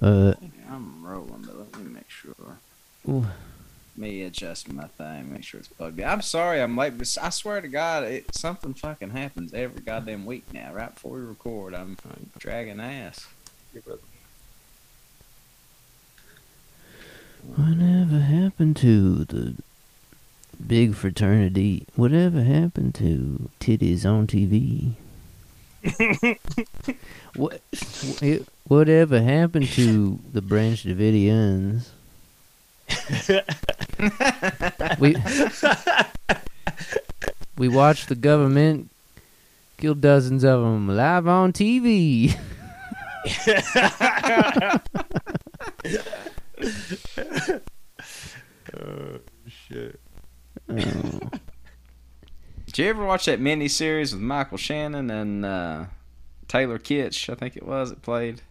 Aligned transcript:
Uh, 0.00 0.34
I'm 0.70 1.04
rolling, 1.04 1.42
but 1.46 1.58
let 1.58 1.76
me 1.78 1.90
make 1.92 2.08
sure. 2.08 2.34
ooh, 3.08 3.26
Me 3.96 4.22
adjust 4.22 4.72
my 4.72 4.86
thing, 4.86 5.32
make 5.32 5.44
sure 5.44 5.60
it's 5.60 5.68
plugged 5.68 5.98
in. 5.98 6.06
I'm 6.06 6.22
sorry 6.22 6.62
I'm 6.62 6.76
late, 6.76 6.96
but 6.96 7.16
I 7.20 7.28
swear 7.30 7.60
to 7.60 7.68
God, 7.68 8.04
it, 8.04 8.34
something 8.34 8.72
fucking 8.74 9.10
happens 9.10 9.52
every 9.52 9.82
goddamn 9.82 10.24
week 10.24 10.44
now. 10.52 10.72
Right 10.72 10.94
before 10.94 11.12
we 11.16 11.20
record, 11.20 11.74
I'm 11.74 11.96
dragging 12.38 12.80
ass. 12.80 13.26
whatever 17.56 18.20
happened 18.20 18.76
to 18.76 19.24
the 19.24 19.54
big 20.66 20.94
fraternity? 20.94 21.86
Whatever 21.96 22.42
happened 22.42 22.94
to 22.96 23.50
titties 23.60 24.04
on 24.06 24.26
TV? 24.26 24.92
What? 27.36 27.60
wh- 28.20 28.38
Whatever 28.70 29.20
happened 29.20 29.66
to 29.68 30.18
the 30.32 30.42
Branch 30.42 30.82
Davidians? 30.84 31.88
we 34.98 35.16
we 37.58 37.68
watched 37.68 38.08
the 38.08 38.14
government 38.14 38.90
kill 39.78 39.94
dozens 39.94 40.44
of 40.44 40.62
them 40.62 40.88
live 40.88 41.26
on 41.26 41.52
TV. 41.52 42.36
Oh 48.76 49.18
shit. 49.48 50.00
Oh. 50.68 51.20
Did 52.72 52.84
you 52.84 52.88
ever 52.90 53.04
watch 53.04 53.26
that 53.26 53.40
mini 53.40 53.66
series 53.66 54.12
with 54.12 54.22
Michael 54.22 54.56
Shannon 54.56 55.10
and 55.10 55.44
uh, 55.44 55.86
Taylor 56.46 56.78
Kitsch? 56.78 57.28
I 57.28 57.34
think 57.34 57.56
it 57.56 57.66
was. 57.66 57.90
It 57.90 58.00
played 58.00 58.42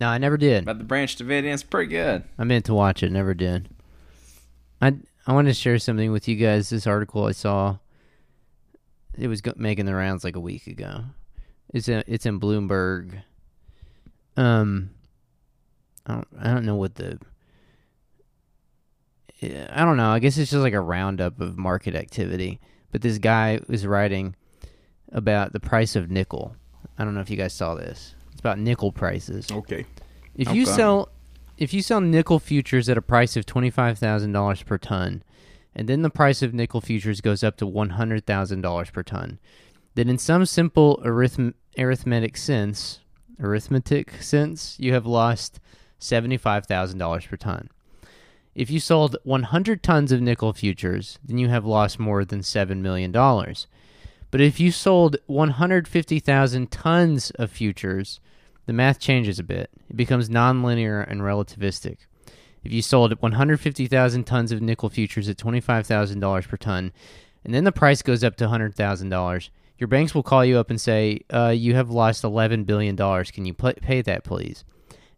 No, 0.00 0.06
I 0.06 0.18
never 0.18 0.36
did. 0.36 0.62
about 0.62 0.78
the 0.78 0.84
Branch 0.84 1.16
Davidians. 1.16 1.68
Pretty 1.68 1.90
good. 1.90 2.22
I 2.38 2.44
meant 2.44 2.66
to 2.66 2.74
watch 2.74 3.02
it, 3.02 3.10
never 3.10 3.34
did. 3.34 3.68
I 4.80 4.94
I 5.26 5.32
want 5.32 5.48
to 5.48 5.54
share 5.54 5.76
something 5.80 6.12
with 6.12 6.28
you 6.28 6.36
guys. 6.36 6.70
This 6.70 6.86
article 6.86 7.24
I 7.24 7.32
saw, 7.32 7.78
it 9.18 9.26
was 9.26 9.42
making 9.56 9.86
the 9.86 9.94
rounds 9.96 10.22
like 10.22 10.36
a 10.36 10.40
week 10.40 10.68
ago. 10.68 11.06
It's 11.72 11.88
in, 11.88 12.04
it's 12.06 12.26
in 12.26 12.38
Bloomberg. 12.38 13.22
Um, 14.36 14.90
I 16.06 16.12
don't 16.14 16.28
I 16.40 16.54
don't 16.54 16.64
know 16.64 16.76
what 16.76 16.94
the. 16.94 17.18
I 19.42 19.84
don't 19.84 19.96
know. 19.96 20.10
I 20.10 20.20
guess 20.20 20.38
it's 20.38 20.52
just 20.52 20.62
like 20.62 20.74
a 20.74 20.80
roundup 20.80 21.40
of 21.40 21.58
market 21.58 21.96
activity. 21.96 22.60
But 22.94 23.02
this 23.02 23.18
guy 23.18 23.58
was 23.66 23.84
writing 23.88 24.36
about 25.10 25.52
the 25.52 25.58
price 25.58 25.96
of 25.96 26.12
nickel. 26.12 26.54
I 26.96 27.02
don't 27.02 27.12
know 27.12 27.22
if 27.22 27.28
you 27.28 27.36
guys 27.36 27.52
saw 27.52 27.74
this. 27.74 28.14
It's 28.30 28.38
about 28.38 28.60
nickel 28.60 28.92
prices. 28.92 29.50
Okay. 29.50 29.84
If 30.36 30.52
you 30.54 30.64
sell 30.64 31.08
if 31.58 31.74
you 31.74 31.82
sell 31.82 32.00
nickel 32.00 32.38
futures 32.38 32.88
at 32.88 32.96
a 32.96 33.02
price 33.02 33.36
of 33.36 33.46
twenty 33.46 33.68
five 33.68 33.98
thousand 33.98 34.30
dollars 34.30 34.62
per 34.62 34.78
ton, 34.78 35.24
and 35.74 35.88
then 35.88 36.02
the 36.02 36.08
price 36.08 36.40
of 36.40 36.54
nickel 36.54 36.80
futures 36.80 37.20
goes 37.20 37.42
up 37.42 37.56
to 37.56 37.66
one 37.66 37.90
hundred 37.90 38.26
thousand 38.26 38.60
dollars 38.60 38.90
per 38.90 39.02
ton, 39.02 39.40
then 39.96 40.08
in 40.08 40.16
some 40.16 40.46
simple 40.46 41.02
arithm- 41.04 41.54
arithmetic 41.76 42.36
sense, 42.36 43.00
arithmetic 43.40 44.22
sense, 44.22 44.76
you 44.78 44.92
have 44.92 45.04
lost 45.04 45.58
seventy 45.98 46.36
five 46.36 46.66
thousand 46.66 47.00
dollars 47.00 47.26
per 47.26 47.36
ton. 47.36 47.70
If 48.54 48.70
you 48.70 48.78
sold 48.78 49.16
100 49.24 49.82
tons 49.82 50.12
of 50.12 50.20
nickel 50.20 50.52
futures, 50.52 51.18
then 51.24 51.38
you 51.38 51.48
have 51.48 51.64
lost 51.64 51.98
more 51.98 52.24
than 52.24 52.40
$7 52.40 52.78
million. 52.78 53.10
But 53.10 54.40
if 54.40 54.60
you 54.60 54.70
sold 54.70 55.16
150,000 55.26 56.70
tons 56.70 57.30
of 57.32 57.50
futures, 57.50 58.20
the 58.66 58.72
math 58.72 59.00
changes 59.00 59.38
a 59.38 59.44
bit. 59.44 59.70
It 59.90 59.96
becomes 59.96 60.28
nonlinear 60.28 61.08
and 61.08 61.20
relativistic. 61.20 61.98
If 62.62 62.72
you 62.72 62.80
sold 62.80 63.20
150,000 63.20 64.24
tons 64.24 64.52
of 64.52 64.62
nickel 64.62 64.88
futures 64.88 65.28
at 65.28 65.36
$25,000 65.36 66.48
per 66.48 66.56
ton, 66.56 66.92
and 67.44 67.52
then 67.52 67.64
the 67.64 67.72
price 67.72 68.02
goes 68.02 68.24
up 68.24 68.36
to 68.36 68.46
$100,000, 68.46 69.48
your 69.78 69.88
banks 69.88 70.14
will 70.14 70.22
call 70.22 70.44
you 70.44 70.58
up 70.58 70.70
and 70.70 70.80
say, 70.80 71.20
uh, 71.30 71.48
You 71.48 71.74
have 71.74 71.90
lost 71.90 72.22
$11 72.22 72.64
billion. 72.64 72.96
Can 72.96 73.44
you 73.44 73.54
pay 73.54 74.00
that, 74.02 74.24
please? 74.24 74.64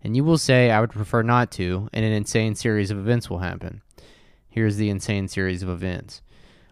And 0.03 0.17
you 0.17 0.25
will 0.25 0.39
say, 0.39 0.71
I 0.71 0.81
would 0.81 0.91
prefer 0.91 1.23
not 1.23 1.51
to, 1.53 1.89
and 1.93 2.05
an 2.05 2.13
insane 2.13 2.55
series 2.55 2.91
of 2.91 2.99
events 2.99 3.29
will 3.29 3.39
happen. 3.39 3.83
Here's 4.49 4.77
the 4.77 4.89
insane 4.91 5.29
series 5.29 5.63
of 5.63 5.69
events. 5.69 6.23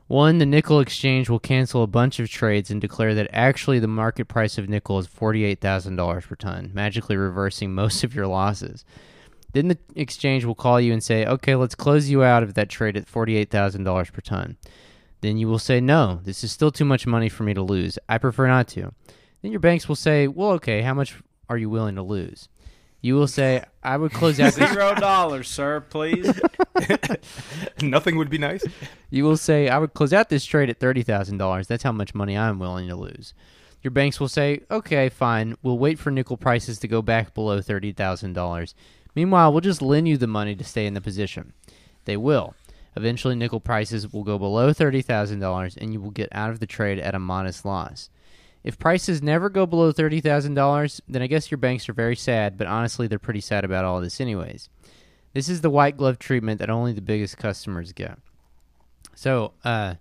One, 0.07 0.39
the 0.39 0.47
nickel 0.47 0.81
exchange 0.81 1.31
will 1.31 1.39
cancel 1.39 1.83
a 1.83 1.87
bunch 1.87 2.21
of 2.21 2.29
trades 2.29 2.71
and 2.71 2.81
declare 2.81 3.15
that 3.15 3.31
actually 3.33 3.79
the 3.79 3.89
market 3.89 4.27
price 4.27 4.59
of 4.59 4.69
nickel 4.69 4.99
is 4.99 5.09
$48,000 5.09 6.27
per 6.27 6.35
ton, 6.35 6.71
magically 6.75 7.17
reversing 7.17 7.75
most 7.75 8.05
of 8.05 8.15
your 8.15 8.27
losses. 8.27 8.85
Then 9.55 9.69
the 9.69 9.79
exchange 9.95 10.45
will 10.45 10.55
call 10.55 10.81
you 10.81 10.93
and 10.93 11.03
say, 11.03 11.25
okay, 11.25 11.55
let's 11.55 11.75
close 11.75 12.11
you 12.11 12.23
out 12.23 12.43
of 12.43 12.55
that 12.55 12.69
trade 12.69 12.97
at 12.97 13.07
$48,000 13.07 14.13
per 14.13 14.21
ton. 14.21 14.57
Then 15.21 15.39
you 15.39 15.49
will 15.49 15.59
say, 15.59 15.81
no, 15.81 16.21
this 16.25 16.45
is 16.45 16.53
still 16.53 16.71
too 16.71 16.85
much 16.85 17.07
money 17.07 17.31
for 17.31 17.45
me 17.45 17.55
to 17.55 17.63
lose. 17.63 17.99
I 18.09 18.19
prefer 18.19 18.47
not 18.47 18.69
to. 18.69 18.93
Then 19.41 19.53
your 19.53 19.61
banks 19.61 19.89
will 19.89 19.97
say, 19.97 20.29
well, 20.29 20.51
okay, 20.53 20.83
how 20.83 20.93
much 20.93 21.17
are 21.49 21.57
you 21.57 21.71
willing 21.71 21.95
to 21.95 22.03
lose? 22.03 22.49
You 23.05 23.17
will 23.17 23.29
say, 23.29 23.63
I 23.83 23.99
would 23.99 24.15
close 24.15 24.41
out 24.41 24.55
this 24.55 24.73
Zero 24.73 24.95
dollars, 24.95 25.47
sir, 25.51 25.83
please. 25.83 26.41
Nothing 27.83 28.17
would 28.17 28.31
be 28.31 28.39
nice. 28.39 28.65
You 29.11 29.25
will 29.25 29.37
say, 29.37 29.69
I 29.69 29.77
would 29.77 29.93
close 29.93 30.15
out 30.15 30.31
this 30.31 30.47
trade 30.47 30.71
at 30.71 30.81
$30,000. 30.81 31.67
That's 31.67 31.83
how 31.83 31.93
much 31.93 32.15
money 32.15 32.35
I'm 32.35 32.59
willing 32.59 32.89
to 32.89 32.97
lose. 32.97 33.35
Your 33.83 33.91
banks 33.91 34.19
will 34.19 34.29
say, 34.29 34.63
okay, 34.71 35.11
fine. 35.11 35.55
We'll 35.63 35.77
wait 35.77 35.99
for 35.99 36.11
nickel 36.11 36.39
prices 36.39 36.79
to 36.79 36.89
go 36.89 37.03
back 37.03 37.35
below 37.35 37.61
$30,000. 37.61 38.75
Meanwhile, 39.15 39.53
we'll 39.53 39.61
just 39.61 39.83
lend 39.83 40.09
you 40.09 40.17
the 40.17 40.27
money 40.27 40.55
to 40.57 40.65
stay 40.65 40.87
in 40.87 40.95
the 40.95 41.03
position. 41.03 41.53
They 42.07 42.17
will. 42.17 42.55
Eventually, 42.97 43.35
nickel 43.35 43.61
prices 43.61 44.11
will 44.15 44.25
go 44.25 44.39
below 44.39 44.71
$30,000 44.71 45.77
and 45.77 45.93
you 45.93 46.01
will 46.01 46.11
get 46.11 46.31
out 46.33 46.49
of 46.49 46.59
the 46.59 46.67
trade 46.67 46.99
at 47.01 47.15
a 47.15 47.19
modest 47.19 47.67
loss. 47.67 48.09
If 48.65 48.79
prices 48.79 49.23
never 49.23 49.51
go 49.51 49.67
below 49.67 49.93
$30,000, 49.93 51.01
then 51.07 51.21
I 51.23 51.27
guess 51.27 51.51
your 51.51 51.59
banks 51.59 51.87
are 51.89 51.93
very 51.93 52.17
sad, 52.17 52.57
but 52.57 52.67
honestly, 52.67 53.07
they're 53.07 53.19
pretty 53.19 53.43
sad 53.43 53.63
about 53.65 53.85
all 53.85 54.01
this, 54.01 54.21
anyways. 54.23 54.71
This 55.35 55.49
is 55.51 55.61
the 55.61 55.69
white 55.71 55.97
glove 55.99 56.19
treatment 56.19 56.61
that 56.61 56.71
only 56.71 56.93
the 56.95 57.03
biggest 57.03 57.37
customers 57.37 57.93
get. 57.93 58.19
So, 59.15 59.53
uh, 59.65 59.95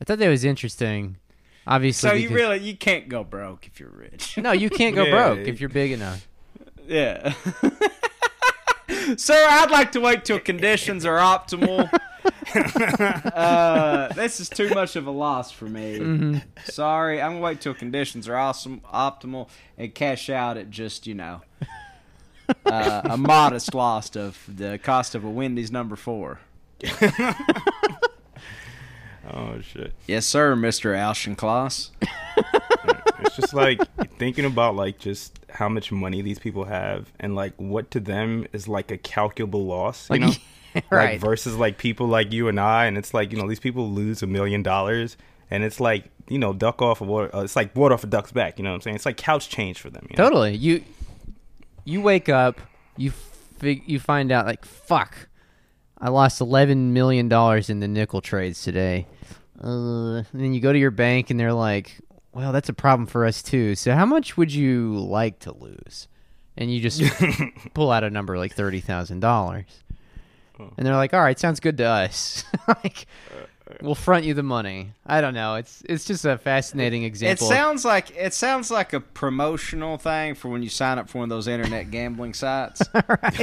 I 0.00 0.04
thought 0.04 0.18
that 0.18 0.28
was 0.28 0.44
interesting. 0.44 1.16
Obviously, 1.66 2.08
so 2.10 2.14
you 2.14 2.28
because- 2.28 2.34
really 2.42 2.58
you 2.60 2.76
can't 2.76 3.08
go 3.08 3.24
broke 3.24 3.66
if 3.66 3.80
you're 3.80 3.88
rich. 3.90 4.36
no, 4.36 4.52
you 4.52 4.68
can't 4.78 4.94
go 4.94 5.04
Yeah. 5.04 5.10
broke 5.34 5.48
if 5.48 5.60
you're 5.60 5.70
big 5.70 5.92
enough. 5.92 6.28
Yeah. 6.86 7.32
Sir, 9.16 9.46
I'd 9.48 9.70
like 9.70 9.92
to 9.92 10.00
wait 10.00 10.24
till 10.24 10.38
conditions 10.38 11.04
are 11.06 11.16
optimal. 11.18 11.88
uh, 12.54 14.12
this 14.14 14.40
is 14.40 14.48
too 14.48 14.68
much 14.70 14.96
of 14.96 15.06
a 15.06 15.10
loss 15.10 15.50
for 15.50 15.64
me. 15.66 15.98
Mm-hmm. 15.98 16.38
Sorry, 16.64 17.20
I'm 17.20 17.32
gonna 17.32 17.40
wait 17.44 17.60
till 17.60 17.74
conditions 17.74 18.28
are 18.28 18.36
awesome, 18.36 18.80
optimal, 18.92 19.48
and 19.78 19.94
cash 19.94 20.28
out 20.30 20.56
at 20.56 20.70
just 20.70 21.06
you 21.06 21.14
know 21.14 21.40
uh, 22.66 23.02
a 23.04 23.16
modest 23.16 23.74
loss 23.74 24.14
of 24.16 24.38
the 24.48 24.78
cost 24.78 25.14
of 25.14 25.24
a 25.24 25.30
Wendy's 25.30 25.70
number 25.70 25.96
four. 25.96 26.40
Oh 29.34 29.60
shit. 29.60 29.92
Yes, 30.08 30.26
sir, 30.26 30.56
Mister 30.56 30.92
Alschenkloss. 30.94 31.90
It's 33.20 33.36
just 33.36 33.54
like 33.54 33.80
thinking 34.18 34.44
about 34.44 34.74
like 34.74 34.98
just 34.98 35.38
how 35.48 35.68
much 35.68 35.92
money 35.92 36.22
these 36.22 36.40
people 36.40 36.64
have 36.64 37.12
and 37.20 37.36
like 37.36 37.54
what 37.56 37.90
to 37.92 38.00
them 38.00 38.46
is 38.52 38.66
like 38.66 38.90
a 38.90 38.98
calculable 38.98 39.64
loss, 39.64 40.10
you 40.10 40.14
Like, 40.14 40.20
know? 40.22 40.32
right. 40.90 41.12
Like 41.12 41.20
versus 41.20 41.56
like 41.56 41.78
people 41.78 42.06
like 42.06 42.32
you 42.32 42.48
and 42.48 42.58
I 42.58 42.86
and 42.86 42.96
it's 42.96 43.12
like, 43.14 43.32
you 43.32 43.38
know, 43.38 43.48
these 43.48 43.60
people 43.60 43.90
lose 43.90 44.22
a 44.22 44.26
million 44.26 44.62
dollars 44.62 45.16
and 45.50 45.64
it's 45.64 45.80
like, 45.80 46.10
you 46.28 46.38
know, 46.38 46.52
duck 46.52 46.80
off 46.80 47.00
of 47.00 47.08
water 47.08 47.34
uh, 47.34 47.42
it's 47.42 47.56
like 47.56 47.74
water 47.76 47.94
off 47.94 48.04
a 48.04 48.06
duck's 48.06 48.32
back, 48.32 48.58
you 48.58 48.64
know 48.64 48.70
what 48.70 48.76
I'm 48.76 48.80
saying? 48.82 48.96
It's 48.96 49.06
like 49.06 49.16
couch 49.16 49.48
change 49.48 49.80
for 49.80 49.90
them, 49.90 50.06
you 50.10 50.16
know? 50.16 50.24
Totally. 50.24 50.56
You 50.56 50.82
you 51.84 52.00
wake 52.00 52.28
up, 52.28 52.60
you 52.96 53.10
fig- 53.10 53.84
you 53.86 53.98
find 53.98 54.30
out 54.32 54.46
like 54.46 54.64
fuck, 54.64 55.28
I 55.98 56.10
lost 56.10 56.40
eleven 56.40 56.92
million 56.92 57.28
dollars 57.28 57.70
in 57.70 57.80
the 57.80 57.88
nickel 57.88 58.20
trades 58.20 58.62
today. 58.62 59.06
Uh, 59.62 60.16
and 60.16 60.26
then 60.32 60.52
you 60.52 60.60
go 60.60 60.72
to 60.72 60.78
your 60.78 60.90
bank 60.90 61.30
and 61.30 61.38
they're 61.38 61.52
like, 61.52 62.00
"Well, 62.32 62.50
that's 62.52 62.68
a 62.68 62.72
problem 62.72 63.06
for 63.06 63.24
us 63.24 63.42
too. 63.42 63.76
So 63.76 63.94
how 63.94 64.04
much 64.04 64.36
would 64.36 64.52
you 64.52 64.98
like 64.98 65.38
to 65.40 65.56
lose?" 65.56 66.08
And 66.56 66.72
you 66.72 66.80
just 66.80 67.00
pull 67.74 67.92
out 67.92 68.02
a 68.02 68.10
number 68.10 68.36
like 68.36 68.54
thirty 68.54 68.80
thousand 68.80 69.20
dollars, 69.20 69.64
and 70.76 70.86
they're 70.86 70.96
like, 70.96 71.14
"All 71.14 71.20
right, 71.22 71.38
sounds 71.38 71.60
good 71.60 71.76
to 71.78 71.84
us. 71.84 72.44
like, 72.68 73.06
we'll 73.80 73.94
front 73.94 74.24
you 74.24 74.34
the 74.34 74.42
money." 74.42 74.92
I 75.06 75.20
don't 75.20 75.34
know. 75.34 75.56
It's 75.56 75.82
it's 75.88 76.04
just 76.04 76.24
a 76.24 76.38
fascinating 76.38 77.02
It 77.02 77.06
example. 77.06 77.46
of- 77.48 77.52
sounds 77.54 77.84
like 77.84 78.10
it 78.16 78.34
sounds 78.34 78.70
like 78.70 78.92
a 78.92 79.00
promotional 79.00 79.98
thing 79.98 80.34
for 80.34 80.48
when 80.48 80.62
you 80.62 80.68
sign 80.68 80.98
up 80.98 81.08
for 81.08 81.18
one 81.18 81.24
of 81.24 81.30
those 81.30 81.48
internet 81.48 81.90
gambling 81.90 82.34
sites. 82.34 82.82
right. 82.94 83.08
Like 83.20 83.40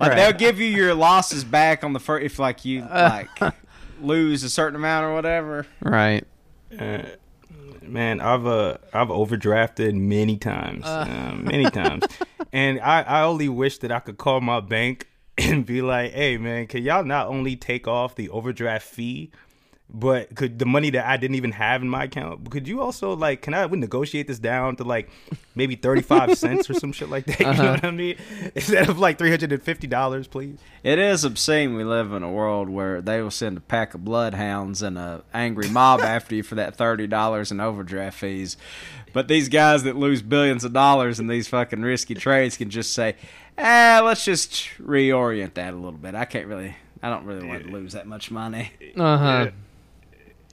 Right. 0.00 0.16
they'll 0.16 0.32
give 0.32 0.58
you 0.60 0.66
your 0.66 0.94
losses 0.94 1.44
back 1.44 1.84
on 1.84 1.92
the 1.92 2.00
first 2.00 2.24
if 2.24 2.38
like 2.38 2.64
you 2.64 2.82
like 2.82 3.28
lose 4.00 4.42
a 4.42 4.50
certain 4.50 4.76
amount 4.76 5.04
or 5.06 5.14
whatever. 5.14 5.66
Right. 5.80 6.26
Uh, 6.78 7.02
man, 7.82 8.20
I've 8.20 8.46
uh, 8.46 8.78
I've 8.92 9.08
overdrafted 9.08 9.94
many 9.94 10.38
times, 10.38 10.86
um, 10.86 11.44
many 11.44 11.64
times, 11.70 12.04
and 12.52 12.80
I, 12.80 13.02
I 13.02 13.22
only 13.24 13.48
wish 13.48 13.78
that 13.78 13.92
I 13.92 14.00
could 14.00 14.16
call 14.16 14.40
my 14.40 14.60
bank 14.60 15.08
and 15.38 15.64
be 15.66 15.82
like, 15.82 16.12
"Hey, 16.12 16.36
man, 16.36 16.66
can 16.66 16.82
y'all 16.82 17.04
not 17.04 17.28
only 17.28 17.56
take 17.56 17.88
off 17.88 18.14
the 18.14 18.28
overdraft 18.30 18.86
fee, 18.86 19.30
but 19.94 20.34
could 20.34 20.58
the 20.58 20.64
money 20.66 20.88
that 20.90 21.06
I 21.06 21.16
didn't 21.18 21.36
even 21.36 21.52
have 21.52 21.82
in 21.82 21.88
my 21.88 22.04
account, 22.04 22.50
could 22.50 22.66
you 22.66 22.80
also 22.80 23.14
like, 23.14 23.42
can 23.42 23.52
I 23.52 23.66
negotiate 23.66 24.26
this 24.26 24.38
down 24.38 24.76
to 24.76 24.84
like 24.84 25.10
maybe 25.54 25.74
thirty 25.76 26.00
five 26.00 26.36
cents 26.38 26.70
or 26.70 26.74
some 26.74 26.92
shit 26.92 27.10
like 27.10 27.26
that? 27.26 27.40
You 27.40 27.46
Uh-huh. 27.46 27.62
know 27.62 27.70
what 27.72 27.84
I 27.84 27.90
mean? 27.90 28.16
Instead 28.54 28.88
of 28.88 28.98
like 28.98 29.18
three 29.18 29.28
hundred 29.30 29.52
and 29.52 29.62
fifty 29.62 29.86
dollars, 29.86 30.26
please. 30.28 30.58
It 30.82 30.98
is 30.98 31.24
obscene. 31.24 31.74
We 31.74 31.84
live 31.84 32.12
in 32.12 32.22
a 32.22 32.30
world 32.30 32.68
where 32.70 33.00
they 33.02 33.20
will 33.20 33.30
send 33.30 33.58
a 33.58 33.60
pack 33.60 33.92
of 33.94 34.02
bloodhounds 34.04 34.80
and 34.82 34.96
a 34.96 35.24
angry 35.34 35.68
mob 35.68 36.00
after 36.00 36.34
you 36.34 36.42
for 36.42 36.54
that 36.54 36.76
thirty 36.76 37.06
dollars 37.06 37.50
in 37.50 37.60
overdraft 37.60 38.18
fees. 38.18 38.56
But 39.12 39.28
these 39.28 39.50
guys 39.50 39.82
that 39.82 39.94
lose 39.94 40.22
billions 40.22 40.64
of 40.64 40.72
dollars 40.72 41.20
in 41.20 41.26
these 41.26 41.46
fucking 41.48 41.82
risky 41.82 42.14
trades 42.14 42.56
can 42.56 42.70
just 42.70 42.94
say, 42.94 43.14
"Ah, 43.58 44.00
let's 44.04 44.24
just 44.24 44.68
reorient 44.80 45.54
that 45.54 45.72
a 45.72 45.76
little 45.76 45.92
bit." 45.92 46.14
I 46.14 46.24
can't 46.24 46.46
really. 46.46 46.76
I 47.02 47.10
don't 47.10 47.24
really 47.24 47.46
want 47.46 47.64
to 47.64 47.70
lose 47.70 47.94
that 47.94 48.06
much 48.06 48.30
money. 48.30 48.70
Uh 48.96 49.16
huh. 49.18 49.24
Yeah. 49.46 49.50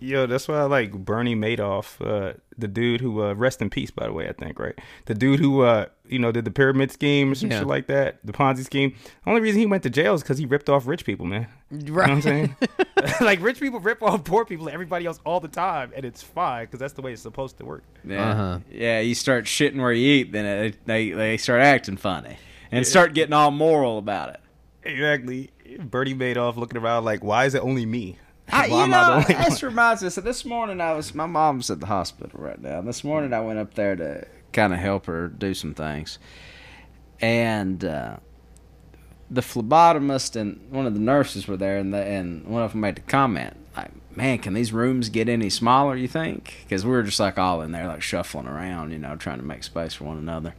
Yo, 0.02 0.26
that's 0.28 0.48
why 0.48 0.56
I 0.60 0.64
like 0.64 0.94
Bernie 0.94 1.36
Madoff, 1.36 2.00
uh, 2.00 2.34
the 2.58 2.70
dude 2.70 3.02
who 3.02 3.22
uh, 3.22 3.34
rest 3.34 3.62
in 3.62 3.70
peace, 3.70 3.92
by 3.92 4.06
the 4.08 4.14
way. 4.14 4.30
I 4.30 4.32
think 4.32 4.58
right, 4.58 4.74
the 5.08 5.14
dude 5.14 5.42
who 5.42 5.62
uh, 5.64 5.88
you 6.08 6.20
know 6.20 6.32
did 6.32 6.46
the 6.46 6.52
pyramid 6.52 6.90
scheme 6.90 7.34
or 7.34 7.36
some 7.36 7.52
Yeah. 7.52 7.60
shit 7.60 7.68
like 7.68 7.88
that, 7.88 8.18
the 8.24 8.32
Ponzi 8.32 8.64
scheme. 8.64 8.96
The 9.26 9.30
only 9.30 9.42
reason 9.42 9.60
he 9.60 9.66
went 9.66 9.84
to 9.84 9.90
jail 9.90 10.14
is 10.14 10.22
because 10.24 10.38
he 10.38 10.46
ripped 10.46 10.70
off 10.70 10.88
rich 10.88 11.04
people, 11.04 11.26
man. 11.26 11.48
You 11.70 11.80
know 11.80 11.94
what 11.96 12.10
I'm 12.10 12.22
saying? 12.22 12.56
like 13.22 13.42
rich 13.42 13.60
people 13.60 13.82
rip 13.82 14.02
off 14.02 14.24
poor 14.24 14.46
people, 14.46 14.70
everybody 14.70 15.06
else 15.06 15.20
all 15.26 15.42
the 15.42 15.50
time, 15.50 15.92
and 15.94 16.06
it's 16.06 16.24
fine 16.24 16.64
because 16.66 16.80
that's 16.80 16.94
the 16.94 17.02
way 17.02 17.12
it's 17.12 17.22
supposed 17.22 17.58
to 17.58 17.66
work. 17.66 17.84
Yeah, 18.06 18.32
Uh-huh. 18.32 18.60
yeah. 18.72 19.02
You 19.02 19.14
start 19.16 19.46
shitting 19.46 19.82
where 19.82 19.92
you 19.92 20.08
eat, 20.22 20.32
then 20.32 20.46
it, 20.46 20.86
they 20.86 21.10
they 21.12 21.36
start 21.36 21.62
acting 21.62 21.98
funny 21.98 22.38
and 22.72 22.86
start 22.86 23.14
getting 23.14 23.34
all 23.34 23.52
moral 23.52 23.98
about 23.98 24.30
it. 24.30 24.40
Exactly. 24.84 25.52
Bernie 25.80 26.16
Madoff 26.16 26.56
looking 26.56 26.80
around 26.80 27.06
like, 27.06 27.24
why 27.24 27.46
is 27.46 27.54
it 27.56 27.62
only 27.62 27.86
me? 27.86 28.18
I, 28.52 28.66
you 28.66 28.88
know, 28.88 29.22
the 29.28 29.34
this 29.34 29.64
reminds 29.64 30.04
us. 30.04 30.16
So 30.16 30.22
this 30.22 30.44
morning 30.44 30.82
I 30.82 30.94
was. 30.94 31.14
My 31.14 31.26
mom's 31.26 31.70
at 31.70 31.80
the 31.80 31.86
hospital 31.86 32.40
right 32.42 32.60
now. 32.60 32.82
This 32.82 33.04
morning 33.04 33.34
I 33.34 33.42
went 33.42 33.60
up 33.60 33.76
there 33.76 33.96
to 33.96 34.28
kind 34.54 34.74
of 34.74 34.80
help 34.80 35.06
her 35.06 35.28
do 35.28 35.54
some 35.54 35.74
things, 35.74 36.18
and 37.22 37.84
uh, 37.86 38.18
the 39.30 39.42
phlebotomist 39.42 40.36
and 40.36 40.60
one 40.72 40.88
of 40.88 40.94
the 40.94 41.00
nurses 41.00 41.48
were 41.48 41.58
there, 41.58 41.78
and 41.78 41.94
the, 41.94 42.04
and 42.04 42.48
one 42.48 42.64
of 42.64 42.72
them 42.72 42.82
made 42.82 42.98
a 42.98 43.02
comment 43.02 43.56
like, 43.78 43.92
"Man, 44.16 44.40
can 44.40 44.54
these 44.54 44.74
rooms 44.74 45.10
get 45.10 45.30
any 45.30 45.52
smaller? 45.52 45.96
You 45.96 46.08
think?" 46.08 46.62
Because 46.64 46.84
we 46.84 46.92
were 46.92 47.04
just 47.04 47.20
like 47.20 47.38
all 47.38 47.62
in 47.62 47.72
there, 47.72 47.88
like 47.88 48.02
shuffling 48.02 48.48
around, 48.48 48.92
you 48.92 48.98
know, 48.98 49.16
trying 49.16 49.38
to 49.38 49.46
make 49.46 49.64
space 49.64 49.94
for 49.94 50.06
one 50.06 50.18
another. 50.18 50.56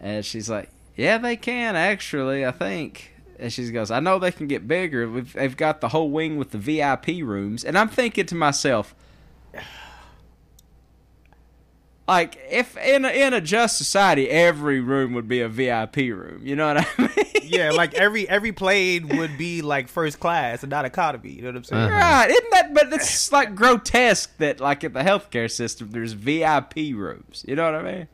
And 0.00 0.24
she's 0.24 0.48
like, 0.48 0.70
"Yeah, 1.00 1.18
they 1.18 1.36
can 1.36 1.76
actually. 1.76 2.44
I 2.44 2.50
think." 2.50 3.14
And 3.38 3.52
she 3.52 3.70
goes, 3.70 3.90
"I 3.90 4.00
know 4.00 4.18
they 4.18 4.32
can 4.32 4.46
get 4.46 4.68
bigger. 4.68 5.08
We've, 5.08 5.32
they've 5.32 5.56
got 5.56 5.80
the 5.80 5.88
whole 5.88 6.10
wing 6.10 6.36
with 6.36 6.50
the 6.50 6.58
VIP 6.58 7.22
rooms." 7.22 7.64
And 7.64 7.78
I'm 7.78 7.88
thinking 7.88 8.26
to 8.26 8.34
myself, 8.34 8.94
like, 12.08 12.38
if 12.50 12.76
in 12.76 13.04
a, 13.04 13.08
in 13.08 13.32
a 13.32 13.40
just 13.40 13.78
society, 13.78 14.28
every 14.28 14.80
room 14.80 15.14
would 15.14 15.28
be 15.28 15.40
a 15.40 15.48
VIP 15.48 15.96
room. 15.96 16.42
You 16.44 16.56
know 16.56 16.74
what 16.74 16.86
I 16.98 17.02
mean? 17.16 17.26
yeah, 17.44 17.70
like 17.70 17.94
every 17.94 18.28
every 18.28 18.52
plane 18.52 19.16
would 19.16 19.36
be 19.38 19.62
like 19.62 19.88
first 19.88 20.20
class 20.20 20.62
and 20.62 20.70
not 20.70 20.84
economy. 20.84 21.30
You 21.30 21.42
know 21.42 21.48
what 21.48 21.56
I'm 21.56 21.64
saying? 21.64 21.82
Uh-huh. 21.82 21.94
Right, 21.98 22.30
isn't 22.30 22.50
that? 22.52 22.74
But 22.74 22.92
it's 22.92 23.32
like 23.32 23.54
grotesque 23.54 24.36
that, 24.38 24.60
like, 24.60 24.84
in 24.84 24.92
the 24.92 25.00
healthcare 25.00 25.50
system, 25.50 25.90
there's 25.92 26.12
VIP 26.12 26.76
rooms. 26.94 27.44
You 27.48 27.56
know 27.56 27.64
what 27.64 27.74
I 27.74 27.82
mean? 27.82 28.08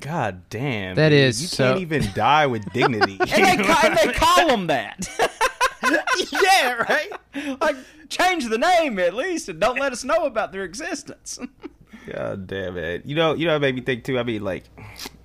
God 0.00 0.48
damn. 0.50 0.94
That 0.96 1.10
dude. 1.10 1.18
is 1.18 1.42
You 1.42 1.48
so- 1.48 1.68
can't 1.68 1.80
even 1.80 2.08
die 2.14 2.46
with 2.46 2.70
dignity. 2.72 3.18
And 3.20 3.60
they, 3.60 3.64
ca- 3.64 3.80
and 3.84 3.96
they 3.96 4.12
call 4.12 4.48
them 4.48 4.66
that. 4.68 5.08
yeah, 6.32 6.72
right. 6.74 7.60
like, 7.60 7.76
change 8.08 8.48
the 8.48 8.58
name 8.58 8.98
at 8.98 9.14
least, 9.14 9.48
and 9.48 9.60
don't 9.60 9.78
let 9.78 9.92
us 9.92 10.04
know 10.04 10.24
about 10.24 10.52
their 10.52 10.64
existence. 10.64 11.38
God 12.12 12.46
damn 12.46 12.76
it. 12.76 13.04
You 13.06 13.14
know, 13.14 13.34
you 13.34 13.46
know, 13.46 13.56
it 13.56 13.60
made 13.60 13.74
me 13.74 13.80
think 13.80 14.04
too. 14.04 14.18
I 14.18 14.22
mean, 14.22 14.42
like, 14.44 14.64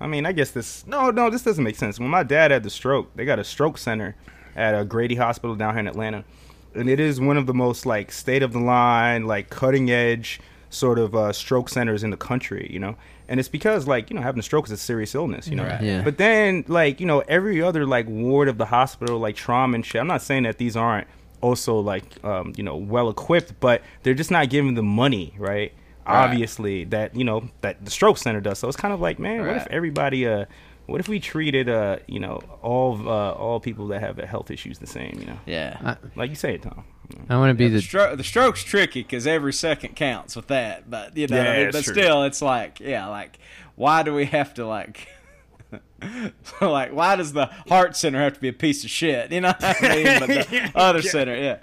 I 0.00 0.06
mean, 0.06 0.24
I 0.26 0.32
guess 0.32 0.50
this. 0.50 0.86
No, 0.86 1.10
no, 1.10 1.28
this 1.30 1.42
doesn't 1.42 1.62
make 1.62 1.76
sense. 1.76 2.00
When 2.00 2.08
my 2.08 2.22
dad 2.22 2.50
had 2.50 2.62
the 2.62 2.70
stroke, 2.70 3.14
they 3.16 3.24
got 3.24 3.38
a 3.38 3.44
stroke 3.44 3.76
center 3.78 4.16
at 4.56 4.74
a 4.78 4.84
Grady 4.84 5.14
Hospital 5.16 5.54
down 5.56 5.74
here 5.74 5.80
in 5.80 5.86
Atlanta, 5.88 6.24
and 6.74 6.88
it 6.88 6.98
is 6.98 7.20
one 7.20 7.36
of 7.36 7.46
the 7.46 7.54
most 7.54 7.84
like 7.86 8.10
state 8.10 8.42
of 8.42 8.52
the 8.52 8.60
line, 8.60 9.26
like 9.26 9.50
cutting 9.50 9.90
edge 9.90 10.40
sort 10.70 10.98
of 10.98 11.14
uh, 11.14 11.32
stroke 11.32 11.68
centers 11.68 12.02
in 12.02 12.10
the 12.10 12.16
country. 12.16 12.66
You 12.72 12.78
know, 12.78 12.96
and 13.30 13.38
it's 13.38 13.48
because 13.48 13.86
like 13.86 14.10
you 14.10 14.16
know 14.16 14.22
having 14.22 14.40
a 14.40 14.42
stroke 14.42 14.66
is 14.66 14.72
a 14.72 14.76
serious 14.76 15.14
illness. 15.14 15.46
You 15.46 15.54
know, 15.56 15.64
Right. 15.64 15.80
Yeah. 15.80 16.02
But 16.02 16.18
then 16.18 16.64
like 16.66 17.00
you 17.00 17.06
know 17.06 17.20
every 17.20 17.62
other 17.62 17.86
like 17.86 18.06
ward 18.08 18.48
of 18.48 18.58
the 18.58 18.66
hospital, 18.66 19.18
like 19.18 19.36
trauma 19.36 19.76
and 19.76 19.86
shit. 19.86 20.00
I'm 20.00 20.08
not 20.08 20.20
saying 20.20 20.42
that 20.42 20.58
these 20.58 20.76
aren't 20.76 21.06
also 21.40 21.78
like 21.78 22.22
um, 22.24 22.52
you 22.56 22.64
know 22.64 22.76
well 22.76 23.08
equipped, 23.08 23.58
but 23.60 23.82
they're 24.02 24.14
just 24.14 24.32
not 24.32 24.50
giving 24.50 24.74
the 24.74 24.82
money, 24.82 25.34
right? 25.38 25.72
Right. 26.06 26.24
Obviously, 26.24 26.84
that 26.86 27.14
you 27.14 27.24
know 27.24 27.48
that 27.60 27.84
the 27.84 27.90
stroke 27.90 28.18
center 28.18 28.40
does. 28.40 28.58
So 28.58 28.66
it's 28.66 28.76
kind 28.76 28.92
of 28.92 29.00
like, 29.00 29.20
man, 29.20 29.46
what 29.46 29.56
if 29.56 29.66
everybody, 29.68 30.26
uh, 30.26 30.46
what 30.86 30.98
if 30.98 31.08
we 31.08 31.20
treated, 31.20 31.68
uh, 31.68 31.98
you 32.08 32.18
know, 32.18 32.40
all 32.62 33.08
uh, 33.08 33.30
all 33.32 33.60
people 33.60 33.86
that 33.88 34.00
have 34.00 34.18
health 34.18 34.50
issues 34.50 34.78
the 34.78 34.88
same, 34.88 35.16
you 35.20 35.26
know, 35.26 35.38
yeah. 35.46 35.78
I, 35.84 35.96
like 36.16 36.30
you 36.30 36.36
say 36.36 36.54
it, 36.54 36.62
Tom. 36.62 36.84
I 37.28 37.36
want 37.36 37.50
to 37.50 37.54
be 37.54 37.68
the, 37.68 37.76
the. 37.76 37.82
stro- 37.82 38.16
the 38.16 38.24
stroke's 38.24 38.62
tricky 38.64 39.02
because 39.02 39.26
every 39.26 39.52
second 39.52 39.96
counts 39.96 40.36
with 40.36 40.48
that. 40.48 40.90
But 40.90 41.16
you 41.16 41.26
know, 41.26 41.36
Yeah, 41.36 41.42
what 41.44 41.50
I 41.56 41.62
mean? 41.62 41.70
but 41.72 41.84
true. 41.84 41.94
still, 41.94 42.22
it's 42.24 42.42
like, 42.42 42.80
yeah, 42.80 43.06
like, 43.06 43.38
why 43.76 44.02
do 44.02 44.14
we 44.14 44.26
have 44.26 44.54
to 44.54 44.66
like, 44.66 45.08
like, 46.60 46.92
why 46.92 47.16
does 47.16 47.32
the 47.32 47.46
heart 47.68 47.96
center 47.96 48.18
have 48.20 48.34
to 48.34 48.40
be 48.40 48.48
a 48.48 48.52
piece 48.52 48.84
of 48.84 48.90
shit? 48.90 49.32
You 49.32 49.40
know 49.42 49.48
what 49.58 49.64
I 49.84 49.94
mean? 49.96 50.18
But 50.20 50.26
the 50.28 50.70
other 50.74 51.00
Yeah. 51.00 51.10
center, 51.10 51.36
yeah. 51.36 51.58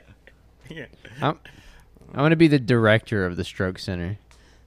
Yeah, 0.70 0.86
I'm, 1.22 1.40
I 2.14 2.22
want 2.22 2.34
to 2.34 2.36
be 2.38 2.48
the 2.50 2.60
director 2.60 3.26
of 3.26 3.38
the 3.38 3.44
stroke 3.46 3.80
center. 3.80 4.18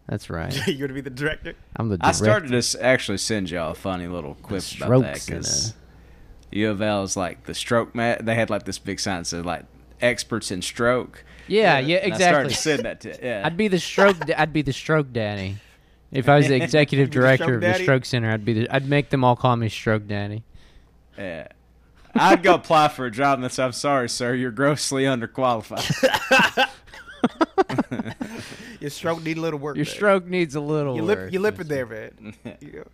That's 0.09 0.29
right. 0.31 0.55
you're 0.67 0.89
gonna 0.89 0.95
be 0.95 1.03
the 1.03 1.11
director. 1.11 1.55
I'm 1.77 1.89
the. 1.91 1.99
I 2.01 2.13
started 2.13 2.51
to 2.61 2.83
actually 2.85 3.19
send 3.19 3.51
y'all 3.51 3.73
a 3.73 3.75
funny 3.75 4.09
little 4.09 4.35
quip 4.37 4.59
about 4.61 4.63
stroke 4.63 5.03
that 5.05 5.23
because. 5.27 5.75
U 6.53 6.69
of 6.69 6.83
L 6.83 7.05
is 7.05 7.17
like 7.17 7.45
the 7.45 7.55
stroke 7.55 7.95
mat. 7.95 8.25
They 8.27 8.35
had 8.35 8.51
like 8.51 8.65
this 8.65 8.77
big 8.79 8.99
sign 8.99 9.21
that 9.21 9.27
said 9.27 9.47
like 9.47 9.67
experts 10.03 10.51
in 10.51 10.63
stroke. 10.63 11.25
Yeah, 11.47 11.79
yeah, 11.81 11.97
And 11.99 12.15
I 12.15 12.17
started 12.17 12.53
exactly. 12.53 12.83
that 12.83 13.01
to 13.01 13.19
yeah. 13.27 13.43
I'd 13.45 13.57
be 13.57 13.69
the 13.69 13.81
stroke. 13.81 14.17
I'd 14.37 14.53
be 14.53 14.63
the 14.63 14.73
stroke 14.73 15.13
daddy. 15.13 15.57
If 16.13 16.29
I 16.29 16.37
was 16.37 16.49
the 16.49 16.55
executive 16.63 17.07
You'd 17.09 17.13
the 17.13 17.21
director 17.21 17.55
of 17.55 17.61
the 17.61 17.67
daddy? 17.67 17.83
stroke 17.85 18.05
center, 18.05 18.31
I'd 18.31 18.45
be. 18.45 18.53
The, 18.55 18.71
I'd 18.75 18.89
make 18.89 19.11
them 19.11 19.25
all 19.25 19.37
call 19.37 19.57
me 19.57 19.69
stroke 19.69 20.07
daddy. 20.07 20.45
Yeah. 21.19 21.49
I'd 22.15 22.43
go 22.43 22.55
apply 22.55 22.89
for 22.89 23.07
a 23.07 23.11
job 23.11 23.35
and 23.39 23.45
that's 23.45 23.59
I'm 23.59 23.73
sorry, 23.73 24.09
sir, 24.09 24.35
you're 24.35 24.51
grossly 24.51 25.05
underqualified. 25.05 26.69
Your 28.81 28.91
stroke 28.91 29.23
need 29.23 29.37
a 29.37 29.41
little 29.41 29.59
work. 29.59 29.77
Your 29.77 29.85
man. 29.85 29.95
stroke 29.95 30.27
needs 30.27 30.55
a 30.55 30.61
little. 30.61 30.97
You 30.97 31.05
work. 31.05 31.19
lip, 31.19 31.33
you 31.33 31.41
lip 31.41 31.61
it 31.61 31.69
there, 31.69 31.87
man. 31.87 32.35
You 32.61 32.71
go. 32.71 32.85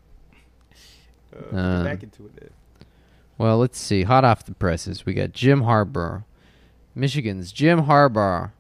Uh, 1.52 1.56
Um, 1.56 1.84
back 1.84 2.02
into 2.02 2.24
it. 2.26 2.36
Then. 2.40 2.50
Well, 3.38 3.58
let's 3.58 3.78
see. 3.78 4.02
Hot 4.02 4.24
off 4.24 4.44
the 4.44 4.54
presses, 4.54 5.06
we 5.06 5.14
got 5.14 5.32
Jim 5.32 5.62
Harbaugh, 5.62 6.24
Michigan's 6.96 7.52
Jim 7.52 7.84
Harbaugh. 7.84 8.50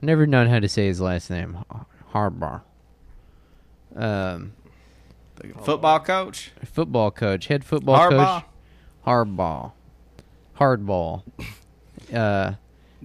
Never 0.00 0.26
known 0.26 0.46
how 0.46 0.60
to 0.60 0.68
say 0.68 0.86
his 0.86 1.00
last 1.00 1.28
name, 1.28 1.58
Harbaugh. 2.14 2.62
Um, 3.96 4.52
football 5.62 5.98
coach? 5.98 6.52
football 6.64 7.10
coach, 7.10 7.48
head 7.48 7.64
football 7.64 7.98
Harbaugh? 7.98 8.40
coach, 8.40 8.44
Harbaugh, 9.06 9.72
hardball. 10.56 11.22
Uh, 12.14 12.52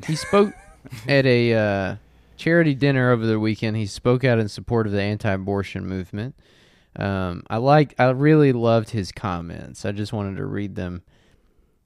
he 0.06 0.16
spoke 0.16 0.54
at 1.08 1.26
a 1.26 1.54
uh, 1.54 1.96
charity 2.38 2.76
dinner 2.76 3.12
over 3.12 3.26
the 3.26 3.40
weekend. 3.40 3.76
He 3.76 3.88
spoke 3.88 4.24
out 4.24 4.38
in 4.38 4.50
support 4.50 4.86
of 4.86 4.94
the 4.94 5.02
anti-abortion 5.02 5.88
movement. 5.88 6.36
Um, 6.96 7.44
I 7.50 7.58
like, 7.58 7.96
I 7.98 8.10
really 8.12 8.54
loved 8.54 8.92
his 8.92 9.12
comments. 9.12 9.84
I 9.84 9.92
just 9.94 10.14
wanted 10.14 10.38
to 10.38 10.46
read 10.46 10.76
them. 10.76 11.02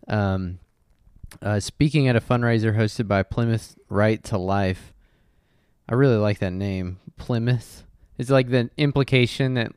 Um, 0.09 0.59
uh, 1.41 1.59
speaking 1.59 2.07
at 2.07 2.15
a 2.15 2.21
fundraiser 2.21 2.75
hosted 2.75 3.07
by 3.07 3.23
Plymouth 3.23 3.77
Right 3.89 4.23
to 4.25 4.37
Life. 4.37 4.93
I 5.89 5.93
really 5.93 6.17
like 6.17 6.39
that 6.39 6.53
name, 6.53 6.99
Plymouth. 7.17 7.83
It's 8.17 8.29
like 8.29 8.49
the 8.49 8.69
implication 8.77 9.53
that 9.53 9.71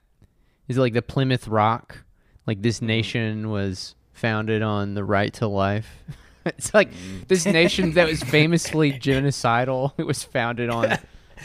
is 0.69 0.77
it 0.77 0.81
like 0.81 0.93
the 0.93 1.03
Plymouth 1.03 1.49
Rock, 1.49 2.05
like 2.47 2.63
this 2.63 2.81
nation 2.81 3.51
was 3.51 3.95
founded 4.13 4.63
on 4.63 4.95
the 4.95 5.05
right 5.05 5.33
to 5.35 5.47
life. 5.47 5.99
it's 6.47 6.73
like 6.73 6.91
this 7.29 7.45
nation 7.47 7.93
that 7.95 8.09
was 8.09 8.23
famously 8.25 8.93
genocidal. 8.93 9.93
It 9.99 10.07
was 10.07 10.23
founded 10.23 10.71
on, 10.71 10.99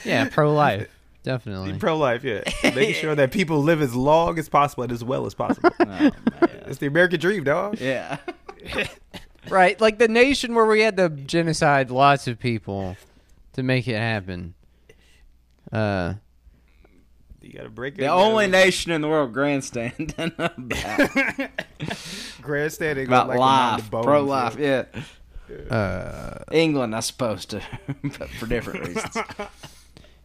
yeah, 0.03 0.29
pro-life, 0.29 0.89
definitely. 1.23 1.77
Pro 1.79 1.97
life, 1.97 2.23
yeah. 2.23 2.43
Making 2.63 2.93
sure 2.93 3.15
that 3.15 3.31
people 3.31 3.61
live 3.61 3.81
as 3.81 3.95
long 3.95 4.37
as 4.39 4.47
possible 4.49 4.83
and 4.83 4.91
as 4.91 5.03
well 5.03 5.25
as 5.25 5.33
possible. 5.33 5.71
Oh, 6.37 6.71
it's 6.71 6.79
the 6.79 6.87
American 6.87 7.19
dream, 7.19 7.43
dog. 7.43 7.79
Yeah. 7.79 8.17
Right, 9.49 9.79
like 9.79 9.97
the 9.99 10.07
nation 10.07 10.55
where 10.55 10.65
we 10.65 10.81
had 10.81 10.97
to 10.97 11.09
genocide 11.09 11.91
lots 11.91 12.27
of 12.27 12.39
people 12.39 12.97
to 13.53 13.63
make 13.63 13.87
it 13.87 13.95
happen. 13.97 14.53
Uh, 15.71 16.15
You 17.41 17.53
gotta 17.53 17.69
break 17.69 17.95
it. 17.95 17.97
The 18.01 18.07
only 18.07 18.45
gotta- 18.47 18.65
nation 18.65 18.91
in 18.91 19.01
the 19.01 19.07
world 19.07 19.33
grandstanding 19.33 20.11
about, 20.17 20.55
grandstanding 22.41 23.07
about 23.07 23.27
like 23.27 23.37
life, 23.39 23.89
pro 23.91 24.23
life. 24.23 24.57
Yeah, 24.57 24.85
Uh, 25.69 26.39
England, 26.51 26.95
I 26.95 26.99
suppose, 27.01 27.45
to, 27.47 27.61
but 28.17 28.29
for 28.29 28.47
different 28.47 28.87
reasons. 28.87 29.17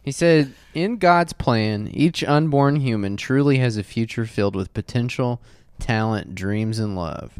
he 0.01 0.11
said, 0.11 0.53
"In 0.73 0.97
God's 0.97 1.33
plan, 1.33 1.89
each 1.93 2.23
unborn 2.23 2.77
human 2.77 3.17
truly 3.17 3.57
has 3.59 3.77
a 3.77 3.83
future 3.83 4.25
filled 4.25 4.55
with 4.55 4.73
potential, 4.73 5.39
talent, 5.79 6.33
dreams, 6.33 6.79
and 6.79 6.95
love. 6.95 7.39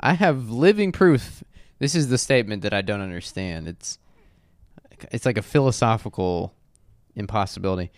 I 0.00 0.14
have 0.14 0.50
living 0.50 0.92
proof. 0.92 1.42
This 1.78 1.94
is 1.94 2.08
the 2.08 2.18
statement 2.18 2.62
that 2.62 2.74
I 2.74 2.82
don't 2.82 3.00
understand. 3.00 3.68
It's 3.68 3.98
it's 5.12 5.26
like 5.26 5.36
a 5.38 5.42
philosophical 5.42 6.54
impossibility. 7.14 7.90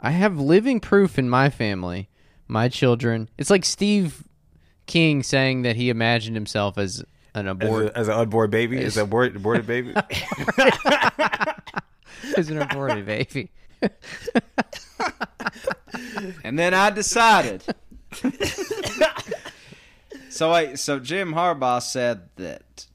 I 0.00 0.10
have 0.10 0.38
living 0.38 0.80
proof 0.80 1.18
in 1.18 1.28
my 1.28 1.50
family, 1.50 2.08
my 2.46 2.68
children. 2.68 3.28
It's 3.38 3.50
like 3.50 3.64
Steve 3.64 4.24
King 4.86 5.22
saying 5.22 5.62
that 5.62 5.76
he 5.76 5.90
imagined 5.90 6.36
himself 6.36 6.78
as 6.78 7.02
an 7.34 7.46
As, 7.48 7.52
abort 7.52 7.86
a, 7.86 7.98
as 7.98 8.08
an 8.08 8.14
unborn 8.14 8.50
baby, 8.50 8.78
as 8.78 8.86
As- 8.86 8.96
an 8.98 9.02
abort, 9.04 9.34
aborted 9.34 9.66
baby. 9.66 9.94
as 12.36 12.50
an 12.50 12.58
aborted 12.60 13.06
baby. 13.06 13.50
And 16.44 16.58
then 16.58 16.74
I 16.74 16.90
decided. 16.90 17.64
so 20.34 20.52
wait, 20.52 20.78
so 20.78 20.98
Jim 20.98 21.32
Harbaugh 21.34 21.82
said 21.82 22.28
that. 22.36 22.86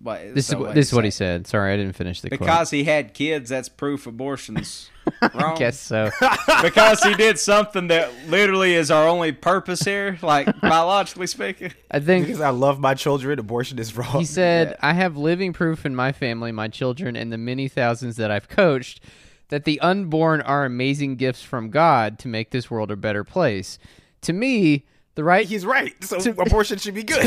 Wait, 0.00 0.34
This 0.34 0.48
so 0.48 0.54
is 0.56 0.58
what 0.58 0.66
wait, 0.70 0.74
this 0.74 0.88
is 0.88 0.92
what 0.94 1.04
he 1.04 1.12
said. 1.12 1.46
Sorry, 1.46 1.72
I 1.72 1.76
didn't 1.76 1.92
finish 1.92 2.20
the 2.22 2.30
quote. 2.30 2.40
Because 2.40 2.70
he 2.70 2.82
had 2.82 3.14
kids, 3.14 3.50
that's 3.50 3.68
proof 3.68 4.08
abortion's 4.08 4.90
wrong. 5.34 5.54
I 5.54 5.56
guess 5.56 5.78
so. 5.78 6.10
because 6.62 7.00
he 7.04 7.14
did 7.14 7.38
something 7.38 7.86
that 7.86 8.10
literally 8.26 8.74
is 8.74 8.90
our 8.90 9.06
only 9.06 9.30
purpose 9.30 9.82
here, 9.82 10.18
like 10.20 10.60
biologically 10.60 11.28
speaking. 11.28 11.72
I 11.88 12.00
think 12.00 12.26
because 12.26 12.40
I 12.40 12.48
love 12.50 12.80
my 12.80 12.94
children, 12.94 13.38
abortion 13.38 13.78
is 13.78 13.96
wrong. 13.96 14.18
he 14.18 14.24
said, 14.24 14.70
Yeah. 14.70 14.76
"I 14.90 14.92
have 14.94 15.16
living 15.16 15.52
proof 15.52 15.86
in 15.86 15.94
my 15.94 16.10
family, 16.10 16.50
my 16.50 16.66
children, 16.66 17.14
and 17.14 17.32
the 17.32 17.38
many 17.38 17.68
thousands 17.68 18.16
that 18.16 18.30
I've 18.32 18.48
coached 18.48 19.00
that 19.50 19.64
the 19.64 19.78
unborn 19.78 20.40
are 20.40 20.64
amazing 20.64 21.14
gifts 21.14 21.42
from 21.42 21.70
God 21.70 22.18
to 22.20 22.26
make 22.26 22.50
this 22.50 22.68
world 22.72 22.90
a 22.90 22.96
better 22.96 23.22
place. 23.22 23.78
To 24.22 24.32
me, 24.32 24.84
the 25.14 25.24
right 25.24 25.46
He's 25.46 25.66
right. 25.66 25.92
So 26.04 26.18
abortion 26.38 26.78
should 26.78 26.94
be 26.94 27.02
good. 27.02 27.22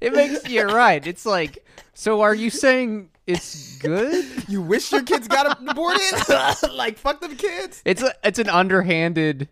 it 0.00 0.12
makes 0.12 0.48
you're 0.48 0.68
right. 0.68 1.06
It's 1.06 1.26
like, 1.26 1.64
so 1.94 2.20
are 2.22 2.34
you 2.34 2.50
saying 2.50 3.10
it's 3.26 3.76
good? 3.78 4.24
you 4.48 4.62
wish 4.62 4.92
your 4.92 5.02
kids 5.02 5.28
got 5.28 5.58
aborted? 5.60 6.72
like 6.72 6.98
fuck 6.98 7.20
them 7.20 7.36
kids. 7.36 7.82
It's 7.84 8.02
a, 8.02 8.14
it's 8.22 8.38
an 8.38 8.48
underhanded 8.48 9.48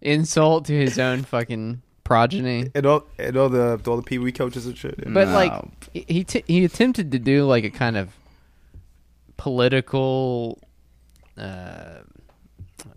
insult 0.00 0.66
to 0.66 0.72
his 0.74 0.98
own 0.98 1.24
fucking 1.24 1.82
progeny." 2.04 2.70
And 2.74 2.86
all 2.86 3.04
and 3.18 3.36
all 3.36 3.48
the 3.48 3.80
all 3.86 3.96
the 3.96 4.02
pee 4.02 4.18
wee 4.18 4.32
coaches 4.32 4.66
and 4.66 4.76
shit. 4.76 4.96
But 5.12 5.28
No. 5.28 5.34
like 5.34 5.52
he 5.92 6.04
he, 6.08 6.24
t- 6.24 6.44
he 6.46 6.64
attempted 6.64 7.12
to 7.12 7.18
do 7.18 7.44
like 7.44 7.64
a 7.64 7.70
kind 7.70 7.96
of 7.96 8.10
political, 9.36 10.60
uh, 11.36 12.00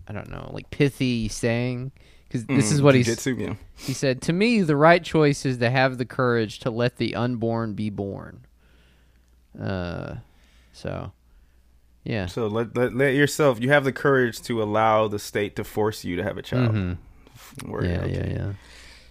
I 0.08 0.12
don't 0.12 0.30
know, 0.30 0.50
like 0.52 0.70
pithy 0.70 1.28
saying 1.28 1.92
because 2.28 2.44
this 2.46 2.72
is 2.72 2.82
what 2.82 2.94
he's 2.94 3.06
Jiu-jitsu, 3.06 3.36
yeah. 3.36 3.54
he 3.76 3.92
said 3.92 4.20
to 4.22 4.32
me. 4.32 4.60
The 4.62 4.76
right 4.76 5.02
choice 5.02 5.46
is 5.46 5.58
to 5.58 5.70
have 5.70 5.98
the 5.98 6.04
courage 6.04 6.58
to 6.60 6.70
let 6.70 6.96
the 6.96 7.14
unborn 7.14 7.74
be 7.74 7.88
born. 7.90 8.46
Uh, 9.60 10.16
so 10.72 11.12
yeah, 12.04 12.26
So 12.26 12.46
let, 12.46 12.76
let 12.76 12.94
let 12.94 13.14
yourself. 13.14 13.60
You 13.60 13.70
have 13.70 13.84
the 13.84 13.92
courage 13.92 14.40
to 14.42 14.62
allow 14.62 15.08
the 15.08 15.18
state 15.18 15.56
to 15.56 15.64
force 15.64 16.04
you 16.04 16.16
to 16.16 16.22
have 16.22 16.36
a 16.38 16.42
child. 16.42 16.72
Mhm. 16.72 16.96
Word, 17.66 17.84
yeah, 17.84 18.00
okay. 18.00 18.12
yeah, 18.12 18.26
yeah, 18.26 18.52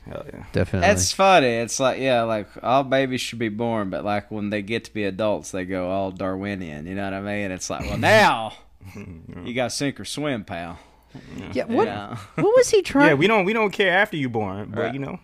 Hell 0.08 0.26
yeah. 0.32 0.44
definitely. 0.52 0.90
It's 0.90 1.12
funny. 1.12 1.48
It's 1.48 1.80
like 1.80 2.00
yeah, 2.00 2.24
like 2.24 2.48
all 2.64 2.84
babies 2.84 3.22
should 3.22 3.40
be 3.40 3.50
born, 3.50 3.90
but 3.90 4.06
like 4.06 4.30
when 4.30 4.50
they 4.50 4.62
get 4.62 4.86
to 4.86 4.94
be 4.94 5.04
adults, 5.04 5.52
they 5.52 5.66
go 5.66 5.90
all 5.90 6.12
Darwinian. 6.12 6.86
You 6.86 6.96
know 6.96 7.04
what 7.06 7.14
I 7.14 7.22
mean? 7.22 7.52
It's 7.52 7.70
like, 7.70 7.82
well, 7.82 7.98
now 7.98 8.54
you 9.44 9.54
got 9.54 9.72
sink 9.72 10.00
or 10.00 10.06
swim, 10.06 10.44
pal. 10.44 10.80
yeah, 11.54 11.66
what 11.66 11.88
Yeah. 11.88 12.18
what 12.36 12.56
was 12.56 12.70
he 12.70 12.82
trying? 12.84 13.08
Yeah, 13.10 13.14
we 13.16 13.28
don't 13.28 13.46
we 13.46 13.54
don't 13.54 13.72
care 13.72 13.92
after 13.98 14.18
you 14.18 14.30
born, 14.30 14.72
but 14.72 14.80
Right. 14.82 14.94
you 14.94 15.00
know. 15.00 15.20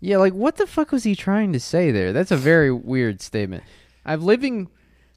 Yeah, 0.00 0.18
like 0.18 0.32
what 0.34 0.56
the 0.56 0.66
fuck 0.66 0.92
was 0.92 1.04
he 1.04 1.14
trying 1.14 1.52
to 1.54 1.60
say 1.60 1.90
there? 1.90 2.12
That's 2.12 2.30
a 2.30 2.36
very 2.36 2.70
weird 2.72 3.20
statement. 3.22 3.62
I've 4.04 4.22
living 4.22 4.68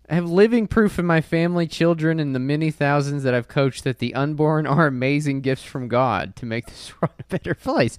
I 0.10 0.16
have 0.16 0.30
living 0.30 0.68
proof 0.68 0.98
in 1.00 1.06
my 1.06 1.20
family, 1.20 1.68
children, 1.68 2.18
and 2.22 2.34
the 2.34 2.40
many 2.40 2.72
thousands 2.72 3.24
that 3.24 3.34
I've 3.34 3.50
coached 3.50 3.84
that 3.84 4.00
the 4.00 4.14
unborn 4.14 4.66
are 4.66 4.88
amazing 4.88 5.42
gifts 5.42 5.64
from 5.64 5.90
God 5.90 6.36
to 6.38 6.46
make 6.46 6.68
this 6.68 6.94
world 7.02 7.14
a 7.20 7.24
better 7.26 7.54
place. 7.56 7.98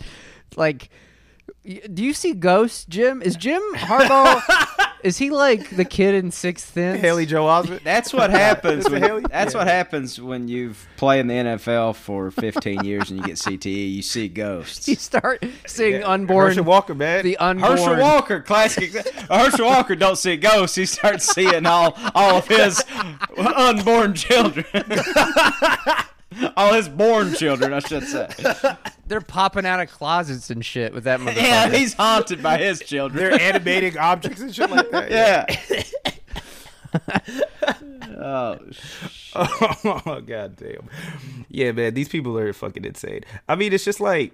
Like 0.56 0.88
do 1.64 2.02
you 2.02 2.14
see 2.14 2.32
ghosts, 2.32 2.86
Jim? 2.86 3.20
Is 3.20 3.36
Jim 3.36 3.60
Harbaugh 3.74 4.40
is 5.02 5.18
he 5.18 5.30
like 5.30 5.76
the 5.76 5.84
kid 5.84 6.14
in 6.14 6.30
Sixth 6.30 6.72
Sense? 6.74 7.00
Haley 7.00 7.26
Joel 7.26 7.48
Osment. 7.48 7.82
That's 7.84 8.12
what 8.12 8.30
happens. 8.30 8.88
When, 8.90 9.02
Haley? 9.02 9.24
that's 9.30 9.52
Yeah. 9.54 9.58
what 9.60 9.66
happens 9.66 10.20
when 10.20 10.48
you've 10.48 10.86
played 10.96 11.20
in 11.20 11.26
the 11.28 11.34
NFL 11.34 11.94
for 11.96 12.30
15 12.30 12.84
years 12.84 13.10
and 13.10 13.18
you 13.20 13.24
get 13.26 13.36
CTE. 13.36 13.94
You 13.94 14.02
see 14.02 14.28
ghosts. 14.28 14.88
You 14.88 14.94
start 14.96 15.44
seeing 15.66 16.02
unborn 16.04 16.48
Herschel 16.48 16.64
Walker, 16.64 16.94
man. 16.94 17.22
the 17.24 17.36
unborn 17.36 17.72
Herschel 17.78 17.96
Walker, 17.98 18.40
classic. 18.40 18.90
exa- 18.92 19.12
Herschel 19.42 19.66
Walker 19.66 19.94
don't 19.96 20.16
see 20.18 20.36
ghosts. 20.36 20.76
He 20.76 20.86
starts 20.86 21.26
seeing 21.26 21.66
all 21.66 21.96
all 22.14 22.36
of 22.38 22.48
his 22.48 22.82
unborn 23.36 24.14
children. 24.14 24.64
all 26.56 26.74
his 26.74 26.88
born 26.88 27.34
children, 27.34 27.72
I 27.72 27.80
should 27.80 28.04
say. 28.04 28.28
They're 29.06 29.20
popping 29.20 29.66
out 29.66 29.80
of 29.80 29.90
closets 29.90 30.50
and 30.50 30.64
shit 30.64 30.92
with 30.92 31.04
that 31.04 31.20
motherfucker. 31.20 31.36
Yeah, 31.36 31.70
he's 31.70 31.94
haunted 31.94 32.42
by 32.42 32.58
his 32.58 32.80
children. 32.80 33.18
They're 33.22 33.40
animating 33.40 33.96
objects 33.96 34.40
and 34.40 34.54
shit 34.54 34.70
like 34.70 34.90
that. 34.90 35.10
yeah. 35.10 35.46
oh, 38.18 38.58
oh 39.34 40.20
god 40.20 40.56
damn. 40.56 40.88
Yeah, 41.48 41.72
man, 41.72 41.94
these 41.94 42.08
people 42.08 42.36
are 42.38 42.52
fucking 42.52 42.84
insane. 42.84 43.22
I 43.48 43.56
mean, 43.56 43.72
it's 43.72 43.84
just 43.84 44.00
like 44.00 44.32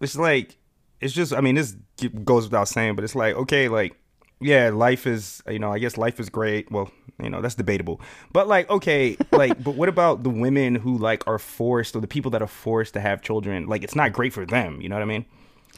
it's 0.00 0.16
like 0.16 0.56
it's 1.00 1.12
just 1.12 1.32
I 1.32 1.40
mean, 1.40 1.56
this 1.56 1.76
goes 2.24 2.44
without 2.44 2.68
saying, 2.68 2.94
but 2.94 3.04
it's 3.04 3.14
like 3.14 3.34
okay, 3.36 3.68
like 3.68 3.96
yeah, 4.40 4.70
life 4.70 5.06
is, 5.06 5.42
you 5.48 5.58
know, 5.58 5.72
I 5.72 5.78
guess 5.78 5.96
life 5.96 6.20
is 6.20 6.28
great. 6.28 6.70
Well, 6.70 6.90
you 7.22 7.28
know, 7.30 7.40
that's 7.40 7.54
debatable. 7.56 8.00
But 8.32 8.46
like 8.48 8.70
okay, 8.70 9.16
like 9.32 9.62
but 9.62 9.74
what 9.74 9.88
about 9.88 10.22
the 10.22 10.30
women 10.30 10.74
who 10.76 10.96
like 10.98 11.26
are 11.26 11.38
forced 11.38 11.96
or 11.96 12.00
the 12.00 12.06
people 12.06 12.30
that 12.32 12.42
are 12.42 12.46
forced 12.48 12.94
to 12.94 13.00
have 13.00 13.22
children? 13.22 13.66
Like 13.66 13.82
it's 13.82 13.96
not 13.96 14.12
great 14.12 14.32
for 14.32 14.46
them, 14.46 14.80
you 14.80 14.88
know 14.88 14.96
what 14.96 15.02
I 15.02 15.06
mean? 15.06 15.24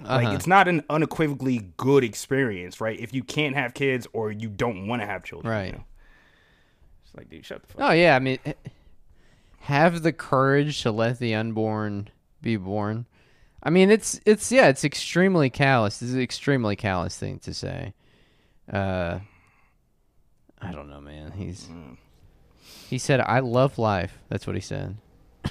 Like 0.02 0.26
Uh-huh. 0.26 0.35
it's 0.37 0.47
not 0.47 0.69
an 0.69 0.83
unequivocally 0.90 1.71
good 1.76 2.05
experience, 2.05 2.81
right? 2.81 2.99
If 2.99 3.12
you 3.14 3.23
can't 3.23 3.55
have 3.55 3.75
kids 3.75 4.07
or 4.12 4.31
you 4.33 4.49
don't 4.49 4.87
want 4.87 5.02
to 5.02 5.07
have 5.07 5.23
children, 5.25 5.52
Right. 5.52 5.67
You 5.67 5.73
know? 5.73 5.85
It's 7.05 7.14
like, 7.17 7.29
dude, 7.29 7.45
shut 7.45 7.62
the 7.62 7.69
fuck. 7.69 7.76
Oh 7.83 7.93
yeah, 7.93 8.14
I 8.17 8.19
mean, 8.19 8.38
eh, 8.47 8.52
have 9.61 10.02
the 10.02 10.12
courage 10.12 10.83
to 10.83 10.90
let 10.90 11.19
the 11.19 11.35
unborn 11.35 12.09
be 12.43 12.57
born. 12.57 13.07
I 13.62 13.69
mean, 13.71 13.90
it's 13.90 14.21
it's 14.25 14.50
yeah, 14.50 14.69
it's 14.69 14.85
extremely 14.85 15.50
callous. 15.50 15.99
This 15.99 16.11
is 16.11 16.14
an 16.14 16.23
extremely 16.23 16.76
callous 16.76 17.17
thing 17.19 17.38
to 17.40 17.52
say. 17.52 17.93
Uh, 18.73 19.19
I 20.61 20.73
don't 20.73 20.89
know, 20.89 21.00
man. 21.00 21.33
He's 21.33 21.69
he 22.89 22.99
said, 22.99 23.21
"I 23.21 23.41
love 23.41 23.79
life." 23.79 24.19
That's 24.29 24.47
what 24.47 24.55
he 24.57 24.62
said. 24.62 24.97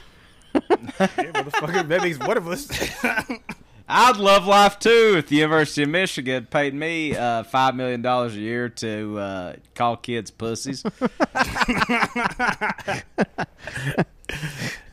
Yeah, 0.99 1.07
motherfucker, 1.31 1.87
that 1.87 2.01
makes 2.01 2.17
one 2.19 2.35
of 2.35 2.47
us. 2.47 2.67
I'd 3.87 4.17
love 4.17 4.45
life 4.45 4.77
too 4.79 5.15
if 5.17 5.27
the 5.27 5.37
University 5.37 5.83
of 5.83 5.89
Michigan 5.89 6.47
paid 6.49 6.73
me 6.73 7.15
uh, 7.15 7.43
five 7.43 7.75
million 7.75 8.01
dollars 8.01 8.35
a 8.35 8.39
year 8.39 8.69
to 8.69 9.17
uh, 9.17 9.53
call 9.75 9.95
kids 9.97 10.29
pussies. 10.31 10.83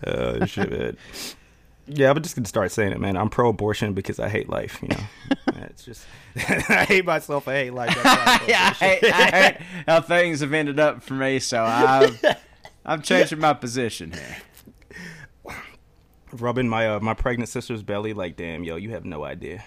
oh 0.06 0.44
shit, 0.46 0.70
man. 0.70 0.96
Yeah, 1.88 2.10
I'm 2.10 2.20
just 2.22 2.34
gonna 2.34 2.48
start 2.48 2.72
saying 2.72 2.92
it, 2.92 3.00
man. 3.00 3.16
I'm 3.16 3.28
pro-abortion 3.28 3.92
because 3.94 4.18
I 4.18 4.28
hate 4.28 4.48
life. 4.48 4.80
You 4.82 4.88
know, 4.88 5.00
it's 5.70 5.84
just 5.84 6.04
I 6.36 6.84
hate 6.84 7.04
myself. 7.04 7.46
I 7.46 7.54
hate 7.54 7.74
life. 7.74 7.94
That's 7.94 8.04
why 8.04 8.38
I'm 8.40 8.40
yeah, 8.48 8.74
I 8.80 8.84
hate, 8.84 9.04
I 9.04 9.30
hate 9.30 9.56
how 9.86 10.00
things 10.00 10.40
have 10.40 10.52
ended 10.52 10.80
up 10.80 11.02
for 11.02 11.14
me, 11.14 11.38
so 11.38 11.62
I'm 11.62 12.18
I'm 12.84 13.02
changing 13.02 13.38
my 13.38 13.54
position 13.54 14.12
here. 14.12 15.54
rubbing 16.32 16.68
my 16.68 16.88
uh, 16.88 17.00
my 17.00 17.14
pregnant 17.14 17.48
sister's 17.48 17.82
belly. 17.82 18.12
Like, 18.14 18.36
damn, 18.36 18.64
yo, 18.64 18.76
you 18.76 18.90
have 18.90 19.04
no 19.04 19.24
idea. 19.24 19.64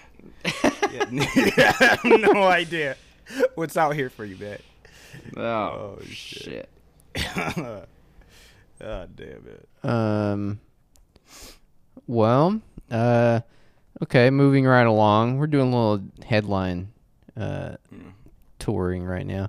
yeah, 0.92 1.96
no 2.04 2.42
idea 2.42 2.96
what's 3.54 3.76
out 3.76 3.94
here 3.94 4.10
for 4.10 4.24
you, 4.24 4.36
man. 4.36 4.58
Oh, 5.36 5.42
Oh, 5.42 5.98
shit. 6.04 6.68
oh 7.16 7.86
damn 8.80 9.46
it. 9.46 9.68
Um. 9.82 10.60
Well, 12.10 12.60
uh, 12.90 13.40
okay. 14.02 14.30
Moving 14.30 14.66
right 14.66 14.86
along, 14.86 15.38
we're 15.38 15.46
doing 15.46 15.72
a 15.72 15.76
little 15.76 16.04
headline, 16.26 16.88
uh, 17.36 17.76
touring 18.58 19.04
right 19.04 19.24
now. 19.24 19.48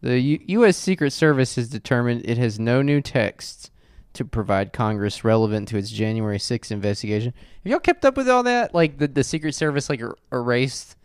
The 0.00 0.18
U- 0.18 0.40
U.S. 0.46 0.78
Secret 0.78 1.10
Service 1.10 1.56
has 1.56 1.68
determined 1.68 2.22
it 2.24 2.38
has 2.38 2.58
no 2.58 2.80
new 2.80 3.02
texts 3.02 3.70
to 4.14 4.24
provide 4.24 4.72
Congress 4.72 5.24
relevant 5.24 5.68
to 5.68 5.76
its 5.76 5.90
January 5.90 6.38
6th 6.38 6.70
investigation. 6.70 7.34
Have 7.64 7.70
y'all 7.70 7.78
kept 7.78 8.06
up 8.06 8.16
with 8.16 8.30
all 8.30 8.44
that? 8.44 8.74
Like 8.74 8.96
the, 8.96 9.06
the 9.06 9.22
Secret 9.22 9.54
Service 9.54 9.90
like 9.90 10.00
er- 10.00 10.16
erased. 10.32 10.96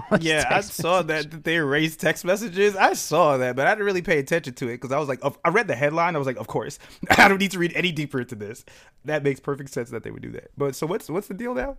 Yeah, 0.20 0.44
I 0.48 0.60
saw 0.60 1.02
that, 1.02 1.30
that 1.30 1.44
they 1.44 1.56
erased 1.56 2.00
text 2.00 2.24
messages. 2.24 2.76
I 2.76 2.92
saw 2.92 3.36
that, 3.38 3.56
but 3.56 3.66
I 3.66 3.70
didn't 3.70 3.86
really 3.86 4.02
pay 4.02 4.18
attention 4.18 4.54
to 4.54 4.68
it 4.68 4.74
because 4.74 4.92
I 4.92 4.98
was 4.98 5.08
like, 5.08 5.20
I 5.44 5.48
read 5.48 5.68
the 5.68 5.74
headline. 5.74 6.14
I 6.14 6.18
was 6.18 6.26
like, 6.26 6.36
of 6.36 6.46
course, 6.46 6.78
I 7.10 7.28
don't 7.28 7.38
need 7.38 7.50
to 7.52 7.58
read 7.58 7.72
any 7.74 7.92
deeper 7.92 8.20
into 8.20 8.34
this. 8.34 8.64
That 9.04 9.22
makes 9.22 9.40
perfect 9.40 9.70
sense 9.70 9.90
that 9.90 10.02
they 10.02 10.10
would 10.10 10.22
do 10.22 10.30
that. 10.32 10.50
But 10.56 10.74
so 10.74 10.86
what's 10.86 11.08
what's 11.08 11.28
the 11.28 11.34
deal 11.34 11.54
now? 11.54 11.76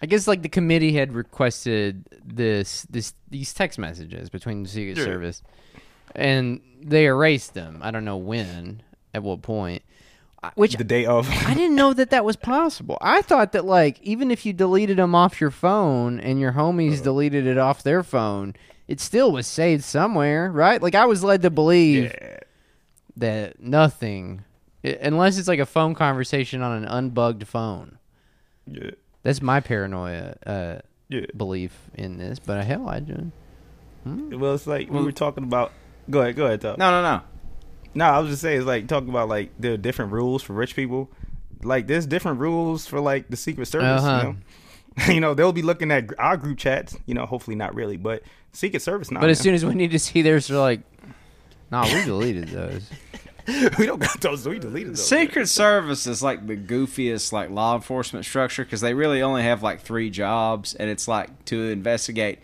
I 0.00 0.06
guess 0.06 0.28
like 0.28 0.42
the 0.42 0.48
committee 0.48 0.92
had 0.92 1.12
requested 1.12 2.04
this 2.24 2.86
this 2.90 3.14
these 3.30 3.52
text 3.52 3.78
messages 3.78 4.30
between 4.30 4.62
the 4.62 4.68
Secret 4.68 4.96
Sure. 4.96 5.04
Service, 5.06 5.42
and 6.14 6.60
they 6.80 7.06
erased 7.06 7.54
them. 7.54 7.80
I 7.82 7.90
don't 7.90 8.04
know 8.04 8.16
when, 8.16 8.82
at 9.14 9.22
what 9.22 9.42
point. 9.42 9.82
I- 10.48 10.52
Which 10.54 10.76
The 10.76 10.84
day 10.84 11.06
of. 11.06 11.28
I 11.46 11.54
didn't 11.54 11.76
know 11.76 11.92
that 11.92 12.10
that 12.10 12.24
was 12.24 12.36
possible. 12.36 12.98
I 13.00 13.22
thought 13.22 13.52
that 13.52 13.64
like 13.64 14.00
even 14.02 14.30
if 14.30 14.44
you 14.46 14.52
deleted 14.52 14.96
them 14.98 15.14
off 15.14 15.40
your 15.40 15.50
phone 15.50 16.18
and 16.20 16.40
your 16.40 16.52
homies 16.52 16.94
uh-huh. 16.94 17.04
deleted 17.04 17.46
it 17.46 17.58
off 17.58 17.82
their 17.82 18.02
phone, 18.02 18.54
it 18.86 19.00
still 19.00 19.30
was 19.32 19.46
saved 19.46 19.84
somewhere, 19.84 20.50
right? 20.50 20.82
Like 20.82 20.94
I 20.94 21.04
was 21.06 21.22
led 21.22 21.42
to 21.42 21.50
believe 21.50 22.04
yeah. 22.04 22.38
that 23.16 23.60
nothing, 23.60 24.44
i- 24.84 24.98
unless 25.02 25.38
it's 25.38 25.48
like 25.48 25.58
a 25.60 25.66
phone 25.66 25.94
conversation 25.94 26.62
on 26.62 26.84
an 26.84 26.88
unbugged 26.88 27.46
phone. 27.46 27.98
Yeah. 28.66 28.90
That's 29.22 29.42
my 29.42 29.60
paranoia 29.60 30.36
uh, 30.46 30.78
Yeah. 31.08 31.26
belief 31.36 31.76
in 31.94 32.18
this. 32.18 32.38
But 32.38 32.64
hell, 32.64 32.88
I 32.88 33.00
do. 33.00 33.32
Hmm? 34.04 34.38
Well, 34.38 34.54
it's 34.54 34.66
like 34.66 34.88
we 34.90 34.98
hmm? 34.98 35.04
were 35.04 35.12
talking 35.12 35.44
about. 35.44 35.72
Go 36.08 36.20
ahead, 36.22 36.36
go 36.36 36.46
ahead, 36.46 36.62
Tom. 36.62 36.76
No, 36.78 36.90
no, 36.90 37.02
no. 37.02 37.22
No, 37.94 38.04
I 38.04 38.18
was 38.18 38.30
just 38.30 38.42
saying, 38.42 38.58
it's 38.58 38.66
like 38.66 38.86
talking 38.86 39.08
about 39.08 39.28
like 39.28 39.50
there 39.58 39.72
are 39.72 39.78
different 39.78 40.12
rules 40.12 40.42
for 40.42 40.52
rich 40.52 40.76
people. 40.76 41.10
Like 41.62 41.86
there's 41.86 42.06
different 42.06 42.38
rules 42.40 42.86
for 42.86 43.00
like 43.00 43.28
the 43.28 43.36
Secret 43.36 43.66
Service. 43.66 44.02
Uh-huh. 44.02 44.18
You 44.18 45.04
know, 45.06 45.12
you 45.14 45.20
know 45.20 45.34
they'll 45.34 45.52
be 45.52 45.62
looking 45.62 45.90
at 45.90 46.18
our 46.18 46.36
group 46.36 46.58
chats. 46.58 46.96
You 47.06 47.14
know, 47.14 47.26
hopefully 47.26 47.56
not 47.56 47.74
really, 47.74 47.96
but 47.96 48.22
Secret 48.52 48.80
Service. 48.80 49.10
Not. 49.10 49.20
But 49.20 49.30
as 49.30 49.40
soon 49.40 49.54
as 49.54 49.64
we 49.64 49.74
need 49.74 49.90
to 49.90 49.98
see 49.98 50.22
theirs, 50.22 50.48
they're 50.48 50.58
like, 50.58 50.80
"Nah, 51.70 51.84
we 51.84 52.04
deleted 52.04 52.48
those." 52.48 52.88
we 53.78 53.86
don't 53.86 53.98
got 53.98 54.20
those, 54.20 54.46
we 54.46 54.58
deleted 54.58 54.90
those. 54.90 55.08
Secret 55.08 55.48
Service 55.48 56.06
is 56.06 56.22
like 56.22 56.46
the 56.46 56.56
goofiest 56.56 57.32
like 57.32 57.48
law 57.48 57.74
enforcement 57.74 58.26
structure 58.26 58.62
because 58.62 58.82
they 58.82 58.92
really 58.92 59.22
only 59.22 59.42
have 59.42 59.62
like 59.62 59.80
three 59.80 60.10
jobs, 60.10 60.74
and 60.74 60.90
it's 60.90 61.08
like 61.08 61.44
to 61.46 61.70
investigate 61.70 62.40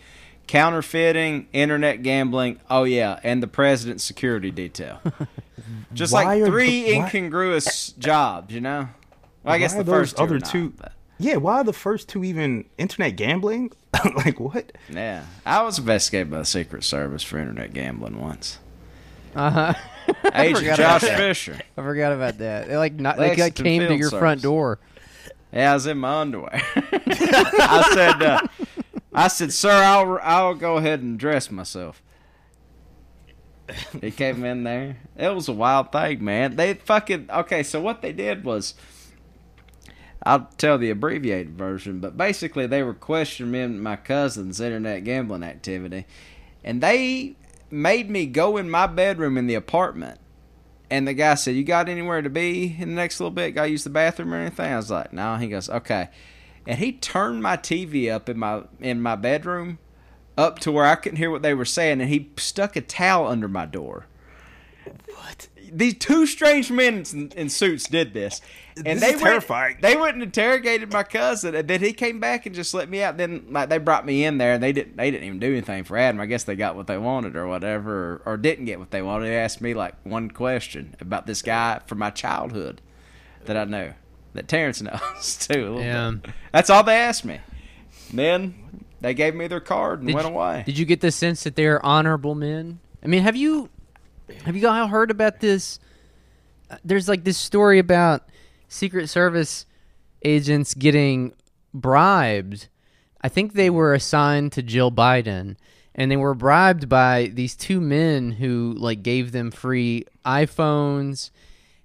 counterfeiting, 0.47 1.49
internet 1.53 2.03
gambling. 2.03 2.61
Oh 2.71 2.85
yeah, 2.85 3.21
and 3.23 3.43
the 3.43 3.47
president's 3.47 4.05
security 4.05 4.51
detail. 4.51 5.01
Just 5.93 6.13
Why 6.13 6.25
like 6.25 6.45
three 6.47 6.85
the- 6.85 6.99
why- 6.99 7.05
incongruous 7.05 7.93
jobs, 7.93 8.53
you 8.55 8.61
know. 8.61 8.89
Well, 9.43 9.55
I 9.55 9.59
guess 9.59 9.75
Why 9.75 9.81
are 9.81 9.83
the 9.85 9.93
first 9.93 10.17
two 10.17 10.23
other 10.23 10.39
not, 10.39 10.51
two- 10.51 10.71
but- 10.77 10.93
Yeah, 11.19 11.37
why 11.37 11.57
are 11.59 11.65
the 11.65 11.73
first 11.73 12.09
two 12.09 12.25
even 12.25 12.65
internet 12.79 13.17
gambling? 13.17 13.71
like 14.17 14.41
what? 14.41 14.73
yeah, 14.91 15.25
I 15.47 15.63
was 15.63 15.79
investigated 15.79 16.31
by 16.31 16.39
the 16.39 16.45
Secret 16.45 16.83
Service 16.85 17.23
for 17.23 17.39
internet 17.39 17.73
gambling 17.73 18.21
once. 18.21 18.59
Uh 19.37 19.51
huh. 19.51 19.75
Agent 20.35 20.77
Josh. 20.77 21.01
Fisher. 21.03 21.59
I 21.77 21.83
forgot 21.83 22.13
about 22.13 22.39
that. 22.39 22.69
They 22.69 22.77
like 22.77 22.95
not. 22.95 23.17
They 23.17 23.29
like 23.31 23.39
Lexington 23.39 23.65
came 23.65 23.81
to 23.83 23.89
Field 23.89 24.01
your 24.01 24.11
front 24.11 24.43
door. 24.43 24.79
Yeah, 25.53 25.71
I 25.71 25.75
was 25.75 25.87
in 25.87 25.99
my 25.99 26.21
underwear. 26.21 26.51
I 26.53 27.91
said, 27.95 28.23
uh, 28.23 28.41
I 29.15 29.29
said, 29.29 29.53
sir, 29.53 29.71
I'll 29.71 30.19
I'll 30.23 30.55
go 30.55 30.77
ahead 30.77 31.01
and 31.01 31.19
dress 31.19 31.51
myself. 31.51 32.03
He 34.01 34.11
came 34.11 34.45
in 34.45 34.65
there. 34.65 34.99
It 35.17 35.35
was 35.35 35.49
a 35.49 35.53
wild 35.53 35.91
thing, 35.91 36.23
man. 36.23 36.57
They 36.57 36.75
fucking 36.75 37.31
okay. 37.31 37.63
So 37.63 37.81
what 37.81 38.03
they 38.03 38.13
did 38.13 38.45
was, 38.45 38.75
I'll 40.23 40.51
tell 40.59 40.77
the 40.77 40.91
abbreviated 40.91 41.57
version, 41.57 42.01
but 42.01 42.17
basically 42.17 42.67
they 42.67 42.83
were 42.83 42.93
questioning 42.93 43.53
me 43.53 43.61
and 43.61 43.83
my 43.83 43.97
cousin's 43.97 44.61
internet 44.61 45.05
gambling 45.05 45.45
activity, 45.45 46.05
and 46.63 46.83
they 46.83 47.37
made 47.71 48.11
me 48.11 48.27
go 48.27 48.59
in 48.59 48.69
my 48.69 48.87
bedroom 48.87 49.39
in 49.39 49.47
the 49.47 49.55
apartment 49.55 50.21
and 50.91 51.09
the 51.09 51.15
guy 51.15 51.35
said, 51.35 51.55
"You 51.55 51.65
got 51.65 51.89
anywhere 51.89 52.23
to 52.23 52.31
be 52.31 52.77
in 52.79 52.91
the 52.91 52.95
next 52.95 53.19
little 53.19 53.31
bit? 53.31 53.53
Got 53.53 53.65
to 53.65 53.71
use 53.71 53.85
the 53.85 53.91
bathroom 53.91 54.33
or 54.33 54.37
anything?" 54.37 54.73
I 54.73 54.77
was 54.77 54.91
like, 54.91 55.13
"No." 55.13 55.37
He 55.37 55.49
goes, 55.49 55.69
"Okay," 55.69 56.09
and 56.67 56.79
he 56.79 56.93
turned 56.93 57.43
my 57.43 57.57
TV 57.57 58.11
up 58.11 58.29
in 58.29 58.39
my 58.39 58.63
in 58.81 59.01
my 59.01 59.17
bedroom 59.17 59.79
up 60.37 60.59
to 60.61 60.73
where 60.73 60.85
I 60.85 60.95
couldn't 60.97 61.19
hear 61.19 61.31
what 61.31 61.43
they 61.43 61.55
were 61.55 61.65
saying, 61.65 62.01
and 62.01 62.11
he 62.11 62.31
stuck 62.37 62.75
a 62.77 62.81
towel 62.81 63.27
under 63.29 63.49
my 63.49 63.67
door. 63.67 64.07
What? 65.15 65.49
These 65.73 65.95
two 65.95 66.27
strange 66.27 66.71
men 66.71 67.05
in, 67.13 67.31
in 67.35 67.49
suits 67.49 67.89
did 67.89 68.13
this, 68.15 68.41
and 68.77 68.87
This 68.87 69.01
they 69.01 69.07
is 69.09 69.13
went- 69.15 69.25
terrifying. 69.25 69.77
they 69.81 69.97
went 69.97 70.15
and 70.15 70.23
interrogated 70.23 70.93
my 70.93 71.03
cousin, 71.03 71.55
and 71.55 71.67
then 71.67 71.81
he 71.81 71.93
came 71.93 72.21
back 72.21 72.47
and 72.47 72.55
just 72.55 72.75
let 72.75 72.89
me 72.89 73.03
out. 73.03 73.17
Then 73.17 73.47
like 73.51 73.71
they 73.71 73.79
brought 73.79 74.05
me 74.07 74.25
in 74.25 74.39
there, 74.39 74.53
and 74.55 74.63
they 74.63 74.73
didn't 74.73 74.97
they 74.97 75.11
didn't 75.11 75.25
even 75.25 75.39
do 75.39 75.51
anything 75.51 75.85
for 75.85 75.97
Adam. 75.97 76.21
I 76.21 76.27
guess 76.27 76.45
they 76.45 76.55
got 76.57 76.77
what 76.77 76.87
they 76.87 76.99
wanted 76.99 77.35
or 77.35 77.47
whatever, 77.47 78.23
or, 78.27 78.33
or 78.33 78.37
didn't 78.37 78.67
get 78.67 78.79
what 78.79 78.91
they 78.91 79.03
wanted. 79.03 79.27
They 79.27 79.37
asked 79.39 79.61
me 79.61 79.73
like 79.75 79.95
one 80.05 80.31
question 80.31 80.95
about 81.01 81.27
this 81.27 81.43
guy 81.43 81.81
from 81.87 81.99
my 81.99 82.11
childhood 82.11 82.81
that 83.47 83.57
I 83.57 83.65
know 83.65 83.95
that 84.35 84.49
Terrence 84.49 84.83
knows 84.83 85.37
too. 85.49 85.79
a 85.79 85.81
Yeah. 85.85 86.11
bit. 86.23 86.33
that's 86.53 86.71
all 86.71 86.83
they 86.83 86.97
asked 86.97 87.25
me. 87.25 87.41
Then 88.13 88.55
they 89.01 89.15
gave 89.15 89.35
me 89.35 89.47
their 89.47 89.61
card 89.61 90.01
and 90.01 90.09
Did 90.09 90.15
went 90.15 90.29
you, 90.29 90.35
away. 90.35 90.63
Did 90.67 90.79
you 90.79 90.85
get 90.85 91.01
the 91.01 91.11
sense 91.11 91.45
that 91.45 91.57
they're 91.57 91.85
honorable 91.85 92.35
men? 92.35 92.81
I 93.03 93.07
mean, 93.07 93.23
have 93.23 93.37
you 93.37 93.69
have 94.45 94.57
you 94.57 94.67
all 94.69 94.87
heard 94.87 95.11
about 95.11 95.41
this? 95.41 95.79
Uh, 96.71 96.77
There's 96.85 97.09
like 97.09 97.25
this 97.25 97.37
story 97.39 97.79
about 97.79 98.29
Secret 98.69 99.09
Service 99.09 99.67
agents 100.25 100.75
getting 100.75 101.35
bribed. 101.75 102.69
I 103.21 103.29
think 103.29 103.53
they 103.53 103.71
were 103.71 103.95
assigned 103.95 104.53
to 104.53 104.63
Jill 104.63 104.91
Biden, 104.91 105.57
and 105.95 106.11
they 106.11 106.17
were 106.17 106.35
bribed 106.35 106.89
by 106.89 107.31
these 107.33 107.55
two 107.57 107.81
men 107.81 108.33
who 108.33 108.75
like 108.79 109.03
gave 109.03 109.33
them 109.33 109.51
free 109.51 110.07
iPhones 110.25 111.31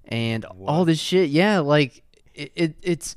and 0.05 0.45
all 0.45 0.85
this 0.85 0.99
shit. 0.99 1.29
Yeah, 1.29 1.59
like 1.59 2.03
it, 2.39 2.51
it 2.55 2.75
it's 2.81 3.15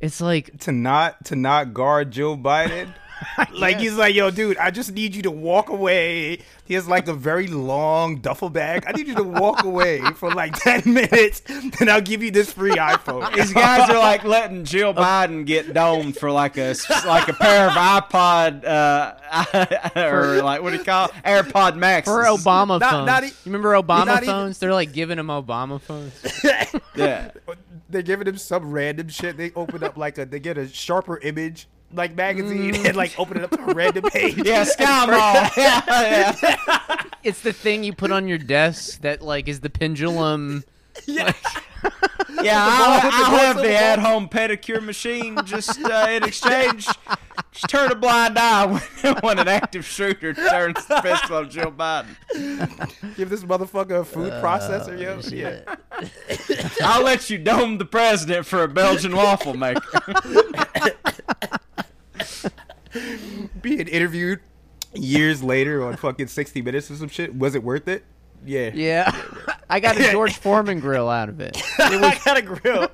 it's 0.00 0.20
like 0.20 0.58
To 0.60 0.72
not 0.72 1.24
to 1.26 1.36
not 1.36 1.74
guard 1.74 2.10
Joe 2.10 2.36
Biden. 2.36 2.94
like 3.52 3.76
he's 3.78 3.96
like, 3.96 4.14
yo, 4.14 4.30
dude, 4.30 4.56
I 4.56 4.70
just 4.70 4.92
need 4.92 5.14
you 5.14 5.20
to 5.22 5.30
walk 5.30 5.68
away. 5.68 6.38
He 6.64 6.72
has 6.72 6.88
like 6.88 7.06
a 7.06 7.12
very 7.12 7.48
long 7.48 8.20
duffel 8.22 8.48
bag. 8.48 8.84
I 8.86 8.92
need 8.92 9.08
you 9.08 9.14
to 9.16 9.22
walk 9.24 9.62
away 9.64 10.00
for 10.14 10.32
like 10.32 10.54
ten 10.58 10.80
minutes, 10.86 11.42
and 11.80 11.90
I'll 11.90 12.00
give 12.00 12.22
you 12.22 12.30
this 12.30 12.50
free 12.54 12.70
iPhone. 12.76 13.30
These 13.34 13.52
guys 13.52 13.90
are 13.90 13.98
like 13.98 14.24
letting 14.24 14.64
Jill 14.64 14.94
Biden 14.94 15.44
get 15.44 15.74
domed 15.74 16.16
for 16.16 16.30
like 16.30 16.56
a 16.56 16.74
like 17.06 17.28
a 17.28 17.34
pair 17.34 17.66
of 17.66 17.72
iPod 17.72 18.64
uh, 18.64 19.90
or 19.96 20.40
like 20.42 20.62
what 20.62 20.70
do 20.70 20.76
you 20.78 20.84
call 20.84 21.06
it? 21.06 21.12
AirPod 21.24 21.76
Max 21.76 22.08
for 22.08 22.22
Obama 22.24 22.80
Not- 22.80 22.90
phones. 22.90 23.06
not 23.06 23.24
e- 23.24 23.26
you 23.26 23.32
remember 23.46 23.72
Obama 23.72 24.06
not 24.06 24.22
even- 24.22 24.34
phones? 24.34 24.58
They're 24.58 24.72
like 24.72 24.92
giving 24.92 25.18
him 25.18 25.26
Obama 25.26 25.78
phones. 25.78 26.14
Yeah, 26.94 27.32
They're 27.90 28.02
giving 28.02 28.26
him 28.26 28.38
some 28.38 28.70
random 28.70 29.08
shit. 29.08 29.36
They 29.36 29.52
open 29.52 29.82
up 29.84 29.96
like 29.96 30.18
a 30.18 30.24
they 30.24 30.40
get 30.40 30.58
a 30.58 30.68
sharper 30.68 31.18
image 31.18 31.68
like 31.92 32.14
magazine 32.14 32.74
mm. 32.74 32.86
and 32.86 32.96
like 32.96 33.18
open 33.18 33.38
it 33.38 33.44
up 33.44 33.50
to 33.50 33.70
a 33.70 33.74
random 33.74 34.04
page. 34.12 34.36
yeah, 34.38 34.64
SkyMall. 34.64 35.56
yeah, 35.56 36.34
yeah. 36.42 37.02
It's 37.22 37.40
the 37.40 37.52
thing 37.52 37.84
you 37.84 37.92
put 37.92 38.12
on 38.12 38.28
your 38.28 38.38
desk 38.38 39.00
that 39.02 39.22
like 39.22 39.48
is 39.48 39.60
the 39.60 39.70
pendulum. 39.70 40.64
yeah. 41.06 41.32
Yeah, 42.42 42.64
I'll, 42.64 43.00
the 43.00 43.16
I'll 43.16 43.38
have 43.38 43.56
the 43.56 43.62
the 43.64 43.76
at-home 43.76 44.28
pedicure 44.28 44.82
machine 44.82 45.36
just 45.44 45.82
uh, 45.84 46.06
in 46.08 46.22
exchange. 46.22 46.86
Just 47.52 47.68
turn 47.68 47.90
a 47.90 47.94
blind 47.94 48.38
eye 48.38 48.66
when, 48.66 49.14
when 49.20 49.38
an 49.38 49.48
active 49.48 49.84
shooter 49.84 50.32
turns 50.32 50.86
the 50.86 51.00
pistol 51.02 51.38
on 51.38 51.50
Joe 51.50 51.70
Biden. 51.70 53.16
Give 53.16 53.28
this 53.28 53.42
motherfucker 53.42 54.00
a 54.00 54.04
food 54.04 54.32
processor, 54.34 54.98
yo. 54.98 55.20
Yeah. 55.36 55.74
I'll 56.82 57.02
let 57.02 57.28
you 57.28 57.38
dome 57.38 57.78
the 57.78 57.84
president 57.84 58.46
for 58.46 58.62
a 58.62 58.68
Belgian 58.68 59.16
waffle 59.16 59.54
maker. 59.54 60.14
Being 63.60 63.88
interviewed 63.88 64.40
years 64.94 65.42
later 65.42 65.84
on 65.84 65.96
fucking 65.96 66.28
60 66.28 66.62
Minutes 66.62 66.90
or 66.90 66.96
some 66.96 67.08
shit. 67.08 67.36
Was 67.36 67.54
it 67.54 67.62
worth 67.62 67.88
it? 67.88 68.04
Yeah. 68.44 68.70
Yeah, 68.74 69.14
I 69.70 69.80
got 69.80 69.96
a 69.96 70.10
George 70.10 70.36
Foreman 70.40 70.80
grill 70.80 71.08
out 71.08 71.28
of 71.28 71.40
it. 71.40 71.56
it 71.78 72.02
I 72.02 72.18
got 72.24 72.36
a 72.36 72.42
grill. 72.42 72.88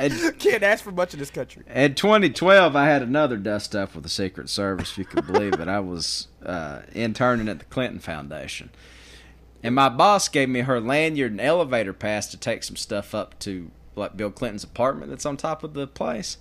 In, 0.00 0.32
Can't 0.38 0.62
ask 0.62 0.84
for 0.84 0.92
much 0.92 1.14
in 1.14 1.18
this 1.18 1.30
country. 1.30 1.64
in 1.68 1.96
2012, 1.96 2.76
I 2.76 2.86
had 2.86 3.02
another 3.02 3.36
dust 3.36 3.74
up 3.74 3.94
with 3.94 4.04
the 4.04 4.08
Secret 4.08 4.48
Service. 4.48 4.92
If 4.92 4.98
you 4.98 5.04
could 5.04 5.26
believe 5.26 5.54
it, 5.54 5.66
I 5.66 5.80
was 5.80 6.28
uh, 6.44 6.82
interning 6.94 7.48
at 7.48 7.58
the 7.58 7.64
Clinton 7.64 7.98
Foundation, 7.98 8.70
and 9.64 9.74
my 9.74 9.88
boss 9.88 10.28
gave 10.28 10.48
me 10.48 10.60
her 10.60 10.80
lanyard 10.80 11.32
and 11.32 11.40
elevator 11.40 11.92
pass 11.92 12.28
to 12.28 12.36
take 12.36 12.62
some 12.62 12.76
stuff 12.76 13.14
up 13.16 13.38
to 13.40 13.70
like 13.96 14.16
Bill 14.16 14.30
Clinton's 14.30 14.64
apartment 14.64 15.10
that's 15.10 15.26
on 15.26 15.36
top 15.36 15.64
of 15.64 15.74
the 15.74 15.86
place. 15.86 16.38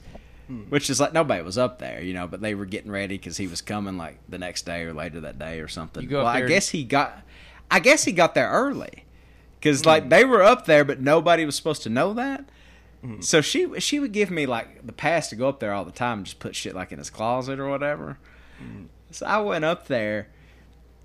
which 0.70 0.90
is 0.90 1.00
like 1.00 1.14
nobody 1.14 1.44
was 1.44 1.60
up 1.60 1.78
there, 1.78 2.02
you 2.02 2.14
know, 2.14 2.26
but 2.26 2.42
they 2.42 2.56
were 2.56 2.66
getting 2.66 2.92
ready 2.92 3.18
because 3.18 3.38
he 3.38 3.46
was 3.48 3.62
coming 3.62 3.98
like 3.98 4.18
the 4.28 4.38
next 4.40 4.66
day 4.66 4.82
or 4.84 4.94
later 4.94 5.22
that 5.22 5.38
day 5.38 5.60
or 5.60 5.68
something. 5.68 6.02
You 6.02 6.10
go 6.10 6.22
up 6.22 6.26
well, 6.26 6.44
I 6.44 6.48
guess 6.48 6.70
he 6.70 6.84
got, 6.84 7.24
I 7.72 7.80
guess 7.80 8.04
he 8.04 8.12
got 8.12 8.34
there 8.36 8.50
early 8.50 9.06
because 9.60 9.86
like 9.86 10.06
mm. 10.06 10.10
they 10.10 10.26
were 10.26 10.44
up 10.44 10.66
there, 10.66 10.84
but 10.84 11.02
nobody 11.02 11.46
was 11.46 11.56
supposed 11.56 11.84
to 11.84 11.90
know 11.90 12.14
that. 12.14 12.50
Mm. 13.04 13.24
So 13.24 13.42
she 13.42 13.80
she 13.80 14.00
would 14.00 14.12
give 14.12 14.32
me 14.32 14.46
like 14.46 14.86
the 14.86 14.94
pass 14.94 15.30
to 15.30 15.36
go 15.36 15.48
up 15.50 15.60
there 15.60 15.74
all 15.74 15.86
the 15.86 15.92
time 15.92 16.20
and 16.20 16.26
just 16.26 16.40
put 16.40 16.56
shit 16.56 16.76
like 16.76 16.92
in 16.92 16.98
his 16.98 17.10
closet 17.10 17.60
or 17.60 17.70
whatever. 17.70 18.18
Mm. 18.62 18.88
So 19.12 19.26
I 19.26 19.40
went 19.40 19.66
up 19.66 19.88
there, 19.88 20.28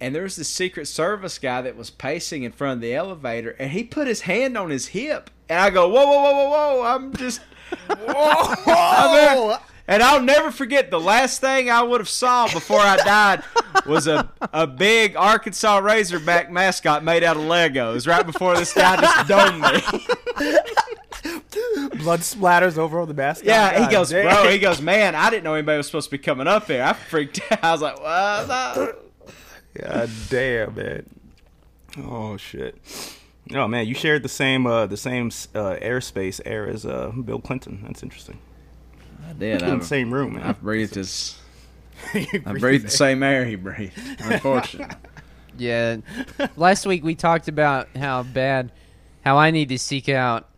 and 0.00 0.14
there 0.14 0.24
was 0.24 0.36
this 0.36 0.48
Secret 0.48 0.86
Service 0.86 1.38
guy 1.38 1.62
that 1.62 1.76
was 1.76 1.90
pacing 1.90 2.42
in 2.42 2.52
front 2.52 2.78
of 2.78 2.80
the 2.80 2.94
elevator, 2.94 3.50
and 3.58 3.70
he 3.70 3.84
put 3.84 4.06
his 4.06 4.22
hand 4.22 4.58
on 4.58 4.70
his 4.70 4.88
hip, 4.88 5.30
and 5.48 5.58
I 5.58 5.70
go, 5.70 5.88
whoa, 5.88 6.04
whoa, 6.04 6.22
whoa, 6.22 6.32
whoa, 6.32 6.48
whoa! 6.50 6.82
I'm 6.82 7.14
just, 7.14 7.40
whoa! 7.88 9.56
And 9.86 10.02
I'll 10.02 10.22
never 10.22 10.50
forget 10.50 10.90
the 10.90 10.98
last 11.00 11.40
thing 11.42 11.68
I 11.68 11.82
would 11.82 12.00
have 12.00 12.08
saw 12.08 12.48
before 12.52 12.80
I 12.80 12.96
died 12.96 13.42
was 13.86 14.06
a 14.06 14.30
a 14.52 14.66
big 14.66 15.14
Arkansas 15.14 15.78
Razorback 15.78 16.50
mascot 16.50 17.04
made 17.04 17.22
out 17.22 17.36
of 17.36 17.42
Legos. 17.42 18.06
Right 18.06 18.24
before 18.24 18.56
this 18.56 18.72
guy 18.72 18.96
just 19.00 19.28
domed 19.28 19.60
me. 19.60 19.82
Blood 21.98 22.20
splatters 22.20 22.78
over 22.78 23.00
on 23.00 23.08
the 23.08 23.14
mascot. 23.14 23.46
Yeah, 23.46 23.84
he 23.84 23.90
goes, 23.92 24.10
damn. 24.10 24.26
bro. 24.42 24.50
He 24.50 24.58
goes, 24.58 24.80
man. 24.80 25.14
I 25.14 25.30
didn't 25.30 25.44
know 25.44 25.54
anybody 25.54 25.76
was 25.78 25.86
supposed 25.86 26.06
to 26.06 26.10
be 26.10 26.18
coming 26.18 26.46
up 26.46 26.66
here. 26.66 26.82
I 26.82 26.92
freaked 26.94 27.40
out. 27.50 27.62
I 27.64 27.72
was 27.72 27.82
like, 27.82 28.00
what? 28.00 28.46
the-" 28.48 28.96
God 29.82 30.10
damn, 30.30 30.74
man. 30.74 31.06
Oh 31.98 32.36
shit. 32.36 32.76
Oh 33.52 33.68
man, 33.68 33.86
you 33.86 33.94
shared 33.94 34.22
the 34.22 34.28
same 34.28 34.66
uh 34.66 34.86
the 34.86 34.96
same 34.96 35.26
uh 35.54 35.76
airspace 35.82 36.40
air 36.46 36.66
as 36.66 36.86
uh 36.86 37.10
Bill 37.10 37.38
Clinton. 37.40 37.82
That's 37.86 38.02
interesting. 38.02 38.38
I 39.28 39.32
did. 39.32 39.62
I, 39.62 39.68
In 39.72 39.78
the 39.80 39.84
same 39.84 40.12
room, 40.12 40.34
man. 40.34 40.42
I've 40.42 40.60
breathed 40.60 40.94
his. 40.94 41.38
You 42.14 42.42
I 42.44 42.52
breathed 42.52 42.84
the 42.84 42.90
same 42.90 43.22
air 43.22 43.44
he 43.44 43.56
breathed. 43.56 43.98
Unfortunately. 44.20 44.96
Yeah. 45.56 45.98
Last 46.56 46.84
week 46.84 47.04
we 47.04 47.14
talked 47.14 47.46
about 47.46 47.88
how 47.96 48.24
bad, 48.24 48.72
how 49.24 49.36
I 49.36 49.52
need 49.52 49.68
to 49.68 49.78
seek 49.78 50.08
out 50.08 50.48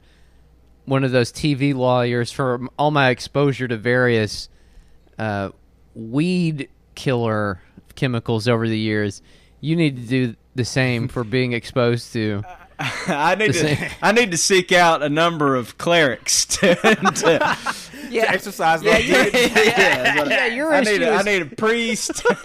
one 0.86 1.04
of 1.04 1.10
those 1.12 1.30
TV 1.30 1.74
lawyers 1.74 2.32
for 2.32 2.66
all 2.78 2.90
my 2.90 3.10
exposure 3.10 3.68
to 3.68 3.76
various 3.76 4.48
uh, 5.18 5.50
weed 5.94 6.70
killer 6.94 7.60
chemicals 7.94 8.48
over 8.48 8.66
the 8.66 8.78
years. 8.78 9.20
You 9.60 9.76
need 9.76 9.96
to 9.96 10.02
do 10.02 10.36
the 10.54 10.64
same 10.64 11.08
for 11.08 11.24
being 11.24 11.52
exposed 11.52 12.12
to. 12.14 12.42
I 12.78 13.34
need 13.34 13.48
to. 13.48 13.52
same. 13.52 13.90
I 14.00 14.12
need 14.12 14.30
to 14.30 14.38
seek 14.38 14.72
out 14.72 15.02
a 15.02 15.08
number 15.10 15.56
of 15.56 15.76
clerics 15.78 16.46
to. 16.46 16.74
to 16.74 17.74
Yeah, 18.10 18.24
exercise. 18.32 18.82
Yeah, 18.82 18.98
those 18.98 19.04
demons. 19.32 19.32
yeah, 19.56 20.24
yeah, 20.24 20.46
your 20.54 20.72
I 20.72 20.80
need. 20.82 21.02
A, 21.02 21.10
I 21.12 21.22
need 21.22 21.42
a 21.42 21.46
priest. 21.46 22.22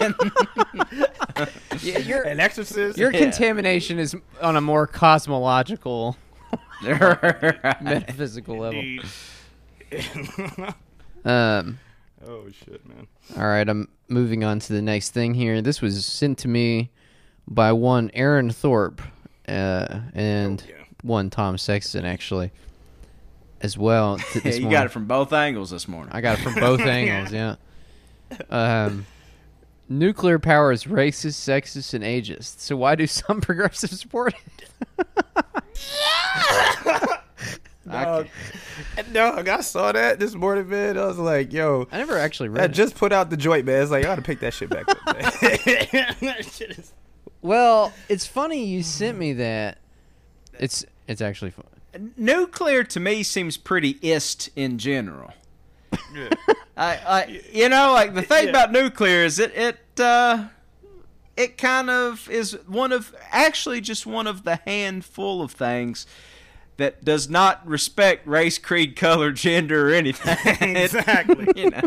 yeah, 1.82 1.98
your 1.98 2.22
An 2.22 2.40
exorcist. 2.40 2.98
your 2.98 3.12
Yeah. 3.12 3.18
contamination 3.20 3.98
is 3.98 4.14
on 4.40 4.56
a 4.56 4.60
more 4.60 4.86
cosmological, 4.86 6.16
metaphysical 6.82 8.58
level. 8.58 8.82
Um. 11.24 11.78
oh 12.26 12.48
shit, 12.50 12.86
man. 12.88 13.06
All 13.36 13.46
right, 13.46 13.68
I'm 13.68 13.88
moving 14.08 14.42
on 14.44 14.58
to 14.60 14.72
the 14.72 14.82
next 14.82 15.10
thing 15.10 15.34
here. 15.34 15.62
This 15.62 15.80
was 15.80 16.04
sent 16.04 16.38
to 16.38 16.48
me 16.48 16.90
by 17.46 17.72
one 17.72 18.10
Aaron 18.14 18.50
Thorpe 18.50 19.00
uh, 19.48 20.00
and 20.14 20.62
Oh, 20.66 20.68
yeah. 20.70 20.84
one 21.02 21.30
Tom 21.30 21.58
Sexton, 21.58 22.04
actually, 22.04 22.50
as 23.62 23.78
well. 23.78 24.18
t- 24.18 24.24
yeah, 24.34 24.40
this 24.44 24.56
you 24.56 24.62
morning. 24.62 24.70
got 24.78 24.86
it 24.86 24.90
from 24.90 25.06
both 25.06 25.32
angles 25.32 25.70
this 25.70 25.88
morning. 25.88 26.12
I 26.14 26.20
got 26.20 26.38
it 26.38 26.42
from 26.42 26.54
both 26.54 26.80
angles, 26.82 27.32
yeah. 27.32 27.56
Um, 28.50 29.06
nuclear 29.88 30.38
power 30.38 30.72
is 30.72 30.84
racist, 30.84 31.34
sexist, 31.40 31.94
and 31.94 32.02
ageist. 32.04 32.60
So 32.60 32.76
why 32.76 32.94
do 32.94 33.06
some 33.06 33.40
progressives 33.42 34.00
support 34.00 34.34
it? 34.34 34.68
Dog. 37.90 38.28
Dog, 39.12 39.48
I 39.48 39.60
saw 39.60 39.92
that 39.92 40.18
this 40.20 40.34
morning, 40.34 40.68
man. 40.68 40.96
I 40.96 41.04
was 41.06 41.18
like, 41.18 41.52
yo, 41.52 41.88
I 41.90 41.98
never 41.98 42.16
actually 42.16 42.48
I 42.50 42.52
read 42.52 42.70
it. 42.70 42.74
just 42.74 42.94
put 42.94 43.12
out 43.12 43.28
the 43.28 43.36
joint, 43.36 43.66
man. 43.66 43.82
It's 43.82 43.90
like, 43.90 44.04
I 44.04 44.08
gotta 44.08 44.22
pick 44.22 44.40
that 44.40 44.54
shit 44.54 44.70
back 44.70 44.88
up, 44.88 44.98
man. 45.06 45.14
that 46.20 46.48
shit 46.50 46.70
is. 46.78 46.92
Well, 47.42 47.92
it's 48.08 48.24
funny 48.26 48.64
you 48.66 48.82
sent 48.84 49.18
me 49.18 49.32
that. 49.34 49.78
It's 50.60 50.84
it's 51.08 51.20
actually 51.20 51.50
fun. 51.50 51.66
Nuclear 52.16 52.84
to 52.84 53.00
me 53.00 53.22
seems 53.22 53.56
pretty 53.56 53.98
ist 54.02 54.48
in 54.56 54.78
general. 54.78 55.32
I, 56.76 56.98
I, 57.06 57.40
you 57.52 57.68
know, 57.68 57.92
like 57.92 58.14
the 58.14 58.22
thing 58.22 58.44
Yeah. 58.44 58.50
about 58.50 58.72
nuclear 58.72 59.24
is 59.24 59.38
it, 59.38 59.52
it, 59.54 60.00
uh, 60.00 60.46
it 61.36 61.58
kind 61.58 61.90
of 61.90 62.28
is 62.30 62.52
one 62.66 62.92
of, 62.92 63.14
actually, 63.30 63.80
just 63.82 64.06
one 64.06 64.26
of 64.26 64.44
the 64.44 64.56
handful 64.66 65.42
of 65.42 65.52
things 65.52 66.06
that 66.78 67.04
does 67.04 67.28
not 67.28 67.66
respect 67.66 68.26
race, 68.26 68.56
creed, 68.58 68.96
color, 68.96 69.30
gender, 69.32 69.90
or 69.90 69.92
anything. 69.94 70.36
It- 70.46 70.94
Exactly. 70.94 71.46
you 71.62 71.70
know, 71.70 71.82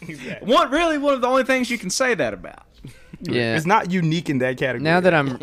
Exactly. 0.00 0.52
one 0.52 0.70
really 0.72 0.98
one 0.98 1.14
of 1.14 1.20
the 1.20 1.28
only 1.28 1.44
things 1.44 1.70
you 1.70 1.78
can 1.78 1.90
say 1.90 2.14
that 2.14 2.34
about. 2.34 2.64
Yeah. 3.20 3.54
It's 3.56 3.66
not 3.66 3.92
unique 3.92 4.28
in 4.28 4.38
that 4.38 4.56
category. 4.56 4.82
Now 4.82 4.98
that 4.98 5.14
I'm 5.14 5.38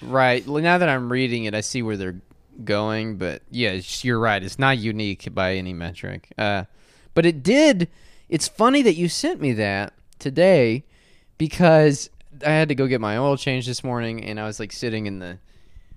right, 0.00 0.46
now 0.46 0.78
that 0.78 0.88
I'm 0.88 1.12
reading 1.12 1.44
it, 1.44 1.54
I 1.54 1.60
see 1.60 1.82
where 1.82 1.98
they're 1.98 2.16
going. 2.64 3.16
But 3.16 3.42
yeah, 3.50 3.80
you're 4.02 4.18
right. 4.18 4.42
It's 4.42 4.58
not 4.58 4.78
unique 4.78 5.32
by 5.34 5.54
any 5.54 5.72
metric. 5.72 6.28
Uh, 6.36 6.64
but 7.14 7.26
it 7.26 7.42
did. 7.42 7.88
It's 8.28 8.48
funny 8.48 8.82
that 8.82 8.94
you 8.94 9.08
sent 9.08 9.40
me 9.40 9.52
that 9.54 9.92
today 10.18 10.84
because 11.38 12.10
I 12.46 12.50
had 12.50 12.68
to 12.68 12.74
go 12.74 12.86
get 12.86 13.00
my 13.00 13.16
oil 13.16 13.36
change 13.36 13.66
this 13.66 13.82
morning, 13.82 14.24
and 14.24 14.38
I 14.38 14.44
was 14.44 14.60
like 14.60 14.72
sitting 14.72 15.06
in 15.06 15.18
the 15.18 15.38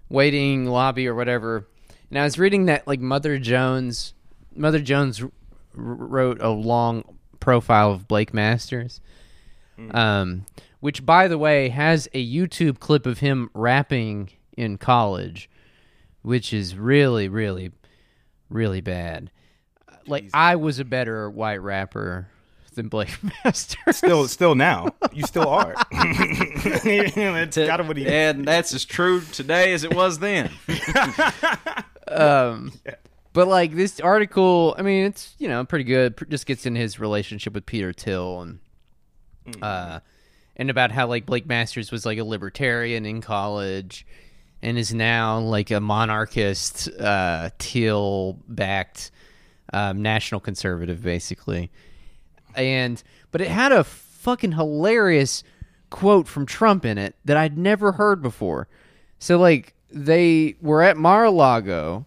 waiting 0.10 0.66
lobby 0.66 1.08
or 1.08 1.16
whatever, 1.16 1.68
and 2.10 2.20
I 2.20 2.24
was 2.24 2.40
reading 2.40 2.66
that 2.66 2.88
like 2.88 3.00
Mother 3.00 3.38
Jones. 3.38 4.14
Mother 4.56 4.80
Jones 4.80 5.22
r- 5.22 5.32
wrote 5.74 6.42
a 6.42 6.50
long 6.50 7.18
profile 7.40 7.92
of 7.92 8.08
Blake 8.08 8.34
Masters 8.34 9.02
um, 9.92 10.46
which 10.80 11.06
by 11.06 11.28
the 11.28 11.38
way 11.38 11.70
has 11.70 12.08
a 12.14 12.26
YouTube 12.26 12.80
clip 12.80 13.06
of 13.06 13.20
him 13.20 13.50
rapping 13.54 14.30
in 14.56 14.78
college, 14.78 15.50
which 16.24 16.54
is 16.54 16.76
really, 16.76 17.28
really, 17.28 17.72
really 18.50 18.82
bad. 18.82 19.30
Like 20.08 20.30
I 20.34 20.56
was 20.56 20.80
a 20.80 20.86
better 20.86 21.30
white 21.30 21.62
rapper 21.62 22.28
than 22.74 22.88
Blake 22.88 23.16
Masters. 23.46 23.98
still, 23.98 24.28
still 24.28 24.56
now, 24.56 24.90
you 25.14 25.24
still 25.24 25.48
are. 25.48 25.76
it's 25.92 27.56
kind 27.56 27.82
of 27.82 27.88
what 27.88 27.98
he. 27.98 28.08
And 28.08 28.46
that's 28.46 28.74
as 28.74 28.84
true 28.84 29.22
today 29.22 29.74
as 29.74 29.84
it 29.84 29.94
was 29.94 30.20
then. 30.20 30.50
um, 32.08 32.72
but 33.34 33.48
like 33.48 33.76
this 33.76 34.00
article, 34.00 34.76
I 34.78 34.82
mean, 34.82 35.06
it's 35.06 35.36
you 35.38 35.48
know 35.48 35.64
pretty 35.66 35.86
good. 35.86 36.16
Just 36.30 36.46
gets 36.46 36.66
in 36.66 36.76
his 36.76 37.00
relationship 37.00 37.54
with 37.54 37.66
Peter 37.66 37.94
Thiel 37.94 38.42
and 38.42 38.60
uh, 39.62 40.00
and 40.56 40.70
about 40.70 40.92
how 40.92 41.08
like 41.08 41.26
Blake 41.26 41.46
Masters 41.46 41.92
was 41.92 42.06
like 42.06 42.18
a 42.18 42.24
libertarian 42.24 43.06
in 43.06 43.22
college 43.22 44.06
and 44.64 44.78
is 44.78 44.94
now 44.94 45.40
like 45.40 45.70
a 45.70 45.82
monarchist, 45.82 46.90
uh, 47.00 47.50
Thiel 47.60 48.40
backed 48.48 49.12
um, 49.74 50.02
national 50.02 50.40
conservative, 50.40 51.04
basically. 51.04 51.70
And 52.56 53.04
but 53.32 53.42
it 53.42 53.50
had 53.50 53.74
a 53.74 53.84
fucking 53.84 54.54
hilarious 54.54 55.44
quote 55.90 56.28
from 56.28 56.46
Trump 56.46 56.86
in 56.86 56.98
it 56.98 57.16
that 57.26 57.36
I'd 57.36 57.58
never 57.58 57.92
heard 57.92 58.22
before. 58.22 58.70
So 59.20 59.38
like 59.38 59.76
they 59.92 60.56
were 60.62 60.82
at 60.82 60.96
Mar-a-Lago. 60.96 62.06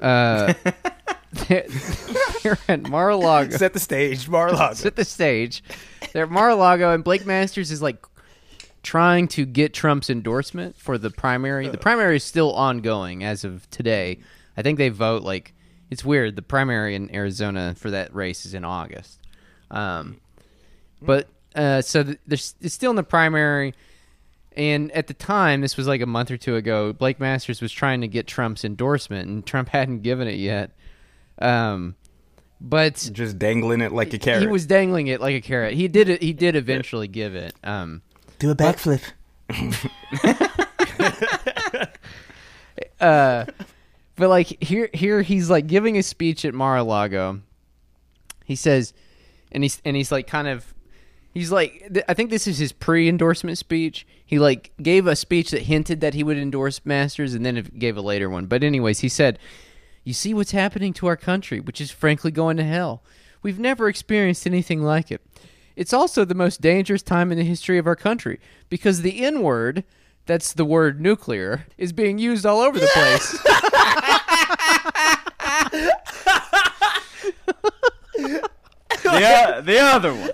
Uh, 0.00 0.54
they're, 1.32 1.66
they're 2.42 2.58
at 2.68 2.88
Mar-a-Lago 2.88 3.56
Set 3.56 3.72
the 3.72 3.80
stage, 3.80 4.28
Mar-a-Lago. 4.28 4.74
set 4.74 4.94
the 4.94 5.04
stage. 5.04 5.64
They're 6.12 6.24
at 6.24 6.30
Mar-a-Lago, 6.30 6.92
and 6.92 7.02
Blake 7.02 7.26
Masters 7.26 7.72
is 7.72 7.82
like 7.82 8.04
trying 8.82 9.28
to 9.28 9.44
get 9.44 9.72
Trump's 9.72 10.10
endorsement 10.10 10.76
for 10.76 10.98
the 10.98 11.10
primary. 11.10 11.68
The 11.68 11.78
primary 11.78 12.16
is 12.16 12.24
still 12.24 12.52
ongoing 12.52 13.22
as 13.24 13.44
of 13.44 13.68
today. 13.70 14.18
I 14.56 14.62
think 14.62 14.78
they 14.78 14.88
vote 14.88 15.22
like 15.22 15.54
it's 15.90 16.04
weird. 16.04 16.36
The 16.36 16.42
primary 16.42 16.94
in 16.94 17.14
Arizona 17.14 17.74
for 17.76 17.90
that 17.90 18.14
race 18.14 18.44
is 18.46 18.54
in 18.54 18.64
August. 18.64 19.20
Um, 19.70 20.20
but 21.00 21.28
uh, 21.54 21.82
so 21.82 22.02
th- 22.02 22.18
there's 22.26 22.54
it's 22.60 22.74
still 22.74 22.90
in 22.90 22.96
the 22.96 23.02
primary. 23.02 23.74
And 24.54 24.92
at 24.92 25.06
the 25.06 25.14
time, 25.14 25.62
this 25.62 25.78
was 25.78 25.86
like 25.86 26.02
a 26.02 26.06
month 26.06 26.30
or 26.30 26.36
two 26.36 26.56
ago, 26.56 26.92
Blake 26.92 27.18
Masters 27.18 27.62
was 27.62 27.72
trying 27.72 28.02
to 28.02 28.08
get 28.08 28.26
Trump's 28.26 28.64
endorsement, 28.66 29.28
and 29.28 29.46
Trump 29.46 29.68
hadn't 29.70 30.00
given 30.02 30.28
it 30.28 30.36
yet. 30.36 30.72
Um, 31.38 31.94
but 32.60 33.08
Just 33.12 33.38
dangling 33.38 33.80
it 33.80 33.92
like 33.92 34.12
a 34.12 34.18
carrot. 34.18 34.42
he 34.42 34.46
was 34.48 34.66
dangling 34.66 35.08
it 35.08 35.20
like 35.20 35.34
a 35.34 35.40
carrot. 35.40 35.74
He 35.74 35.88
did 35.88 36.08
it. 36.08 36.22
He 36.22 36.32
did 36.32 36.54
eventually 36.54 37.08
give 37.08 37.34
it. 37.34 37.54
Um, 37.64 38.02
do 38.42 38.50
a 38.50 38.56
backflip. 38.56 39.02
uh, 43.00 43.44
but 44.16 44.28
like 44.28 44.62
here, 44.62 44.90
here 44.92 45.22
he's 45.22 45.48
like 45.48 45.68
giving 45.68 45.96
a 45.96 46.02
speech 46.02 46.44
at 46.44 46.52
Mar-a-Lago, 46.52 47.40
He 48.44 48.56
says, 48.56 48.92
and 49.52 49.62
he's 49.62 49.80
and 49.84 49.94
he's 49.94 50.10
like 50.10 50.26
kind 50.26 50.48
of, 50.48 50.74
he's 51.32 51.52
like, 51.52 51.88
th- 51.92 52.04
I 52.08 52.14
think 52.14 52.30
this 52.30 52.48
is 52.48 52.58
his 52.58 52.72
pre-endorsement 52.72 53.58
speech. 53.58 54.04
He 54.26 54.40
like 54.40 54.72
gave 54.82 55.06
a 55.06 55.14
speech 55.14 55.52
that 55.52 55.62
hinted 55.62 56.00
that 56.00 56.14
he 56.14 56.24
would 56.24 56.36
endorse 56.36 56.80
Masters, 56.84 57.34
and 57.34 57.46
then 57.46 57.70
gave 57.78 57.96
a 57.96 58.02
later 58.02 58.28
one. 58.28 58.46
But 58.46 58.64
anyways, 58.64 59.00
he 59.00 59.08
said, 59.08 59.38
"You 60.02 60.14
see 60.14 60.34
what's 60.34 60.50
happening 60.50 60.92
to 60.94 61.06
our 61.06 61.16
country, 61.16 61.60
which 61.60 61.80
is 61.80 61.92
frankly 61.92 62.32
going 62.32 62.56
to 62.56 62.64
hell. 62.64 63.04
We've 63.40 63.60
never 63.60 63.88
experienced 63.88 64.48
anything 64.48 64.82
like 64.82 65.12
it. 65.12 65.20
It's 65.76 65.92
also 65.92 66.24
the 66.24 66.34
most 66.34 66.60
dangerous 66.60 67.02
time 67.02 67.32
in 67.32 67.38
the 67.38 67.44
history 67.44 67.78
of 67.78 67.86
our 67.86 67.96
country 67.96 68.40
because 68.68 69.02
the 69.02 69.24
N 69.24 69.42
word." 69.42 69.84
That's 70.24 70.52
the 70.52 70.64
word 70.64 71.00
nuclear 71.00 71.66
is 71.76 71.92
being 71.92 72.16
used 72.16 72.46
all 72.46 72.60
over 72.60 72.78
the 72.78 72.86
place. 72.86 73.32
the, 79.02 79.62
the 79.64 79.78
other 79.80 80.14
one. 80.14 80.30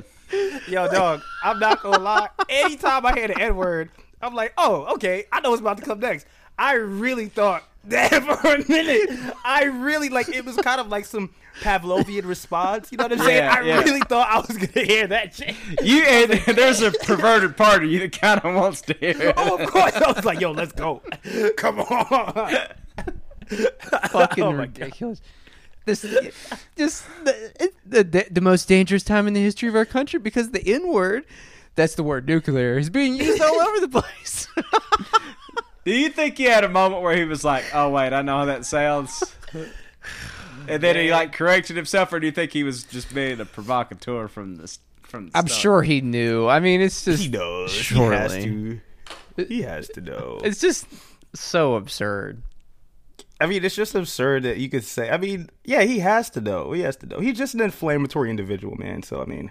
Yo, 0.69 0.91
dog, 0.91 1.23
I'm 1.43 1.59
not 1.59 1.83
gonna 1.83 2.03
lie. 2.03 2.29
Anytime 2.49 3.07
I 3.07 3.15
hear 3.15 3.29
the 3.29 3.41
N 3.41 3.57
word, 3.57 3.91
I'm 4.21 4.35
like, 4.35 4.53
oh, 4.59 4.95
okay, 4.95 5.25
I 5.33 5.41
know 5.41 5.51
what's 5.51 5.61
about 5.61 5.79
to 5.79 5.85
come 5.85 6.01
next. 6.01 6.27
I 6.59 6.75
really 6.75 7.29
thought 7.29 7.65
that 7.91 8.23
for 8.43 8.55
a 8.55 8.69
minute. 8.69 9.35
I 9.45 9.65
really 9.65 10.09
like 10.09 10.29
it 10.29 10.45
was 10.45 10.57
kind 10.57 10.81
of 10.81 10.89
like 10.89 11.05
some 11.05 11.31
Pavlovian 11.61 12.25
response. 12.25 12.91
You 12.93 12.99
know 12.99 13.05
what 13.05 13.13
I'm 13.13 13.19
saying? 13.19 13.37
Yeah, 13.45 13.55
I 13.59 13.63
yeah. 13.63 13.81
really 13.83 14.01
thought 14.01 14.29
I 14.29 14.39
was 14.41 14.57
gonna 14.57 14.87
hear 14.87 15.07
that 15.09 15.35
shit. 15.35 15.55
You 15.83 16.03
and 16.09 16.57
there's 16.57 16.83
a 16.83 16.91
perverted 17.03 17.57
part 17.57 17.83
of 17.83 17.91
you 17.91 18.01
that 18.01 18.19
kind 18.19 18.41
of 18.41 18.55
wants 18.55 18.83
to 18.83 18.95
hear. 18.95 19.21
it. 19.21 19.35
Oh, 19.37 19.57
of 19.57 19.69
course. 19.71 19.95
I 19.95 20.13
was 20.13 20.25
like, 20.25 20.41
yo, 20.41 20.53
let's 20.53 20.73
go. 20.73 21.03
Come 21.57 21.81
on. 21.81 22.59
fucking 24.11 24.45
Oh 24.45 24.53
my 24.53 24.67
God. 24.67 24.79
ridiculous. 24.79 25.21
This, 25.85 26.03
just 26.77 27.05
the, 27.25 27.71
the, 27.87 28.05
the 28.05 28.27
the 28.31 28.41
most 28.43 28.69
dangerous 28.69 29.03
time 29.03 29.27
in 29.27 29.33
the 29.33 29.41
history 29.41 29.71
of 29.71 29.75
our 29.75 29.87
country 29.87 30.21
because 30.21 30.51
the 30.51 30.63
N 30.67 30.89
word, 30.93 31.25
that's 31.77 31.95
the 31.95 32.03
word 32.03 32.29
nuclear, 32.29 32.77
is 32.77 32.91
being 32.91 33.15
used 33.15 33.41
all 33.41 33.59
over 33.63 33.81
the 33.81 33.89
place. 33.89 34.47
Do 35.89 35.95
you 35.95 36.11
think 36.11 36.37
he 36.37 36.45
had 36.45 36.65
a 36.65 36.69
moment 36.69 37.01
where 37.01 37.17
he 37.17 37.25
was 37.25 37.45
like, 37.45 37.65
"Oh 37.73 37.89
wait, 37.89 38.13
I 38.13 38.21
know 38.21 38.37
how 38.41 38.45
that 38.45 38.67
sounds," 38.67 39.25
and 40.69 40.83
then 40.83 40.97
he 40.97 41.11
like 41.11 41.33
corrected 41.33 41.77
himself, 41.77 42.13
or 42.13 42.21
do 42.21 42.27
you 42.27 42.31
think 42.31 42.53
he 42.53 42.63
was 42.63 42.83
just 42.83 43.15
being 43.15 43.41
a 43.41 43.47
provocateur 43.47 44.29
from 44.29 44.57
this? 44.57 44.81
from? 45.01 45.31
The 45.31 45.39
I'm 45.39 45.47
start? 45.49 45.61
sure 45.63 45.83
he 45.83 46.03
knew. 46.03 46.47
I 46.47 46.61
mean, 46.61 46.83
it's 46.83 47.07
just 47.07 47.23
He 47.23 47.31
knows. 47.31 47.73
Surely. 47.73 48.03
He 48.07 48.17
has 48.17 48.33
to. 49.39 49.45
He 49.47 49.63
has 49.63 49.89
to 49.89 50.03
know. 50.03 50.41
it's 50.45 50.61
just 50.61 50.85
so 51.35 51.77
absurd. 51.77 52.43
I 53.41 53.47
mean, 53.47 53.65
it's 53.65 53.75
just 53.75 53.95
absurd 53.95 54.43
that 54.43 54.59
you 54.59 54.69
could 54.69 54.85
say. 54.85 55.09
I 55.09 55.17
mean, 55.17 55.49
yeah, 55.65 55.85
he 55.85 56.01
has 56.01 56.29
to 56.31 56.43
know. 56.43 56.73
He 56.73 56.83
has 56.83 56.97
to 56.97 57.07
know. 57.07 57.21
He's 57.21 57.39
just 57.39 57.55
an 57.55 57.63
inflammatory 57.63 58.29
individual, 58.29 58.77
man. 58.77 59.03
So 59.03 59.23
I 59.23 59.25
mean, 59.25 59.51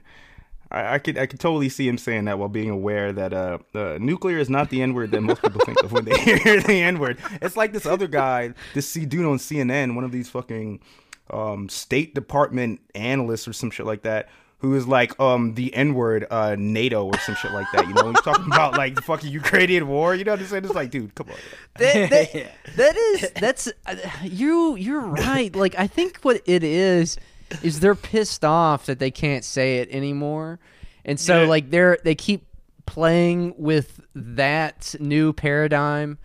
I, 0.71 0.95
I 0.95 0.99
could 0.99 1.17
I 1.17 1.25
could 1.25 1.39
totally 1.39 1.69
see 1.69 1.87
him 1.87 1.97
saying 1.97 2.25
that 2.25 2.39
while 2.39 2.49
being 2.49 2.69
aware 2.69 3.11
that 3.13 3.33
uh, 3.33 3.59
uh 3.73 3.97
nuclear 3.99 4.37
is 4.37 4.49
not 4.49 4.69
the 4.69 4.81
N 4.81 4.93
word 4.93 5.11
that 5.11 5.21
most 5.21 5.41
people 5.41 5.61
think 5.65 5.81
of 5.83 5.91
when 5.91 6.05
they 6.05 6.17
hear 6.39 6.61
the 6.61 6.81
N 6.81 6.99
word. 6.99 7.19
It's 7.41 7.55
like 7.55 7.73
this 7.73 7.85
other 7.85 8.07
guy, 8.07 8.53
this 8.73 8.87
C 8.87 9.05
dude 9.05 9.25
on 9.25 9.37
CNN, 9.37 9.95
one 9.95 10.03
of 10.03 10.11
these 10.11 10.29
fucking 10.29 10.81
um 11.29 11.69
State 11.69 12.15
Department 12.15 12.81
analysts 12.95 13.47
or 13.47 13.53
some 13.53 13.71
shit 13.71 13.85
like 13.85 14.03
that. 14.03 14.29
Who 14.59 14.73
is 14.73 14.87
like 14.87 15.17
um 15.19 15.53
the 15.53 15.73
N 15.73 15.93
word 15.93 16.25
uh 16.29 16.55
NATO 16.57 17.05
or 17.05 17.17
some 17.19 17.35
shit 17.35 17.51
like 17.51 17.67
that, 17.73 17.87
you 17.87 17.93
know? 17.93 18.09
He's 18.09 18.21
talking 18.21 18.47
about 18.47 18.73
like 18.73 18.95
the 18.95 19.01
fucking 19.03 19.31
Ukrainian 19.31 19.87
war, 19.87 20.15
you 20.15 20.25
know 20.25 20.31
what 20.31 20.41
I'm 20.41 20.47
saying? 20.47 20.65
It's 20.65 20.73
like, 20.73 20.89
dude, 20.89 21.15
come 21.15 21.29
on. 21.29 21.37
That, 21.77 22.09
that, 22.33 22.51
that 22.75 22.95
is 22.97 23.31
that's 23.39 23.71
uh, 23.85 23.95
you 24.23 24.75
you're 24.75 24.99
right. 24.99 25.55
Like 25.55 25.75
I 25.77 25.87
think 25.87 26.17
what 26.23 26.41
it 26.45 26.63
is 26.63 27.17
is 27.63 27.79
they're 27.79 27.95
pissed 27.95 28.43
off 28.45 28.85
that 28.87 28.99
they 28.99 29.11
can't 29.11 29.43
say 29.43 29.77
it 29.77 29.89
anymore. 29.91 30.59
And 31.05 31.19
so 31.19 31.43
Yeah. 31.43 31.47
like 31.49 31.69
they're 31.69 31.97
they 32.03 32.15
keep 32.15 32.45
playing 32.85 33.53
with 33.57 33.99
that 34.15 34.95
new 34.99 35.33
paradigm 35.33 36.17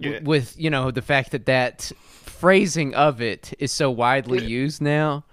w- 0.00 0.20
with 0.24 0.54
you 0.58 0.70
know 0.70 0.90
the 0.90 1.02
fact 1.02 1.32
that 1.32 1.46
that 1.46 1.90
phrasing 2.00 2.94
of 2.94 3.20
it 3.20 3.52
is 3.58 3.72
so 3.72 3.90
widely 3.90 4.44
used 4.44 4.80
now. 4.80 5.24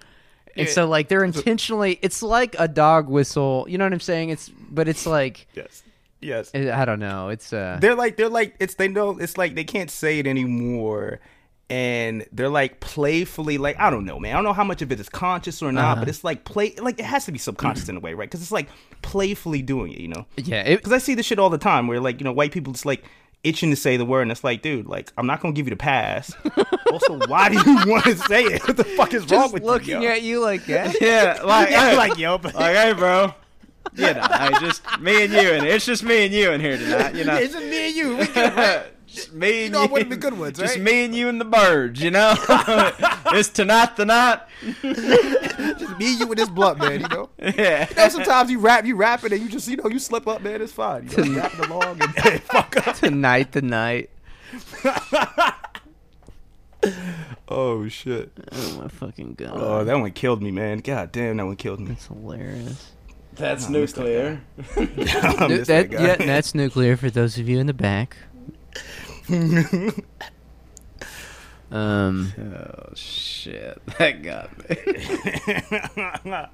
And 0.57 0.67
Yeah. 0.67 0.73
so 0.73 0.88
like 0.88 1.07
they're 1.09 1.23
intentionally 1.23 1.99
it's 2.01 2.23
like 2.23 2.55
a 2.57 2.67
dog 2.67 3.09
whistle, 3.09 3.65
you 3.69 3.77
know 3.77 3.85
what 3.85 3.93
I'm 3.93 3.99
saying? 3.99 4.29
It's 4.29 4.49
but 4.49 4.88
it's 4.88 5.05
like 5.05 5.47
Yes. 5.55 5.83
Yes. 6.21 6.49
I 6.55 6.85
don't 6.85 6.99
know. 6.99 7.29
It's 7.29 7.53
uh 7.53 7.77
they're 7.81 7.93
like 7.95 8.17
they're 8.17 8.29
like 8.29 8.55
it's 8.59 8.75
they 8.75 8.88
know 8.88 9.17
it's 9.19 9.38
like 9.38 9.53
they 9.55 9.63
can't 9.65 9.91
say 9.91 10.17
it 10.19 10.25
anymore 10.25 11.19
and 11.69 12.25
they're 12.32 12.49
like 12.49 12.80
playfully 12.80 13.58
like 13.58 13.80
i 13.80 13.89
don't 13.89 14.06
know 14.06 14.19
man. 14.19 14.32
I 14.32 14.36
don't 14.36 14.43
know 14.43 14.54
how 14.54 14.63
much 14.63 14.82
of 14.82 14.91
it 14.91 14.99
is 14.99 15.10
conscious 15.10 15.62
or 15.63 15.71
not 15.71 15.95
but 15.95 16.01
uh-huh. 16.04 16.10
it's 16.10 16.23
like 16.23 16.43
play 16.43 16.75
like 16.75 16.99
it 16.99 17.06
has 17.06 17.25
to 17.25 17.32
be 17.32 17.39
subconscious 17.39 17.89
in 17.89 17.97
a 17.97 17.99
way 17.99 18.13
right? 18.13 18.30
Because 18.30 18.41
it's 18.41 18.51
like 18.51 18.69
playfully 19.01 19.62
doing 19.62 19.91
it 19.91 19.99
you 19.99 20.08
know? 20.08 20.25
Yeah, 20.38 20.75
because 20.75 20.91
i 20.91 20.99
see 20.99 21.15
this 21.15 21.25
shit 21.25 21.39
all 21.39 21.49
the 21.49 21.58
time 21.58 21.88
where 21.88 21.99
like 21.99 22.19
you 22.19 22.23
know 22.23 22.32
white 22.32 22.51
people 22.51 22.73
just 22.73 22.86
like 22.86 23.04
itching 23.43 23.69
to 23.69 23.75
say 23.75 23.97
the 23.97 24.06
word 24.06 24.23
and 24.23 24.32
it's 24.32 24.43
like 24.43 24.62
dude 24.62 24.88
like 24.88 25.12
i'm 25.17 25.28
not 25.28 25.39
gonna 25.39 25.54
give 25.54 25.65
you 25.65 25.71
the 25.71 25.78
pass. 25.78 26.36
Also 26.91 27.19
why 27.28 27.49
do 27.49 27.56
you 27.56 27.91
want 27.91 28.06
to 28.06 28.15
say 28.15 28.43
it? 28.43 28.65
What 28.65 28.78
the 28.78 28.84
fuck 28.84 29.13
is 29.13 29.30
wrong 29.30 29.51
with 29.51 29.63
looking 29.63 30.01
you 30.01 30.08
yo? 30.08 30.13
at 30.13 30.21
you 30.21 30.39
like 30.39 30.65
that. 30.67 30.95
Yeah, 31.01 31.41
like, 31.43 31.69
hey, 31.69 31.97
like 31.97 32.17
yo 32.17 32.38
but 32.38 32.56
like, 32.56 32.75
hey, 32.75 32.93
bro. 32.93 33.34
You 33.93 34.13
know, 34.13 34.21
hey, 34.21 34.49
just 34.60 34.82
me 34.99 35.25
and 35.25 35.34
you, 35.34 35.51
and 35.51 35.65
it's 35.65 35.86
just 35.86 36.04
me 36.04 36.25
and 36.25 36.34
you 36.34 36.51
in 36.51 36.62
here 36.62 36.78
tonight. 36.78 37.15
You 37.15 37.23
know, 37.23 37.36
it's 37.36 37.54
just 37.54 37.65
me 37.65 37.88
and 37.88 37.95
you. 37.95 38.17
We 38.17 38.28
good, 38.28 38.84
just 39.15 39.34
me 39.34 39.65
and 39.65 39.65
you. 39.65 39.69
know 39.71 39.84
you. 39.84 39.89
one 39.89 40.01
of 40.04 40.10
the 40.10 40.17
good 40.17 40.38
ones, 40.38 40.58
Just 40.60 40.75
right? 40.75 40.84
me 40.84 41.06
and 41.06 41.15
you 41.15 41.28
and 41.30 41.39
the 41.41 41.45
birds. 41.45 42.01
You 42.01 42.12
know, 42.12 42.36
it's 43.28 43.49
tonight 43.49 43.95
the 43.95 44.06
night. 44.06 44.41
just 44.82 45.97
me 45.97 46.12
and 46.12 46.19
you 46.19 46.28
with 46.28 46.38
this 46.38 46.49
blunt 46.49 46.80
man 46.80 47.01
you 47.01 47.08
know 47.08 47.30
Yeah. 47.39 47.88
You 47.89 47.95
know, 47.95 48.10
sometimes 48.10 48.49
you 48.51 48.60
rap, 48.60 48.86
you 48.86 48.95
rapping, 48.95 49.34
and 49.34 49.41
you 49.41 49.49
just, 49.49 49.67
you 49.67 49.78
know, 49.78 49.89
you 49.89 49.99
slip 49.99 50.28
up, 50.28 50.41
man. 50.41 50.62
It's 50.62 50.71
fine. 50.73 51.10
You 51.10 51.25
know, 51.25 51.41
rapping 51.41 51.65
along 51.65 52.01
and 52.01 52.41
fuck 52.43 52.88
up. 52.88 52.95
Tonight, 52.95 53.51
the 53.51 53.62
night. 53.62 54.10
Oh 57.47 57.88
shit. 57.88 58.32
Oh 58.51 58.82
my 58.82 58.88
fucking 58.88 59.36
god. 59.36 59.51
Oh, 59.56 59.84
that 59.84 59.95
one 59.99 60.12
killed 60.12 60.41
me, 60.41 60.51
man. 60.51 60.80
God 60.80 61.12
damn, 61.12 61.38
that 61.38 61.45
one 61.45 61.56
killed 61.56 61.80
me. 61.80 61.88
That's 61.89 62.08
hilarious. 62.08 62.91
That's 63.34 63.67
I 63.67 63.69
missed 63.69 63.95
that 63.95 64.01
nuclear. 64.04 64.41
I 64.78 65.47
Nu- 65.47 65.56
miss 65.58 65.67
that, 65.67 65.91
that 65.91 65.91
yeah, 65.91 66.15
that's 66.15 66.56
nuclear 66.56 66.95
for 66.97 67.10
those 67.10 67.38
of 67.38 67.49
you 67.49 67.60
in 67.60 67.67
the 67.67 67.73
back. 67.73 68.17
Um, 71.71 72.33
Oh 72.38 72.93
shit, 72.95 73.81
that 73.97 74.21
got 74.23 74.49
me. 76.21 76.45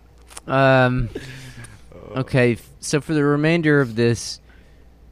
um, 0.54 1.10
okay, 2.16 2.58
so 2.80 3.02
for 3.02 3.14
the 3.14 3.24
remainder 3.24 3.82
of 3.82 3.96
this 3.96 4.40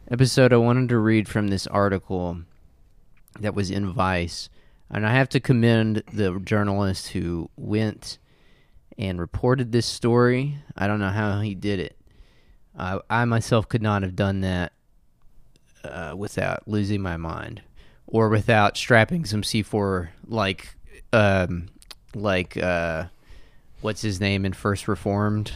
episode, 0.10 0.54
I 0.54 0.58
wanted 0.58 0.90
to 0.90 0.98
read 0.98 1.28
from 1.28 1.50
this 1.50 1.68
article 1.68 2.40
that 3.40 3.54
was 3.54 3.70
in 3.70 3.92
Vice. 3.92 4.50
And 4.90 5.06
I 5.06 5.14
have 5.14 5.30
to 5.30 5.40
commend 5.40 6.02
the 6.12 6.40
journalist 6.40 7.10
who 7.10 7.52
went 7.56 8.18
and 8.98 9.20
reported 9.20 9.72
this 9.72 9.86
story. 9.86 10.58
I 10.76 10.88
don't 10.88 11.00
know 11.00 11.10
how 11.10 11.42
he 11.42 11.54
did 11.54 11.80
it. 11.80 11.96
Uh, 12.76 13.00
I 13.10 13.26
myself 13.26 13.70
could 13.70 13.84
not 13.84 14.02
have 14.02 14.16
done 14.16 14.42
that 14.42 14.74
uh, 15.84 16.14
without 16.18 16.68
losing 16.68 17.02
my 17.02 17.18
mind 17.18 17.62
or 18.08 18.30
without 18.30 18.76
strapping 18.78 19.26
some 19.26 19.42
C4 19.42 20.10
like 20.28 20.76
um 21.14 21.68
like 22.16 22.58
uh 22.58 23.06
what's 23.82 24.02
his 24.02 24.20
name 24.20 24.46
in 24.46 24.54
First 24.54 24.88
Reformed 24.88 25.52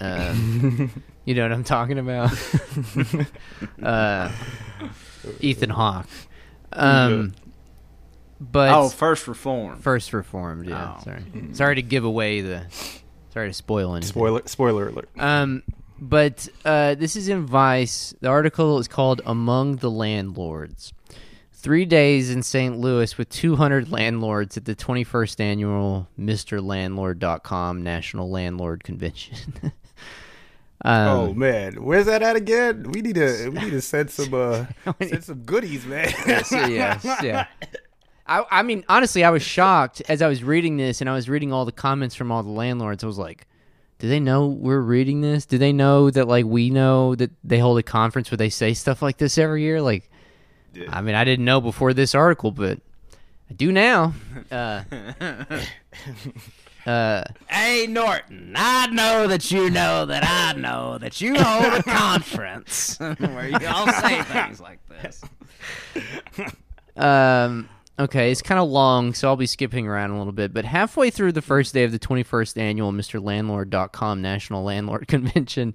um, 0.00 1.02
you 1.24 1.34
know 1.34 1.42
what 1.42 1.52
I'm 1.52 1.64
talking 1.64 1.98
about 1.98 2.30
uh 3.82 4.30
Ethan 5.40 5.70
Hawke 5.70 6.06
um 6.72 7.34
but 8.40 8.72
oh, 8.72 8.88
first 8.88 9.26
reform. 9.26 9.80
First 9.80 10.12
Reformed 10.12 10.66
yeah 10.66 10.94
Oh. 10.98 11.02
sorry 11.02 11.24
sorry 11.52 11.74
to 11.76 11.82
give 11.82 12.04
away 12.04 12.40
the 12.40 12.66
sorry 13.32 13.48
to 13.48 13.52
spoil 13.54 13.94
anything 13.96 14.08
Spoiler, 14.10 14.42
spoiler 14.46 14.88
alert. 14.88 15.08
um, 15.18 15.62
but 16.00 16.48
uh, 16.64 16.94
this 16.94 17.16
is 17.16 17.28
in 17.28 17.46
Vice. 17.46 18.14
The 18.20 18.28
article 18.28 18.78
is 18.78 18.88
called 18.88 19.20
"Among 19.26 19.76
the 19.76 19.90
Landlords." 19.90 20.92
Three 21.60 21.86
days 21.86 22.30
in 22.30 22.44
St. 22.44 22.78
Louis 22.78 23.18
with 23.18 23.30
200 23.30 23.90
landlords 23.90 24.56
at 24.56 24.64
the 24.64 24.76
21st 24.76 25.40
annual 25.40 26.08
MrLandlord.com 26.16 27.82
National 27.82 28.30
Landlord 28.30 28.84
Convention. 28.84 29.54
um, 30.84 31.08
oh 31.08 31.34
man, 31.34 31.82
where's 31.82 32.06
that 32.06 32.22
at 32.22 32.36
again? 32.36 32.84
We 32.92 33.00
need 33.00 33.16
to, 33.16 33.48
we 33.48 33.58
need 33.58 33.70
to 33.70 33.80
send 33.80 34.08
some, 34.08 34.32
uh, 34.34 34.66
send 35.02 35.24
some 35.24 35.42
goodies, 35.42 35.84
man. 35.84 36.14
yes, 36.28 36.52
yes, 36.52 37.04
yeah. 37.24 37.46
I, 38.24 38.44
I 38.52 38.62
mean, 38.62 38.84
honestly, 38.88 39.24
I 39.24 39.30
was 39.30 39.42
shocked 39.42 40.00
as 40.08 40.22
I 40.22 40.28
was 40.28 40.44
reading 40.44 40.76
this, 40.76 41.00
and 41.00 41.10
I 41.10 41.12
was 41.14 41.28
reading 41.28 41.52
all 41.52 41.64
the 41.64 41.72
comments 41.72 42.14
from 42.14 42.30
all 42.30 42.44
the 42.44 42.50
landlords. 42.50 43.02
I 43.02 43.08
was 43.08 43.18
like, 43.18 43.48
"Do 43.98 44.08
they 44.08 44.20
know 44.20 44.46
we're 44.46 44.80
reading 44.80 45.20
this? 45.20 45.46
Do 45.46 45.58
they 45.58 45.72
know 45.72 46.10
that 46.10 46.28
like 46.28 46.44
we 46.44 46.70
know 46.70 47.14
that 47.14 47.30
they 47.44 47.58
hold 47.58 47.78
a 47.78 47.82
conference 47.82 48.30
where 48.30 48.36
they 48.38 48.48
say 48.50 48.74
stuff 48.74 49.02
like 49.02 49.18
this 49.18 49.38
every 49.38 49.62
year?" 49.62 49.80
Like, 49.82 50.10
Yeah. 50.74 50.86
I 50.90 51.00
mean, 51.00 51.14
I 51.14 51.24
didn't 51.24 51.44
know 51.44 51.60
before 51.60 51.92
this 51.94 52.14
article, 52.14 52.50
but 52.52 52.78
I 53.50 53.54
do 53.54 53.72
now. 53.72 54.14
Uh, 54.50 54.82
Uh, 56.86 57.22
Hey 57.50 57.86
Norton, 57.86 58.54
I 58.56 58.86
know 58.86 59.26
that 59.26 59.50
you 59.50 59.68
know 59.68 60.06
that 60.06 60.24
I 60.26 60.58
know 60.58 60.96
that 60.96 61.20
you 61.20 61.34
hold 61.38 61.74
a 61.74 61.82
conference 61.82 62.96
where 63.18 63.48
you 63.48 63.66
all 63.66 63.86
say 63.92 64.22
things 64.22 64.58
like 64.58 64.78
this. 64.88 65.20
Um, 66.96 67.68
okay, 67.98 68.30
it's 68.30 68.42
kind 68.42 68.60
of 68.60 68.68
long, 68.68 69.14
so 69.14 69.28
I'll 69.28 69.36
be 69.36 69.46
skipping 69.46 69.86
around 69.86 70.10
a 70.10 70.18
little 70.18 70.32
bit. 70.32 70.52
But 70.52 70.64
halfway 70.64 71.10
through 71.10 71.32
the 71.32 71.42
first 71.42 71.74
day 71.74 71.84
of 71.84 71.92
the 71.92 71.98
21st 71.98 72.56
annual 72.56 72.92
MrLandlord.com 72.92 74.22
National 74.22 74.62
Landlord 74.62 75.08
Convention, 75.08 75.74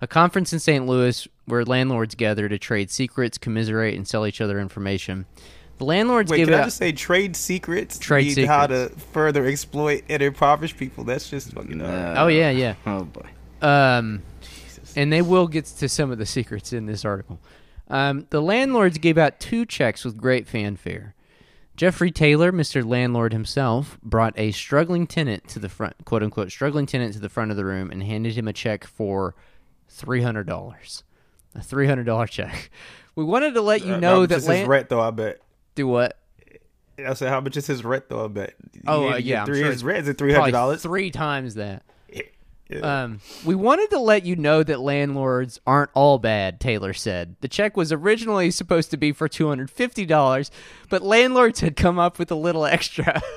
a 0.00 0.06
conference 0.06 0.52
in 0.52 0.58
St. 0.58 0.86
Louis 0.86 1.26
where 1.46 1.64
landlords 1.64 2.14
gather 2.14 2.48
to 2.48 2.58
trade 2.58 2.90
secrets, 2.90 3.38
commiserate, 3.38 3.94
and 3.94 4.06
sell 4.06 4.26
each 4.26 4.40
other 4.40 4.60
information. 4.60 5.26
The 5.78 5.84
landlords 5.84 6.30
Wait, 6.30 6.38
give 6.38 6.48
can 6.48 6.54
I 6.54 6.60
out. 6.60 6.64
just 6.64 6.76
say 6.76 6.90
trade 6.90 7.36
secrets? 7.36 7.98
Trade 7.98 8.36
Read 8.36 8.46
How 8.46 8.66
to 8.66 8.88
further 9.12 9.46
exploit 9.46 10.02
and 10.08 10.20
impoverish 10.22 10.76
people. 10.76 11.04
That's 11.04 11.30
just 11.30 11.52
fucking. 11.52 11.80
Uh, 11.80 12.16
oh 12.18 12.26
yeah, 12.26 12.50
yeah. 12.50 12.74
Oh 12.84 13.04
boy. 13.04 13.28
Um, 13.62 14.22
and 14.96 15.12
they 15.12 15.22
will 15.22 15.46
get 15.46 15.66
to 15.66 15.88
some 15.88 16.10
of 16.10 16.18
the 16.18 16.26
secrets 16.26 16.72
in 16.72 16.86
this 16.86 17.04
article. 17.04 17.38
Um, 17.88 18.26
the 18.30 18.42
landlords 18.42 18.98
gave 18.98 19.18
out 19.18 19.38
two 19.38 19.64
checks 19.64 20.04
with 20.04 20.16
great 20.16 20.48
fanfare. 20.48 21.14
Jeffrey 21.78 22.10
Taylor, 22.10 22.50
Mr. 22.50 22.84
Landlord 22.84 23.32
himself, 23.32 24.00
brought 24.02 24.36
a 24.36 24.50
struggling 24.50 25.06
tenant 25.06 25.46
to 25.46 25.60
the 25.60 25.68
front, 25.68 25.94
quote 26.04 26.24
unquote, 26.24 26.50
struggling 26.50 26.86
tenant 26.86 27.14
to 27.14 27.20
the 27.20 27.28
front 27.28 27.52
of 27.52 27.56
the 27.56 27.64
room 27.64 27.92
and 27.92 28.02
handed 28.02 28.34
him 28.34 28.48
a 28.48 28.52
check 28.52 28.84
for 28.84 29.36
$300. 29.88 31.02
A 31.54 31.58
$300 31.60 32.28
check. 32.28 32.70
We 33.14 33.24
wanted 33.24 33.54
to 33.54 33.62
let 33.62 33.84
you 33.84 33.94
uh, 33.94 33.98
know 33.98 34.26
that 34.26 34.36
is 34.36 34.46
his 34.46 34.68
rent 34.68 34.90
though. 34.90 35.00
I 35.00 35.10
bet. 35.10 35.40
Do 35.74 35.88
what? 35.88 36.20
I 37.04 37.14
said, 37.14 37.30
how 37.30 37.40
much 37.40 37.56
is 37.56 37.66
his 37.66 37.84
rent 37.84 38.04
though? 38.08 38.24
I 38.26 38.28
bet. 38.28 38.54
Oh, 38.86 39.08
uh, 39.08 39.16
yeah, 39.16 39.44
three. 39.44 39.58
sure 39.58 39.72
his 39.72 39.82
rent 39.82 40.06
is 40.06 40.14
three 40.14 40.32
Probably 40.32 40.52
hundred 40.52 40.52
dollars. 40.52 40.82
Three 40.84 41.10
times 41.10 41.56
that. 41.56 41.82
Yeah. 42.68 43.02
Um, 43.04 43.20
we 43.46 43.54
wanted 43.54 43.88
to 43.90 43.98
let 43.98 44.26
you 44.26 44.36
know 44.36 44.62
that 44.62 44.78
landlords 44.80 45.58
aren't 45.66 45.90
all 45.94 46.18
bad, 46.18 46.60
Taylor 46.60 46.92
said. 46.92 47.36
The 47.40 47.48
check 47.48 47.76
was 47.78 47.92
originally 47.92 48.50
supposed 48.50 48.90
to 48.90 48.98
be 48.98 49.12
for 49.12 49.26
$250, 49.26 50.50
but 50.90 51.00
landlords 51.02 51.60
had 51.60 51.76
come 51.76 51.98
up 51.98 52.18
with 52.18 52.30
a 52.30 52.34
little 52.34 52.66
extra. 52.66 53.22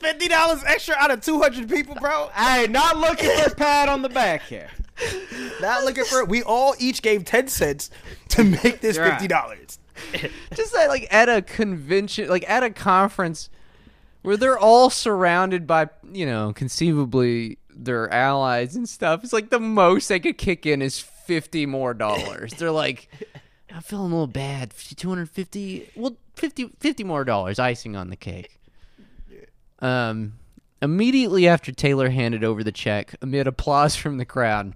Fifty 0.00 0.28
dollars 0.28 0.62
extra 0.64 0.94
out 0.96 1.10
of 1.10 1.20
two 1.22 1.40
hundred 1.40 1.68
people, 1.68 1.96
bro. 1.96 2.30
Hey, 2.34 2.68
not 2.68 2.96
looking 2.98 3.30
for 3.36 3.50
a 3.50 3.54
pat 3.54 3.88
on 3.88 4.02
the 4.02 4.08
back 4.08 4.42
here. 4.42 4.70
Not 5.60 5.84
looking 5.84 6.04
for 6.04 6.20
it. 6.20 6.28
We 6.28 6.42
all 6.42 6.74
each 6.78 7.02
gave 7.02 7.24
ten 7.24 7.48
cents 7.48 7.90
to 8.30 8.44
make 8.44 8.80
this 8.80 8.96
Right. 8.96 9.10
fifty 9.10 9.26
dollars. 9.26 9.78
Just 10.54 10.72
that, 10.72 10.88
like 10.88 11.08
at 11.12 11.28
a 11.28 11.42
convention, 11.42 12.28
like 12.28 12.48
at 12.48 12.62
a 12.62 12.70
conference 12.70 13.50
where 14.22 14.36
they're 14.36 14.58
all 14.58 14.88
surrounded 14.88 15.66
by, 15.66 15.88
you 16.12 16.24
know, 16.26 16.52
conceivably 16.54 17.57
their 17.78 18.12
allies 18.12 18.76
and 18.76 18.88
stuff. 18.88 19.24
It's 19.24 19.32
like 19.32 19.50
the 19.50 19.60
most 19.60 20.08
they 20.08 20.20
could 20.20 20.36
kick 20.36 20.66
in 20.66 20.82
is 20.82 20.98
50 20.98 21.66
more 21.66 21.94
dollars. 21.94 22.52
they're 22.54 22.70
like, 22.70 23.08
I'm 23.74 23.82
feeling 23.82 24.06
a 24.12 24.14
little 24.14 24.26
bad. 24.26 24.72
250, 24.96 25.90
well, 25.94 26.16
50, 26.34 26.72
50 26.80 27.04
more 27.04 27.24
dollars, 27.24 27.58
icing 27.58 27.96
on 27.96 28.10
the 28.10 28.16
cake. 28.16 28.58
Um, 29.80 30.34
immediately 30.82 31.46
after 31.46 31.70
Taylor 31.70 32.10
handed 32.10 32.42
over 32.42 32.64
the 32.64 32.72
check, 32.72 33.14
amid 33.22 33.46
applause 33.46 33.94
from 33.94 34.18
the 34.18 34.24
crowd, 34.24 34.74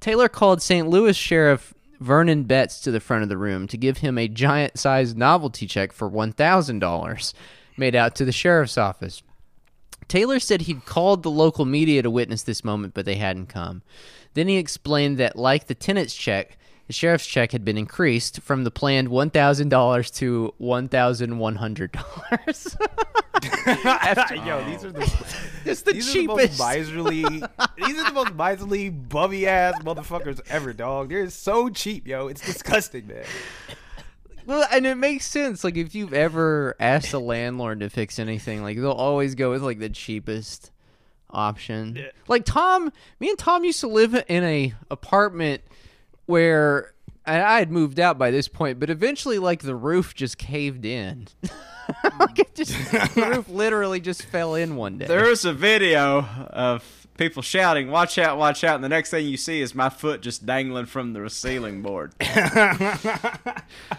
Taylor 0.00 0.28
called 0.28 0.62
St. 0.62 0.88
Louis 0.88 1.16
Sheriff 1.16 1.74
Vernon 2.00 2.44
Betts 2.44 2.80
to 2.82 2.92
the 2.92 3.00
front 3.00 3.24
of 3.24 3.28
the 3.28 3.36
room 3.36 3.66
to 3.66 3.76
give 3.76 3.98
him 3.98 4.16
a 4.18 4.28
giant 4.28 4.78
sized 4.78 5.16
novelty 5.16 5.66
check 5.66 5.92
for 5.92 6.08
$1,000 6.08 7.32
made 7.76 7.96
out 7.96 8.14
to 8.16 8.24
the 8.24 8.32
sheriff's 8.32 8.78
office. 8.78 9.22
Taylor 10.08 10.40
said 10.40 10.62
he'd 10.62 10.84
called 10.86 11.22
the 11.22 11.30
local 11.30 11.64
media 11.64 12.02
to 12.02 12.10
witness 12.10 12.42
this 12.42 12.64
moment, 12.64 12.94
but 12.94 13.04
they 13.04 13.16
hadn't 13.16 13.46
come. 13.46 13.82
Then 14.34 14.48
he 14.48 14.56
explained 14.56 15.18
that, 15.18 15.36
like 15.36 15.66
the 15.66 15.74
tenant's 15.74 16.14
check, 16.14 16.56
the 16.86 16.92
sheriff's 16.94 17.26
check 17.26 17.52
had 17.52 17.64
been 17.64 17.76
increased 17.76 18.40
from 18.40 18.64
the 18.64 18.70
planned 18.70 19.08
$1,000 19.08 20.14
to 20.16 20.54
$1,100. 20.60 22.76
Yo, 24.46 24.64
these 24.64 24.84
are 24.84 24.90
the 24.90 25.02
it's 25.64 25.82
the 25.82 25.92
these 25.92 26.12
cheapest. 26.12 26.60
are 26.60 26.74
the 26.74 26.78
most 26.80 26.98
miserly. 27.04 27.22
these 27.76 27.98
are 27.98 28.04
the 28.04 28.12
most 28.12 28.34
miserly, 28.34 28.90
bummy 28.90 29.46
ass 29.46 29.80
motherfuckers 29.82 30.40
ever, 30.48 30.72
dog. 30.72 31.10
They're 31.10 31.30
so 31.30 31.68
cheap, 31.68 32.06
yo. 32.06 32.28
It's 32.28 32.44
disgusting, 32.44 33.06
man. 33.06 33.24
Well, 34.48 34.66
and 34.72 34.86
it 34.86 34.94
makes 34.94 35.26
sense. 35.26 35.62
Like 35.62 35.76
if 35.76 35.94
you've 35.94 36.14
ever 36.14 36.74
asked 36.80 37.12
a 37.12 37.18
landlord 37.18 37.80
to 37.80 37.90
fix 37.90 38.18
anything, 38.18 38.62
like 38.62 38.78
they'll 38.78 38.92
always 38.92 39.34
go 39.34 39.50
with 39.50 39.62
like 39.62 39.78
the 39.78 39.90
cheapest 39.90 40.70
option. 41.28 41.96
Yeah. 41.96 42.10
Like 42.28 42.46
Tom, 42.46 42.90
me 43.20 43.28
and 43.28 43.38
Tom 43.38 43.62
used 43.64 43.80
to 43.80 43.88
live 43.88 44.14
in 44.14 44.44
a 44.44 44.72
apartment 44.90 45.60
where 46.24 46.94
I 47.26 47.58
had 47.58 47.70
moved 47.70 48.00
out 48.00 48.16
by 48.16 48.30
this 48.30 48.48
point, 48.48 48.80
but 48.80 48.88
eventually 48.88 49.38
like 49.38 49.60
the 49.60 49.76
roof 49.76 50.14
just 50.14 50.38
caved 50.38 50.86
in. 50.86 51.28
like 52.18 52.38
it 52.38 52.54
just 52.54 52.72
the 52.90 53.30
roof 53.34 53.50
literally 53.50 54.00
just 54.00 54.22
fell 54.22 54.54
in 54.54 54.76
one 54.76 54.96
day. 54.96 55.06
There 55.06 55.30
is 55.30 55.44
a 55.44 55.52
video 55.52 56.24
of 56.24 57.06
people 57.18 57.42
shouting, 57.42 57.90
"Watch 57.90 58.16
out! 58.16 58.38
Watch 58.38 58.64
out!" 58.64 58.76
And 58.76 58.84
the 58.84 58.88
next 58.88 59.10
thing 59.10 59.26
you 59.26 59.36
see 59.36 59.60
is 59.60 59.74
my 59.74 59.90
foot 59.90 60.22
just 60.22 60.46
dangling 60.46 60.86
from 60.86 61.12
the 61.12 61.28
ceiling 61.28 61.82
board, 61.82 62.14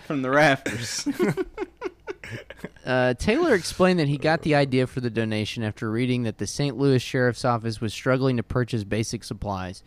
from 0.08 0.24
the 0.24 0.32
rafters. 0.32 1.08
Uh, 2.86 3.14
Taylor 3.16 3.54
explained 3.54 4.00
that 4.00 4.08
he 4.08 4.18
got 4.18 4.42
the 4.42 4.56
idea 4.56 4.88
for 4.88 5.00
the 5.00 5.10
donation 5.10 5.64
after 5.64 5.92
reading 5.92 6.24
that 6.24 6.38
the 6.38 6.48
St. 6.48 6.78
Louis 6.78 7.02
Sheriff's 7.02 7.46
Office 7.46 7.82
was 7.82 7.94
struggling 7.94 8.38
to 8.38 8.44
purchase 8.44 8.84
basic 8.84 9.24
supplies. 9.24 9.84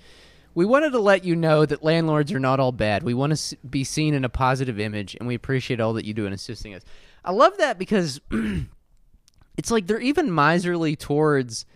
We 0.55 0.65
wanted 0.65 0.91
to 0.91 1.01
let 1.01 1.25
you 1.25 1.35
know 1.35 1.65
that 1.67 1.83
landlords 1.83 2.33
are 2.33 2.39
not 2.39 2.61
all 2.61 2.73
bad. 2.73 3.03
We 3.03 3.15
want 3.15 3.37
to 3.37 3.57
be 3.69 3.85
seen 3.85 4.15
in 4.15 4.25
a 4.25 4.29
positive 4.29 4.79
image, 4.79 5.17
and 5.19 5.27
we 5.27 5.35
appreciate 5.35 5.81
all 5.81 5.95
that 5.95 6.05
you 6.05 6.15
do 6.15 6.27
in 6.27 6.33
assisting 6.33 6.75
us. 6.75 6.83
I 7.25 7.33
love 7.33 7.57
that 7.59 7.79
because 7.79 8.21
it's 9.57 9.71
like 9.71 9.87
they're 9.87 10.01
even 10.01 10.33
miserly 10.33 10.95
towards 10.95 11.67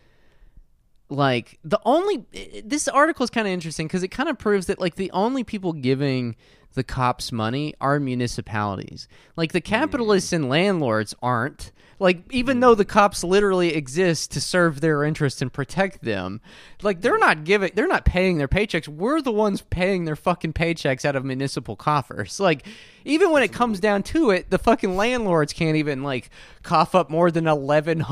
like 1.08 1.58
the 1.64 1.80
only 1.84 2.24
this 2.64 2.88
article 2.88 3.24
is 3.24 3.30
kind 3.30 3.46
of 3.46 3.52
interesting 3.52 3.86
because 3.86 4.02
it 4.02 4.08
kind 4.08 4.28
of 4.28 4.38
proves 4.38 4.66
that 4.66 4.80
like 4.80 4.96
the 4.96 5.10
only 5.12 5.44
people 5.44 5.72
giving 5.72 6.34
the 6.76 6.84
cops 6.84 7.32
money 7.32 7.74
are 7.80 7.98
municipalities. 7.98 9.08
Like 9.34 9.52
the 9.52 9.60
capitalists 9.60 10.30
hmm. 10.30 10.36
and 10.36 10.48
landlords 10.48 11.14
aren't. 11.20 11.72
Like 11.98 12.30
even 12.30 12.60
though 12.60 12.74
the 12.74 12.84
cops 12.84 13.24
literally 13.24 13.74
exist 13.74 14.30
to 14.32 14.40
serve 14.42 14.82
their 14.82 15.02
interests 15.02 15.40
and 15.40 15.50
protect 15.50 16.02
them 16.02 16.42
like 16.82 17.00
they're 17.00 17.16
not 17.16 17.44
giving 17.44 17.70
they're 17.74 17.88
not 17.88 18.04
paying 18.04 18.36
their 18.36 18.48
paychecks. 18.48 18.86
We're 18.86 19.22
the 19.22 19.32
ones 19.32 19.62
paying 19.62 20.04
their 20.04 20.14
fucking 20.14 20.52
paychecks 20.52 21.06
out 21.06 21.16
of 21.16 21.24
municipal 21.24 21.74
coffers. 21.74 22.38
Like 22.46 22.66
even 23.04 23.32
when 23.32 23.42
it 23.42 23.52
comes 23.52 23.80
down 23.80 24.02
to 24.04 24.30
it 24.30 24.50
the 24.50 24.58
fucking 24.58 24.94
landlords 24.94 25.54
can't 25.54 25.78
even 25.78 26.02
like 26.02 26.28
cough 26.62 26.94
up 26.94 27.08
more 27.08 27.30
than 27.30 27.44
$1100 27.44 28.02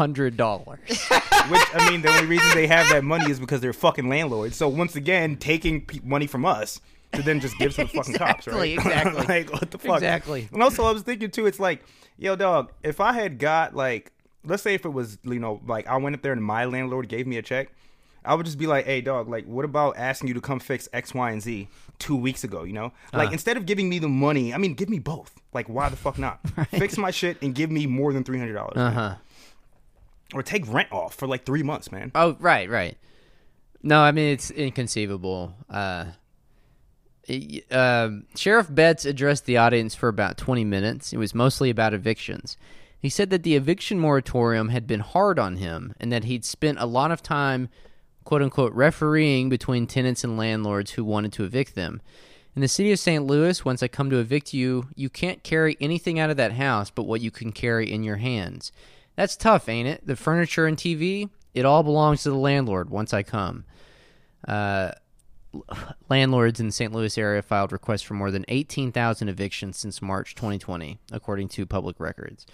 Which 1.50 1.60
I 1.74 1.90
mean, 1.90 2.00
the 2.00 2.08
only 2.08 2.26
reason 2.26 2.48
they 2.54 2.66
have 2.66 2.88
that 2.88 3.04
money 3.04 3.30
is 3.30 3.38
because 3.38 3.60
they're 3.60 3.74
fucking 3.74 4.08
landlords. 4.08 4.56
So 4.56 4.66
once 4.66 4.96
again, 4.96 5.36
taking 5.36 5.84
pe- 5.84 6.00
money 6.02 6.26
from 6.26 6.46
us 6.46 6.80
to 7.16 7.22
then 7.22 7.40
just 7.40 7.58
give 7.58 7.74
to 7.76 7.84
the 7.84 7.88
fucking 7.88 8.14
cops, 8.14 8.46
right? 8.46 8.72
Exactly, 8.72 9.10
exactly. 9.20 9.34
like 9.34 9.52
what 9.52 9.70
the 9.70 9.78
fuck? 9.78 9.96
Exactly. 9.96 10.48
And 10.52 10.62
also, 10.62 10.84
I 10.84 10.92
was 10.92 11.02
thinking 11.02 11.30
too. 11.30 11.46
It's 11.46 11.60
like, 11.60 11.84
yo, 12.18 12.36
dog. 12.36 12.72
If 12.82 13.00
I 13.00 13.12
had 13.12 13.38
got 13.38 13.74
like, 13.74 14.12
let's 14.44 14.62
say 14.62 14.74
if 14.74 14.84
it 14.84 14.90
was, 14.90 15.18
you 15.24 15.38
know, 15.38 15.60
like 15.66 15.86
I 15.86 15.96
went 15.96 16.14
up 16.16 16.22
there 16.22 16.32
and 16.32 16.42
my 16.42 16.64
landlord 16.64 17.08
gave 17.08 17.26
me 17.26 17.36
a 17.38 17.42
check. 17.42 17.70
I 18.26 18.34
would 18.34 18.46
just 18.46 18.56
be 18.56 18.66
like, 18.66 18.86
"Hey, 18.86 19.02
dog, 19.02 19.28
like, 19.28 19.44
what 19.44 19.66
about 19.66 19.98
asking 19.98 20.28
you 20.28 20.34
to 20.34 20.40
come 20.40 20.58
fix 20.58 20.88
X, 20.94 21.12
Y, 21.12 21.30
and 21.30 21.42
Z 21.42 21.68
two 21.98 22.16
weeks 22.16 22.42
ago? 22.42 22.64
You 22.64 22.72
know, 22.72 22.92
like 23.12 23.32
instead 23.32 23.58
of 23.58 23.66
giving 23.66 23.90
me 23.90 23.98
the 23.98 24.08
money, 24.08 24.54
I 24.54 24.56
mean, 24.56 24.72
give 24.72 24.88
me 24.88 24.98
both. 24.98 25.38
Like, 25.52 25.68
why 25.68 25.90
the 25.90 25.96
fuck 25.96 26.18
not? 26.18 26.40
Fix 26.70 26.96
my 26.96 27.10
shit 27.10 27.36
and 27.42 27.54
give 27.54 27.70
me 27.70 27.86
more 27.86 28.14
than 28.14 28.24
three 28.24 28.38
hundred 28.38 28.54
dollars, 28.54 28.78
uh-huh 28.78 29.16
or 30.34 30.42
take 30.42 30.66
rent 30.70 30.90
off 30.92 31.14
for 31.14 31.26
like 31.26 31.44
three 31.44 31.62
months, 31.62 31.92
man. 31.92 32.10
Oh, 32.14 32.36
right, 32.40 32.68
right. 32.68 32.96
No, 33.82 34.00
I 34.00 34.12
mean 34.12 34.32
it's 34.32 34.50
inconceivable. 34.50 35.54
Uh, 35.68 36.06
um, 37.70 38.26
Sheriff 38.36 38.72
Betts 38.72 39.04
addressed 39.04 39.46
the 39.46 39.56
audience 39.56 39.94
for 39.94 40.08
about 40.08 40.36
20 40.36 40.64
minutes. 40.64 41.12
It 41.12 41.18
was 41.18 41.34
mostly 41.34 41.70
about 41.70 41.94
evictions. 41.94 42.56
He 42.98 43.08
said 43.08 43.30
that 43.30 43.42
the 43.42 43.54
eviction 43.56 43.98
moratorium 43.98 44.70
had 44.70 44.86
been 44.86 45.00
hard 45.00 45.38
on 45.38 45.56
him 45.56 45.94
and 46.00 46.10
that 46.10 46.24
he'd 46.24 46.44
spent 46.44 46.78
a 46.80 46.86
lot 46.86 47.10
of 47.10 47.22
time, 47.22 47.68
quote 48.24 48.42
unquote, 48.42 48.72
refereeing 48.72 49.48
between 49.48 49.86
tenants 49.86 50.24
and 50.24 50.38
landlords 50.38 50.92
who 50.92 51.04
wanted 51.04 51.32
to 51.34 51.44
evict 51.44 51.74
them. 51.74 52.00
In 52.56 52.62
the 52.62 52.68
city 52.68 52.92
of 52.92 52.98
St. 52.98 53.26
Louis, 53.26 53.64
once 53.64 53.82
I 53.82 53.88
come 53.88 54.10
to 54.10 54.18
evict 54.18 54.54
you, 54.54 54.88
you 54.94 55.10
can't 55.10 55.42
carry 55.42 55.76
anything 55.80 56.18
out 56.18 56.30
of 56.30 56.36
that 56.36 56.52
house 56.52 56.90
but 56.90 57.02
what 57.02 57.20
you 57.20 57.30
can 57.30 57.52
carry 57.52 57.92
in 57.92 58.04
your 58.04 58.16
hands. 58.16 58.72
That's 59.16 59.36
tough, 59.36 59.68
ain't 59.68 59.88
it? 59.88 60.06
The 60.06 60.16
furniture 60.16 60.66
and 60.66 60.76
TV, 60.76 61.28
it 61.52 61.64
all 61.64 61.82
belongs 61.82 62.22
to 62.22 62.30
the 62.30 62.36
landlord 62.36 62.90
once 62.90 63.12
I 63.12 63.22
come. 63.22 63.64
Uh, 64.46 64.92
landlords 66.08 66.60
in 66.60 66.66
the 66.66 66.72
St. 66.72 66.92
Louis 66.92 67.16
area 67.18 67.42
filed 67.42 67.72
requests 67.72 68.02
for 68.02 68.14
more 68.14 68.30
than 68.30 68.44
18,000 68.48 69.28
evictions 69.28 69.76
since 69.76 70.02
March 70.02 70.34
2020, 70.34 70.98
according 71.12 71.48
to 71.48 71.66
public 71.66 71.98
records. 71.98 72.46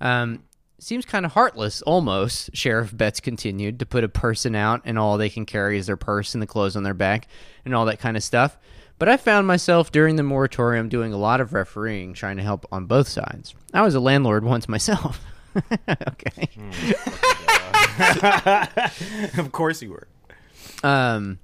Um, 0.00 0.44
seems 0.78 1.04
kind 1.04 1.24
of 1.24 1.32
heartless, 1.32 1.82
almost. 1.82 2.50
Sheriff 2.54 2.96
Betts 2.96 3.20
continued 3.20 3.78
to 3.78 3.86
put 3.86 4.04
a 4.04 4.08
person 4.08 4.54
out, 4.54 4.82
and 4.84 4.98
all 4.98 5.16
they 5.16 5.30
can 5.30 5.46
carry 5.46 5.78
is 5.78 5.86
their 5.86 5.96
purse 5.96 6.34
and 6.34 6.42
the 6.42 6.46
clothes 6.46 6.76
on 6.76 6.82
their 6.82 6.94
back, 6.94 7.28
and 7.64 7.74
all 7.74 7.86
that 7.86 7.98
kind 7.98 8.16
of 8.16 8.22
stuff. 8.22 8.58
But 8.98 9.08
I 9.08 9.16
found 9.16 9.46
myself 9.46 9.92
during 9.92 10.16
the 10.16 10.22
moratorium 10.22 10.88
doing 10.88 11.12
a 11.12 11.18
lot 11.18 11.40
of 11.40 11.52
refereeing, 11.52 12.14
trying 12.14 12.38
to 12.38 12.42
help 12.42 12.66
on 12.72 12.86
both 12.86 13.08
sides. 13.08 13.54
I 13.74 13.82
was 13.82 13.94
a 13.94 14.00
landlord 14.00 14.44
once 14.44 14.68
myself. 14.68 15.22
okay. 15.88 16.48
of 19.38 19.52
course 19.52 19.82
you 19.82 19.90
were. 19.90 20.08
Um. 20.82 21.38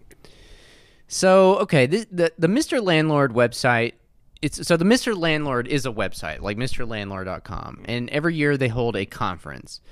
So 1.13 1.59
okay, 1.59 1.85
the, 1.85 2.07
the 2.11 2.33
the 2.39 2.47
Mr. 2.47 2.83
Landlord 2.83 3.35
website. 3.35 3.93
It's 4.41 4.67
so 4.67 4.79
the 4.79 4.87
Mr. 4.87 5.15
Landlord 5.15 5.69
is 5.69 5.85
a 5.85 5.93
website 5.93 6.41
like 6.41 6.57
MrLandlord.com, 6.57 7.83
and 7.85 8.09
every 8.09 8.35
year 8.35 8.57
they 8.57 8.69
hold 8.69 8.97
a 8.97 9.05
conference. 9.05 9.83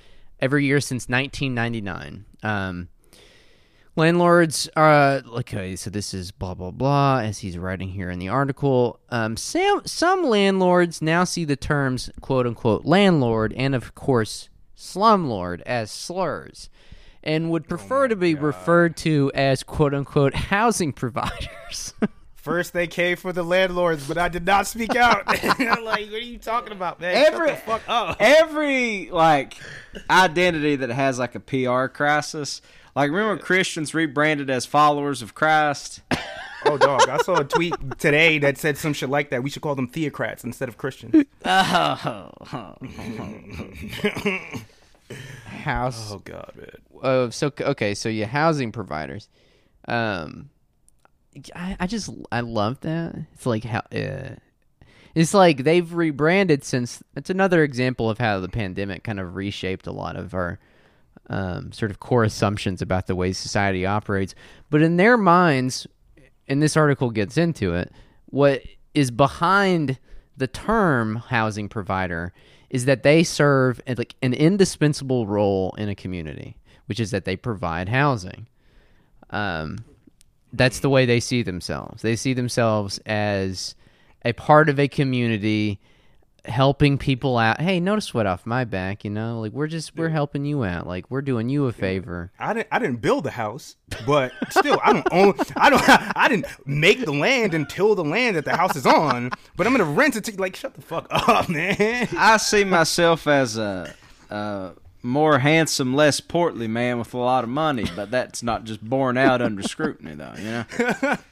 Every 0.41 0.65
year 0.65 0.81
since 0.81 1.11
1999. 1.11 2.25
Um, 2.43 2.89
landlords 3.97 4.71
are 4.75 5.23
okay. 5.35 5.77
So 5.77 5.91
this 5.91 6.15
is 6.15 6.31
blah 6.31 6.55
blah 6.55 6.71
blah 6.71 7.19
as 7.19 7.41
he's 7.41 7.59
writing 7.59 7.91
here 7.91 8.09
in 8.09 8.19
the 8.19 8.31
article. 8.31 8.99
Um, 9.11 9.37
some 9.37 9.83
some 9.85 10.25
landlords 10.25 11.03
now 11.03 11.25
see 11.25 11.45
the 11.45 11.55
terms 11.55 12.09
quote 12.23 12.47
unquote 12.47 12.87
landlord 12.87 13.53
and 13.59 13.75
of 13.75 13.95
course 13.95 14.49
slumlord 14.75 15.61
as 15.67 15.91
slurs 15.91 16.71
and 17.23 17.51
would 17.51 17.65
oh 17.65 17.69
prefer 17.69 18.09
to 18.09 18.17
be 18.17 18.35
referred 18.35 18.97
to 18.99 19.31
as 19.35 19.63
quote 19.63 19.95
unquote 19.95 20.35
housing 20.35 20.93
providers. 20.93 21.95
First 22.35 22.73
they 22.73 22.87
came 22.87 23.17
for 23.17 23.35
the 23.35 23.43
landlords, 23.43 24.09
but 24.09 24.17
I 24.17 24.31
did 24.31 24.47
not 24.47 24.67
speak 24.67 24.97
out. 24.97 25.27
like, 25.59 25.59
what 25.59 25.99
are 25.99 26.19
you 26.19 26.39
talking 26.39 26.73
about, 26.73 26.99
man? 26.99 27.15
Every 27.15 27.55
fuck 27.55 27.83
up. 27.87 28.17
every 28.19 29.11
like 29.11 29.57
identity 30.09 30.77
that 30.77 30.89
has 30.89 31.19
like 31.19 31.35
a 31.35 31.41
PR 31.41 31.87
crisis. 31.87 32.63
Like 32.97 33.11
remember 33.11 33.43
Christians 33.43 33.93
rebranded 33.95 34.49
as 34.49 34.65
followers 34.65 35.21
of 35.21 35.35
Christ? 35.35 36.01
Oh, 36.65 36.77
dog! 36.77 37.09
I 37.09 37.19
saw 37.19 37.37
a 37.37 37.45
tweet 37.45 37.75
today 37.99 38.39
that 38.39 38.59
said 38.59 38.77
some 38.77 38.93
shit 38.93 39.09
like 39.09 39.31
that. 39.31 39.43
We 39.43 39.49
should 39.49 39.63
call 39.63 39.75
them 39.75 39.89
theocrats 39.89 40.45
instead 40.45 40.69
of 40.69 40.77
Christians. 40.77 41.25
Oh, 41.45 42.77
House 45.45 46.13
Oh 46.13 46.19
God, 46.19 46.53
man. 46.57 46.71
Oh 47.03 47.31
so 47.31 47.53
okay 47.61 47.95
so 47.95 48.09
yeah 48.09 48.27
housing 48.27 48.73
providers. 48.73 49.29
Um 49.87 50.51
I, 51.55 51.77
I 51.81 51.87
just 51.87 52.11
i 52.33 52.41
love 52.41 52.81
that. 52.81 53.15
It's 53.35 53.47
like 53.47 53.65
how 53.65 53.83
uh, 53.93 54.37
it's 55.15 55.35
like 55.35 55.65
they've 55.65 55.93
rebranded 55.93 56.65
since 56.65 57.03
it's 57.17 57.31
another 57.31 57.63
example 57.63 58.11
of 58.11 58.19
how 58.19 58.41
the 58.41 58.49
pandemic 58.49 59.05
kind 59.05 59.21
of 59.21 59.35
reshaped 59.37 59.87
a 59.87 59.93
lot 59.93 60.17
of 60.17 60.35
our 60.35 60.59
um, 61.29 61.73
sort 61.73 61.91
of 61.91 62.01
core 62.01 62.25
assumptions 62.25 62.83
about 62.83 63.07
the 63.07 63.15
way 63.15 63.33
society 63.33 63.87
operates. 63.87 64.35
But 64.71 64.83
in 64.83 64.97
their 64.97 65.17
minds 65.17 65.87
and 66.49 66.61
this 66.61 66.77
article 66.77 67.11
gets 67.11 67.37
into 67.37 67.75
it 67.75 67.93
what 68.27 68.63
is 68.95 69.11
behind 69.11 69.99
the 70.37 70.47
term 70.47 71.17
housing 71.17 71.69
provider 71.69 72.33
is 72.71 72.85
that 72.85 73.03
they 73.03 73.23
serve 73.23 73.81
like 73.97 74.15
an 74.23 74.33
indispensable 74.33 75.27
role 75.27 75.75
in 75.77 75.89
a 75.89 75.95
community, 75.95 76.57
which 76.91 76.99
is 76.99 77.13
that 77.13 77.25
they 77.25 77.37
provide 77.37 77.89
housing. 77.89 78.49
Um, 79.31 79.85
that's 80.53 80.81
the 80.81 80.91
way 80.91 81.07
they 81.07 81.21
see 81.21 81.41
themselves. 81.41 82.03
They 82.03 82.17
see 82.17 82.35
themselves 82.35 82.99
as 83.07 83.77
a 84.25 84.33
part 84.33 84.69
of 84.69 84.81
a 84.81 84.89
community, 84.89 85.79
helping 86.47 86.99
people 86.99 87.39
out. 87.39 87.61
Hey, 87.61 87.79
no 87.79 88.01
sweat 88.01 88.27
off 88.27 88.45
my 88.45 88.65
back. 88.65 89.05
You 89.05 89.11
know, 89.11 89.39
like 89.39 89.53
we're 89.53 89.69
just 89.69 89.97
we're 89.97 90.09
helping 90.09 90.45
you 90.45 90.65
out. 90.65 90.89
Like 90.89 91.09
we're 91.13 91.23
doing 91.23 91.49
you 91.49 91.67
a 91.67 91.73
favor. 91.73 92.33
I 92.41 92.55
didn't. 92.55 92.67
I 92.73 92.81
didn't 92.81 92.97
build 92.97 93.23
the 93.23 93.31
house, 93.31 93.77
but 94.05 94.33
still, 94.49 94.81
I 94.83 94.93
don't 94.93 95.13
own. 95.13 95.35
I 95.55 95.71
don't. 95.71 95.89
I 96.17 96.27
didn't 96.27 96.47
make 96.67 97.05
the 97.05 97.13
land 97.13 97.55
and 97.55 97.69
till 97.69 97.95
the 97.95 98.03
land 98.03 98.35
that 98.35 98.45
the 98.45 98.57
house 98.57 98.75
is 98.75 98.85
on. 98.85 99.31
But 99.57 99.69
I'm 99.69 99.73
gonna 99.73 99.85
rent 99.85 100.17
it 100.17 100.25
to. 100.25 100.41
Like, 100.41 100.57
shut 100.57 100.75
the 100.75 100.83
fuck 100.83 101.07
up, 101.09 101.49
man. 101.49 102.09
I 102.19 102.37
see 102.39 102.65
myself 102.65 103.29
as 103.29 103.57
a, 103.57 103.95
a 104.29 104.73
more 105.03 105.39
handsome, 105.39 105.95
less 105.95 106.21
portly 106.21 106.69
man 106.69 106.99
with 106.99 107.15
a 107.15 107.19
lot 107.19 107.45
of 107.45 107.51
money, 107.51 107.87
but 107.97 108.11
that's 108.11 108.43
not 108.43 108.65
just 108.65 108.83
borne 108.83 109.17
out 109.17 109.41
under 109.41 109.63
scrutiny, 109.63 110.15
though. 110.15 110.35
You 110.37 110.45
know. 110.45 111.17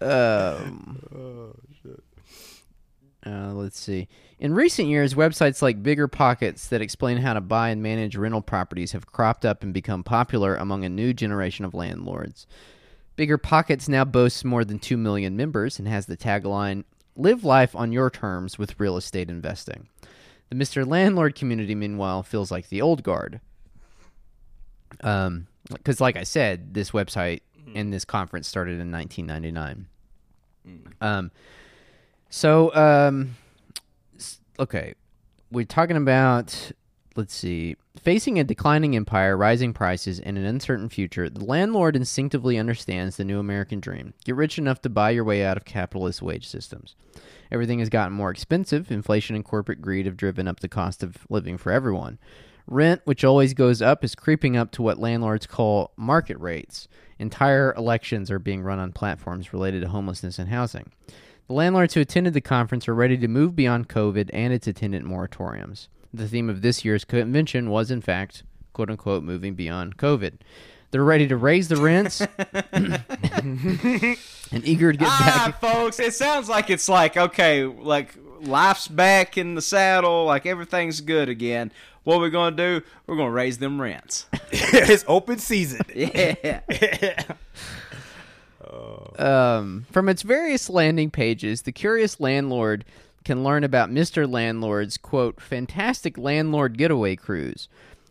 Um, 0.00 1.00
uh, 3.26 3.52
let's 3.54 3.78
see. 3.78 4.08
In 4.38 4.54
recent 4.54 4.88
years, 4.88 5.14
websites 5.14 5.62
like 5.62 5.82
Bigger 5.82 6.06
Pockets 6.06 6.68
that 6.68 6.82
explain 6.82 7.18
how 7.18 7.32
to 7.32 7.40
buy 7.40 7.70
and 7.70 7.82
manage 7.82 8.16
rental 8.16 8.42
properties 8.42 8.92
have 8.92 9.06
cropped 9.06 9.44
up 9.44 9.62
and 9.62 9.72
become 9.72 10.04
popular 10.04 10.54
among 10.54 10.84
a 10.84 10.88
new 10.88 11.14
generation 11.14 11.64
of 11.64 11.74
landlords. 11.74 12.46
Bigger 13.16 13.38
Pockets 13.38 13.88
now 13.88 14.04
boasts 14.04 14.44
more 14.44 14.64
than 14.64 14.78
2 14.78 14.96
million 14.96 15.36
members 15.36 15.78
and 15.78 15.88
has 15.88 16.06
the 16.06 16.16
tagline 16.16 16.84
Live 17.18 17.44
life 17.44 17.74
on 17.74 17.92
your 17.92 18.10
terms 18.10 18.58
with 18.58 18.78
real 18.78 18.98
estate 18.98 19.30
investing. 19.30 19.88
The 20.48 20.56
Mr. 20.56 20.86
Landlord 20.86 21.34
community, 21.34 21.74
meanwhile, 21.74 22.22
feels 22.22 22.50
like 22.50 22.68
the 22.68 22.80
old 22.80 23.02
guard. 23.02 23.40
Um, 25.02 25.48
because 25.68 26.00
like 26.00 26.16
I 26.16 26.22
said, 26.22 26.74
this 26.74 26.92
website 26.92 27.40
and 27.74 27.92
this 27.92 28.04
conference 28.04 28.46
started 28.46 28.80
in 28.80 28.92
1999. 28.92 29.86
Um, 31.00 31.30
so 32.30 32.74
um, 32.74 33.36
okay, 34.58 34.94
we're 35.50 35.64
talking 35.64 35.96
about 35.96 36.72
let's 37.16 37.34
see, 37.34 37.76
facing 38.00 38.38
a 38.38 38.44
declining 38.44 38.94
empire, 38.96 39.36
rising 39.36 39.72
prices, 39.72 40.20
and 40.20 40.36
an 40.36 40.44
uncertain 40.44 40.88
future. 40.88 41.28
The 41.28 41.44
landlord 41.44 41.96
instinctively 41.96 42.58
understands 42.58 43.16
the 43.16 43.24
new 43.24 43.38
American 43.38 43.80
dream: 43.80 44.14
get 44.24 44.34
rich 44.34 44.58
enough 44.58 44.80
to 44.82 44.88
buy 44.88 45.10
your 45.10 45.24
way 45.24 45.44
out 45.44 45.56
of 45.56 45.64
capitalist 45.64 46.22
wage 46.22 46.46
systems. 46.46 46.94
Everything 47.50 47.78
has 47.78 47.88
gotten 47.88 48.12
more 48.12 48.30
expensive. 48.30 48.90
Inflation 48.90 49.36
and 49.36 49.44
corporate 49.44 49.80
greed 49.80 50.06
have 50.06 50.16
driven 50.16 50.48
up 50.48 50.60
the 50.60 50.68
cost 50.68 51.02
of 51.02 51.26
living 51.28 51.56
for 51.56 51.72
everyone. 51.72 52.18
Rent, 52.66 53.00
which 53.04 53.24
always 53.24 53.54
goes 53.54 53.80
up, 53.80 54.02
is 54.02 54.16
creeping 54.16 54.56
up 54.56 54.72
to 54.72 54.82
what 54.82 54.98
landlords 54.98 55.46
call 55.46 55.92
market 55.96 56.38
rates. 56.40 56.88
Entire 57.18 57.72
elections 57.74 58.30
are 58.30 58.40
being 58.40 58.62
run 58.62 58.80
on 58.80 58.92
platforms 58.92 59.52
related 59.52 59.82
to 59.82 59.88
homelessness 59.88 60.38
and 60.38 60.48
housing. 60.48 60.90
The 61.46 61.54
landlords 61.54 61.94
who 61.94 62.00
attended 62.00 62.34
the 62.34 62.40
conference 62.40 62.88
are 62.88 62.94
ready 62.94 63.16
to 63.18 63.28
move 63.28 63.54
beyond 63.54 63.88
COVID 63.88 64.30
and 64.32 64.52
its 64.52 64.66
attendant 64.66 65.06
moratoriums. 65.06 65.86
The 66.16 66.28
theme 66.28 66.48
of 66.48 66.62
this 66.62 66.84
year's 66.84 67.04
convention 67.04 67.68
was, 67.70 67.90
in 67.90 68.00
fact, 68.00 68.42
quote 68.72 68.90
unquote, 68.90 69.22
moving 69.22 69.54
beyond 69.54 69.96
COVID. 69.98 70.34
They're 70.90 71.04
ready 71.04 71.26
to 71.28 71.36
raise 71.36 71.68
the 71.68 71.76
rents 71.76 72.20
and 72.72 74.64
eager 74.64 74.92
to 74.92 74.98
get 74.98 75.08
Ah, 75.10 75.46
back. 75.46 75.60
folks, 75.60 75.98
it 76.00 76.14
sounds 76.14 76.48
like 76.48 76.70
it's 76.70 76.88
like 76.88 77.16
okay, 77.16 77.64
like 77.64 78.14
life's 78.40 78.88
back 78.88 79.36
in 79.36 79.54
the 79.56 79.62
saddle, 79.62 80.24
like 80.24 80.46
everything's 80.46 81.00
good 81.00 81.28
again. 81.28 81.72
What 82.04 82.20
we're 82.20 82.30
gonna 82.30 82.56
do? 82.56 82.82
We're 83.06 83.16
gonna 83.16 83.30
raise 83.32 83.58
them 83.58 83.80
rents. 83.80 84.26
it's 84.52 85.04
open 85.08 85.38
season. 85.38 85.80
Yeah. 85.94 86.60
Um, 89.18 89.86
from 89.90 90.08
its 90.08 90.22
various 90.22 90.68
landing 90.68 91.10
pages, 91.10 91.62
the 91.62 91.72
curious 91.72 92.20
landlord 92.20 92.84
can 93.26 93.42
learn 93.42 93.64
about 93.64 93.90
Mr. 93.90 94.30
Landlord's 94.30 94.96
quote 94.96 95.40
fantastic 95.40 96.16
landlord 96.16 96.78
getaway 96.78 97.16
cruise. 97.16 97.68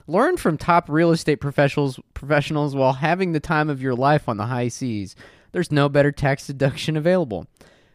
Learn 0.07 0.35
from 0.35 0.57
top 0.57 0.89
real 0.89 1.11
estate 1.11 1.37
professionals 1.37 1.99
professionals 2.13 2.75
while 2.75 2.93
having 2.93 3.31
the 3.31 3.39
time 3.39 3.69
of 3.69 3.81
your 3.81 3.95
life 3.95 4.27
on 4.27 4.35
the 4.35 4.45
high 4.47 4.67
seas. 4.67 5.15
There's 5.53 5.71
no 5.71 5.87
better 5.87 6.11
tax 6.11 6.45
deduction 6.45 6.97
available. 6.97 7.47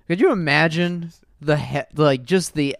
Could 0.08 0.18
you 0.18 0.32
imagine 0.32 1.12
the 1.42 1.58
he- 1.58 1.82
like 1.94 2.24
just 2.24 2.54
the 2.54 2.74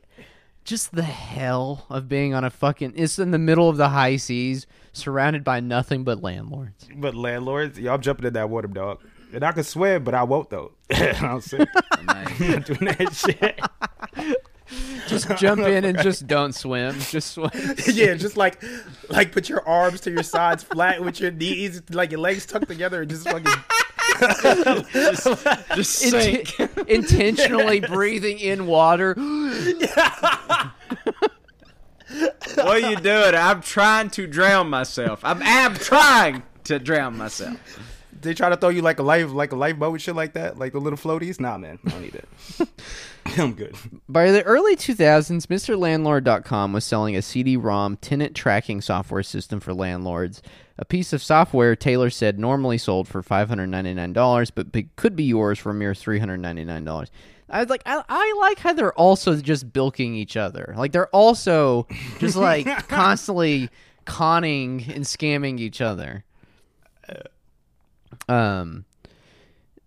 just 0.65 0.93
the 0.95 1.03
hell 1.03 1.85
of 1.91 2.09
being 2.09 2.33
on 2.33 2.43
a 2.43 2.51
fucking 2.51 2.95
it's 2.97 3.19
in 3.19 3.31
the 3.33 3.39
middle 3.39 3.69
of 3.69 3.77
the 3.77 3.91
high 3.91 4.17
seas 4.17 4.67
surrounded 4.93 5.45
by 5.45 5.61
nothing 5.61 6.03
but 6.03 6.23
landlords. 6.23 6.89
But 6.97 7.15
landlords, 7.15 7.79
y'all 7.79 7.99
jumping 7.99 8.27
in 8.27 8.33
that 8.33 8.49
water, 8.49 8.69
dog. 8.69 9.01
And 9.33 9.45
I 9.45 9.53
can 9.53 9.63
swim, 9.65 10.03
but 10.03 10.15
I 10.15 10.23
won't 10.25 10.49
though. 10.51 10.73
I'm 10.91 11.41
sick. 11.43 11.69
I'm 11.93 12.07
not 12.07 12.37
doing 12.67 12.85
that 12.97 13.13
shit. 13.15 13.61
Just 15.09 15.37
jump 15.37 15.63
in 15.63 15.85
and 15.85 15.99
just 16.01 16.27
don't 16.27 16.55
swim. 16.55 16.99
Just 17.01 17.33
swim. 17.33 17.51
yeah, 17.87 18.15
just 18.15 18.37
like 18.37 18.63
like 19.09 19.33
put 19.33 19.49
your 19.49 19.67
arms 19.67 20.01
to 20.03 20.11
your 20.11 20.23
sides 20.23 20.63
flat 20.63 21.03
with 21.03 21.19
your 21.21 21.33
knees, 21.33 21.83
like 21.91 22.13
your 22.13 22.21
legs 22.21 22.47
tucked 22.47 22.69
together, 22.69 23.03
and 23.03 23.11
just 23.11 23.29
fucking 23.29 23.53
Just 24.21 25.93
sink. 25.93 26.49
Inten- 26.49 26.89
intentionally 26.89 27.81
breathing 27.81 28.39
in 28.39 28.67
water. 28.67 29.15
what 29.15 30.73
are 32.57 32.79
you 32.79 32.97
doing? 32.97 33.35
I'm 33.35 33.63
trying 33.63 34.11
to 34.11 34.27
drown 34.27 34.69
myself. 34.69 35.21
I'm, 35.25 35.41
I'm 35.43 35.75
trying 35.75 36.43
to 36.65 36.79
drown 36.79 37.17
myself. 37.17 37.59
They 38.21 38.35
try 38.35 38.49
to 38.49 38.57
throw 38.57 38.69
you 38.69 38.83
like 38.83 38.99
a 38.99 39.03
life 39.03 39.31
like 39.31 39.53
a 39.53 39.57
lifeboat 39.57 39.93
and 39.93 40.03
shit 40.03 40.15
like 40.15 40.35
that, 40.35 40.59
like 40.59 40.73
the 40.73 40.81
little 40.81 40.99
floaties. 40.99 41.41
Nah, 41.41 41.59
man, 41.59 41.79
I 41.87 41.91
don't 41.91 42.03
need 42.03 42.15
it. 42.15 42.29
I'm 43.39 43.55
good. 43.55 43.75
By 44.09 44.31
the 44.31 44.43
early 44.43 44.77
2000s, 44.77 45.47
MrLandlord.com 45.47 46.73
was 46.73 46.85
selling 46.85 47.17
a 47.17 47.23
CD-ROM 47.23 47.97
tenant 47.99 48.35
tracking 48.35 48.81
software 48.81 49.23
system 49.23 49.61
for 49.61 49.73
landlords. 49.73 50.43
A 50.79 50.85
piece 50.85 51.13
of 51.13 51.23
software 51.23 51.77
Taylor 51.77 52.11
said 52.11 52.39
normally 52.39 52.79
sold 52.79 53.07
for 53.07 53.23
$599, 53.23 54.51
but 54.55 54.73
be- 54.73 54.89
could 54.97 55.15
be 55.15 55.25
yours 55.25 55.59
for 55.59 55.71
a 55.71 55.75
mere 55.75 55.93
$399. 55.93 57.09
I 57.51 57.61
was 57.61 57.69
like, 57.69 57.83
I, 57.85 58.03
I 58.09 58.35
like 58.41 58.59
how 58.59 58.73
they're 58.73 58.93
also 58.95 59.37
just 59.37 59.73
bilking 59.73 60.15
each 60.15 60.37
other. 60.37 60.75
Like 60.77 60.93
they're 60.93 61.09
also 61.09 61.87
just 62.19 62.37
like 62.37 62.67
constantly 62.89 63.69
conning 64.05 64.85
and 64.93 65.05
scamming 65.05 65.59
each 65.59 65.81
other. 65.81 66.25
Um, 68.29 68.85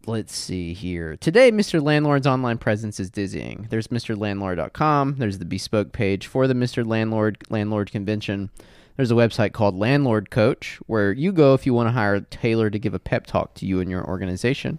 let's 0.06 0.36
see 0.36 0.74
here. 0.74 1.18
Today, 1.18 1.52
Mr. 1.52 1.82
Landlord's 1.82 2.28
online 2.28 2.58
presence 2.58 3.00
is 3.00 3.10
dizzying. 3.10 3.68
There's 3.70 3.88
MrLandlord.com. 3.88 5.16
There's 5.18 5.40
the 5.40 5.46
bespoke 5.46 5.92
page 5.92 6.28
for 6.28 6.48
the 6.48 6.54
Mr. 6.54 6.86
Landlord 6.86 7.38
Landlord 7.50 7.92
Convention. 7.92 8.50
There's 8.96 9.12
a 9.12 9.16
website 9.16 9.54
called 9.54 9.76
Landlord 9.76 10.30
Coach 10.30 10.80
where 10.86 11.12
you 11.12 11.32
go 11.32 11.54
if 11.54 11.66
you 11.66 11.74
want 11.74 11.88
to 11.88 11.92
hire 11.92 12.20
Taylor 12.22 12.70
to 12.70 12.78
give 12.78 12.94
a 12.94 13.00
pep 13.00 13.26
talk 13.26 13.56
to 13.56 13.66
you 13.66 13.80
and 13.80 13.90
your 13.90 14.06
organization. 14.08 14.78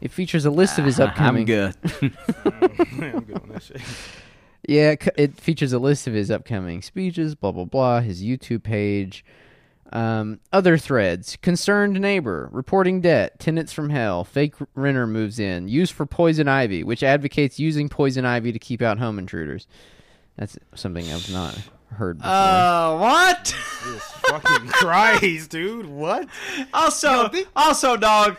It 0.00 0.10
features 0.10 0.44
a 0.44 0.50
list 0.50 0.78
of 0.78 0.84
his 0.84 0.98
upcoming. 1.00 1.42
I'm 1.42 1.46
good. 1.46 1.74
I'm 3.00 3.20
good 3.20 3.40
on 3.40 3.48
that 3.50 3.62
shit. 3.62 3.80
Yeah, 4.66 4.92
it 4.92 5.08
it 5.16 5.40
features 5.40 5.72
a 5.72 5.78
list 5.78 6.06
of 6.06 6.14
his 6.14 6.30
upcoming 6.30 6.82
speeches, 6.82 7.34
blah 7.34 7.52
blah 7.52 7.64
blah, 7.64 8.00
his 8.00 8.22
YouTube 8.22 8.62
page, 8.62 9.24
um, 9.94 10.40
other 10.52 10.76
threads, 10.76 11.36
concerned 11.40 12.00
neighbor, 12.00 12.48
reporting 12.52 13.00
debt, 13.00 13.38
tenants 13.38 13.72
from 13.72 13.90
hell, 13.90 14.24
fake 14.24 14.54
renter 14.74 15.06
moves 15.06 15.38
in, 15.38 15.68
use 15.68 15.90
for 15.90 16.04
poison 16.04 16.48
ivy, 16.48 16.82
which 16.82 17.04
advocates 17.04 17.60
using 17.60 17.88
poison 17.88 18.24
ivy 18.24 18.50
to 18.50 18.58
keep 18.58 18.82
out 18.82 18.98
home 18.98 19.20
intruders. 19.20 19.68
That's 20.36 20.58
something 20.74 21.08
I've 21.10 21.30
not 21.30 21.56
heard 21.92 22.18
before. 22.18 22.32
Uh, 22.32 22.98
what? 22.98 23.44
Jesus 23.84 24.02
fucking 24.02 24.68
Christ, 24.68 25.50
dude. 25.50 25.86
What? 25.86 26.28
also, 26.74 27.30
also, 27.54 27.96
dog. 27.96 28.36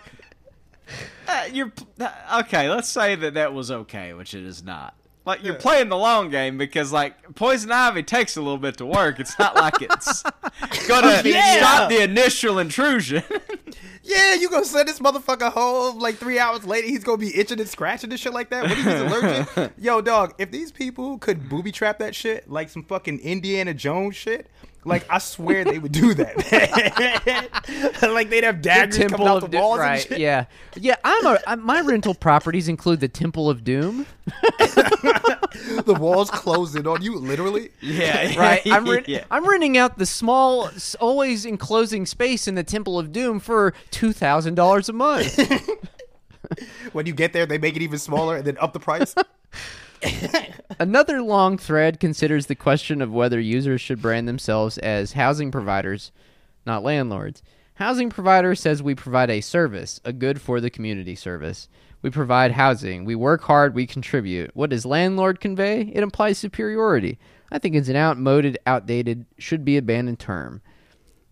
Uh, 1.26 1.48
you're 1.54 1.72
uh, 2.02 2.42
okay. 2.42 2.70
Let's 2.70 2.90
say 2.90 3.16
that 3.16 3.36
that 3.36 3.54
was 3.54 3.72
okay, 3.72 4.14
which 4.14 4.34
it 4.34 4.44
is 4.44 4.62
not. 4.62 4.94
Like 5.26 5.44
you're 5.44 5.56
playing 5.56 5.90
the 5.90 5.98
long 5.98 6.30
game 6.30 6.58
because 6.58 6.92
like 6.92 7.36
poison 7.36 7.72
ivy 7.72 8.04
takes 8.04 8.38
a 8.38 8.42
little 8.42 8.60
bit 8.60 8.78
to 8.78 8.86
work. 8.86 9.20
It's 9.20 9.38
not 9.40 9.56
like 9.56 9.82
it's 9.82 10.22
gonna 10.88 11.08
oh, 11.08 11.22
Yeah. 11.26 11.58
stop 11.58 11.90
the 11.90 12.04
initial 12.04 12.60
intrusion. 12.60 13.24
Yeah, 14.08 14.36
you 14.36 14.52
gonna 14.52 14.66
send 14.66 14.88
this 14.88 15.00
motherfucker 15.00 15.52
home 15.52 15.98
like 15.98 16.18
three 16.18 16.38
hours 16.38 16.64
later? 16.64 16.88
He's 16.88 17.04
gonna 17.04 17.18
be 17.18 17.36
itching 17.36 17.60
and 17.60 17.68
scratching 17.68 18.12
and 18.12 18.20
shit 18.20 18.34
like 18.36 18.52
that. 18.52 18.62
What 18.62 18.72
if 18.74 18.78
he's 18.78 18.86
allergic? 18.88 19.74
Yo, 19.80 20.00
dog, 20.00 20.36
if 20.38 20.52
these 20.52 20.72
people 20.72 21.18
could 21.18 21.50
booby 21.50 21.72
trap 21.72 21.98
that 21.98 22.14
shit 22.14 22.48
like 22.48 22.70
some 22.70 22.84
fucking 22.84 23.20
Indiana 23.22 23.74
Jones 23.74 24.16
shit, 24.16 24.48
like 24.86 25.06
I 25.10 25.18
swear 25.18 25.64
they 25.66 25.80
would 25.80 25.92
do 25.92 26.14
that. 26.14 28.00
like 28.02 28.30
they'd 28.30 28.44
have 28.44 28.62
daggers 28.62 28.98
coming 28.98 29.28
out 29.28 29.42
the 29.42 29.48
Doom, 29.48 29.62
walls 29.62 29.80
and 29.80 29.90
right? 29.90 30.02
shit. 30.02 30.20
Yeah, 30.20 30.46
yeah. 30.76 30.96
I'm 31.04 31.26
a 31.26 31.40
I, 31.46 31.56
my 31.56 31.82
rental 31.82 32.14
properties 32.14 32.68
include 32.68 33.00
the 33.00 33.08
Temple 33.08 33.50
of 33.50 33.64
Doom. 33.64 34.06
The 35.86 35.94
walls 35.94 36.30
closing 36.30 36.86
on 36.86 37.02
you, 37.02 37.18
literally. 37.18 37.70
yeah, 37.82 38.38
right? 38.40 38.62
I'm, 38.66 38.88
rent- 38.88 39.08
yeah. 39.08 39.24
I'm 39.32 39.48
renting 39.48 39.78
out 39.78 39.98
the 39.98 40.06
small, 40.06 40.70
always 41.00 41.46
enclosing 41.46 42.06
space 42.06 42.48
in 42.48 42.56
the 42.56 42.64
Temple 42.64 43.00
of 43.00 43.12
Doom 43.12 43.40
for 43.40 43.74
two 43.90 44.12
thousand 44.14 44.56
dollars 44.56 44.90
a 44.90 44.94
month. 44.94 45.40
When 46.92 47.06
you 47.06 47.14
get 47.14 47.34
there, 47.34 47.46
they 47.46 47.58
make 47.58 47.76
it 47.76 47.82
even 47.82 47.98
smaller 48.00 48.38
and 48.38 48.46
then 48.46 48.58
up 48.60 48.74
the 48.74 48.80
price. 48.80 49.16
Another 50.80 51.22
long 51.22 51.58
thread 51.58 52.00
considers 52.00 52.46
the 52.48 52.56
question 52.56 53.02
of 53.02 53.12
whether 53.12 53.40
users 53.40 53.82
should 53.82 54.02
brand 54.02 54.28
themselves 54.28 54.78
as 54.80 55.14
housing 55.14 55.52
providers, 55.52 56.12
not 56.66 56.84
landlords. 56.84 57.42
Housing 57.76 58.10
provider 58.10 58.56
says 58.56 58.82
we 58.82 58.96
provide 58.96 59.30
a 59.30 59.42
service, 59.42 60.00
a 60.06 60.14
good 60.14 60.40
for 60.40 60.62
the 60.62 60.70
community 60.70 61.16
service. 61.16 61.68
We 62.02 62.10
provide 62.10 62.52
housing. 62.52 63.04
We 63.04 63.16
work 63.16 63.42
hard. 63.44 63.74
We 63.74 63.88
contribute. 63.88 64.52
What 64.56 64.70
does 64.70 64.86
landlord 64.86 65.40
convey? 65.40 65.92
It 65.94 66.04
implies 66.04 66.38
superiority. 66.38 67.18
I 67.52 67.60
think 67.60 67.76
it's 67.76 67.90
an 67.90 67.96
outmoded, 67.96 68.58
outdated, 68.66 69.26
should 69.38 69.66
be 69.66 69.78
abandoned 69.78 70.20
term. 70.20 70.62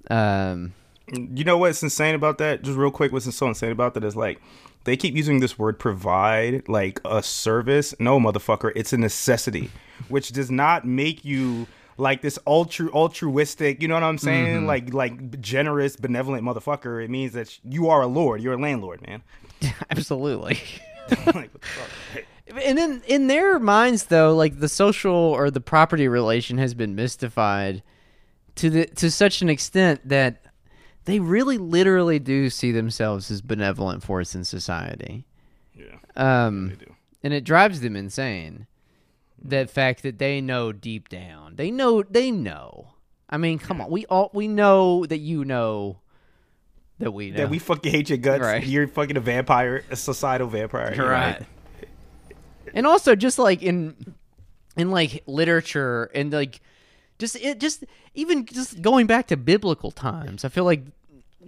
Um, 0.10 0.74
You 1.08 1.44
know 1.44 1.58
what's 1.58 1.84
insane 1.84 2.16
about 2.16 2.40
that? 2.40 2.64
Just 2.64 2.78
real 2.78 2.92
quick, 2.92 3.12
what's 3.12 3.34
so 3.34 3.48
insane 3.48 3.72
about 3.72 3.94
that 3.94 4.04
is 4.04 4.16
like 4.16 4.42
they 4.84 4.98
keep 4.98 5.16
using 5.16 5.40
this 5.40 5.58
word 5.58 5.80
provide 5.80 6.68
like 6.68 7.00
a 7.06 7.24
service. 7.24 7.96
No, 8.00 8.20
motherfucker, 8.20 8.72
it's 8.76 8.94
a 8.94 8.98
necessity, 8.98 9.72
which 10.10 10.32
does 10.32 10.52
not 10.52 10.86
make 10.86 11.24
you 11.24 11.68
like 11.98 12.22
this 12.22 12.40
ultra 12.46 12.90
altruistic. 12.90 13.82
You 13.82 13.88
know 13.88 13.96
what 13.96 14.04
I'm 14.04 14.18
saying? 14.18 14.58
Mm-hmm. 14.58 14.66
Like 14.66 14.94
like 14.94 15.42
generous, 15.42 15.96
benevolent 15.96 16.44
motherfucker. 16.44 17.04
It 17.04 17.10
means 17.10 17.34
that 17.34 17.60
you 17.64 17.90
are 17.90 18.02
a 18.02 18.08
lord. 18.08 18.42
You're 18.42 18.54
a 18.54 18.62
landlord, 18.62 19.06
man. 19.08 19.24
absolutely. 19.90 20.60
like, 21.10 21.54
the 21.54 21.60
fuck? 21.60 22.24
And 22.62 22.78
then 22.78 23.02
in 23.08 23.28
their 23.28 23.60
minds, 23.60 24.06
though, 24.06 24.36
like 24.36 24.60
the 24.60 24.70
social 24.70 25.14
or 25.14 25.50
the 25.50 25.62
property 25.62 26.08
relation 26.08 26.58
has 26.58 26.74
been 26.74 26.96
mystified 26.96 27.82
to 28.56 28.70
the 28.70 28.86
to 28.86 29.10
such 29.10 29.42
an 29.42 29.50
extent 29.50 30.08
that 30.08 30.44
they 31.06 31.20
really, 31.20 31.58
literally 31.58 32.20
do 32.20 32.50
see 32.50 32.72
themselves 32.72 33.30
as 33.32 33.42
benevolent 33.42 34.04
force 34.04 34.36
in 34.36 34.44
society. 34.44 35.26
Yeah, 35.76 35.96
Um, 36.16 36.70
they 36.70 36.76
do. 36.86 36.96
and 37.24 37.34
it 37.34 37.44
drives 37.44 37.82
them 37.82 37.96
insane. 37.96 38.68
That 39.46 39.70
fact 39.70 40.04
that 40.04 40.20
they 40.20 40.40
know 40.40 40.72
deep 40.72 41.10
down, 41.10 41.56
they 41.58 41.70
know, 41.72 42.02
they 42.04 42.32
know. 42.32 42.94
I 43.30 43.38
mean, 43.38 43.60
come 43.60 43.82
on, 43.82 43.90
we 43.92 44.06
all 44.06 44.30
we 44.34 44.48
know 44.48 45.06
that 45.06 45.18
you 45.18 45.44
know 45.44 46.00
that 47.00 47.12
we 47.12 47.32
know. 47.32 47.38
That 47.38 47.50
we 47.50 47.60
fucking 47.60 47.92
hate 47.92 48.08
your 48.10 48.20
guts. 48.20 48.42
Right. 48.42 48.66
You're 48.66 48.88
fucking 48.88 49.18
a 49.18 49.20
vampire, 49.20 49.84
a 49.90 49.96
societal 49.98 50.48
vampire. 50.48 50.94
You're 50.96 51.10
right. 51.10 51.42
and 52.74 52.88
also 52.88 53.16
just 53.16 53.38
like 53.40 53.62
in 53.62 54.16
in 54.78 54.92
like 54.92 55.24
literature 55.28 56.06
and 56.16 56.32
like 56.32 56.62
just 57.20 57.36
it 57.38 57.60
just 57.60 57.84
even 58.14 58.46
just 58.46 58.82
going 58.82 59.08
back 59.08 59.28
to 59.28 59.38
biblical 59.38 59.92
times 59.92 60.44
i 60.44 60.50
feel 60.50 60.64
like 60.66 60.82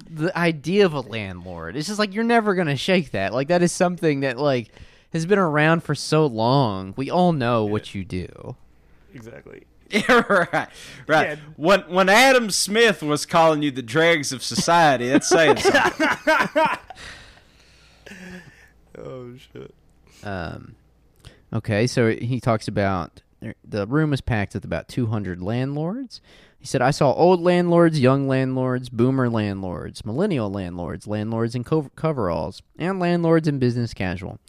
the 0.10 0.36
idea 0.38 0.86
of 0.86 0.94
a 0.94 1.00
landlord 1.02 1.76
it's 1.76 1.88
just 1.88 2.00
like 2.00 2.14
you're 2.14 2.24
never 2.24 2.54
gonna 2.56 2.76
shake 2.76 3.12
that 3.12 3.34
like 3.34 3.48
that 3.48 3.62
is 3.62 3.72
something 3.72 4.20
that 4.22 4.38
like 4.38 4.70
has 5.14 5.26
been 5.26 5.40
around 5.40 5.82
for 5.84 5.96
so 5.96 6.26
long 6.26 6.94
we 6.98 7.10
all 7.10 7.32
know 7.32 7.64
what 7.66 7.96
you 7.96 8.04
do 8.04 8.56
Exactly. 9.14 9.64
Right, 10.10 10.68
right. 11.08 11.30
Yeah. 11.30 11.36
When 11.56 11.82
when 11.82 12.10
Adam 12.10 12.50
Smith 12.50 13.02
was 13.02 13.26
calling 13.26 13.62
you 13.62 13.72
the 13.72 13.84
dregs 13.84 14.34
of 14.34 14.44
society, 14.44 15.08
that's 15.08 15.30
saying 15.30 15.58
something. 15.58 16.08
Oh 18.98 19.36
shit. 19.38 19.74
Um, 20.24 20.76
okay, 21.54 21.86
so 21.86 22.10
he 22.10 22.40
talks 22.40 22.68
about 22.68 23.22
the 23.64 23.86
room 23.88 24.12
was 24.12 24.22
packed 24.22 24.54
with 24.54 24.66
about 24.66 24.88
200 24.88 25.42
landlords. 25.42 26.22
He 26.58 26.66
said, 26.66 26.82
I 26.82 26.92
saw 26.92 27.12
old 27.14 27.42
landlords, 27.42 28.00
young 28.00 28.28
landlords, 28.28 28.90
boomer 28.90 29.30
landlords, 29.30 30.04
millennial 30.04 30.50
landlords, 30.50 31.06
landlords 31.06 31.54
in 31.54 31.64
co- 31.64 31.92
coveralls, 31.96 32.62
and 32.78 33.00
landlords 33.00 33.48
in 33.48 33.60
business 33.60 33.94
casual. 33.94 34.40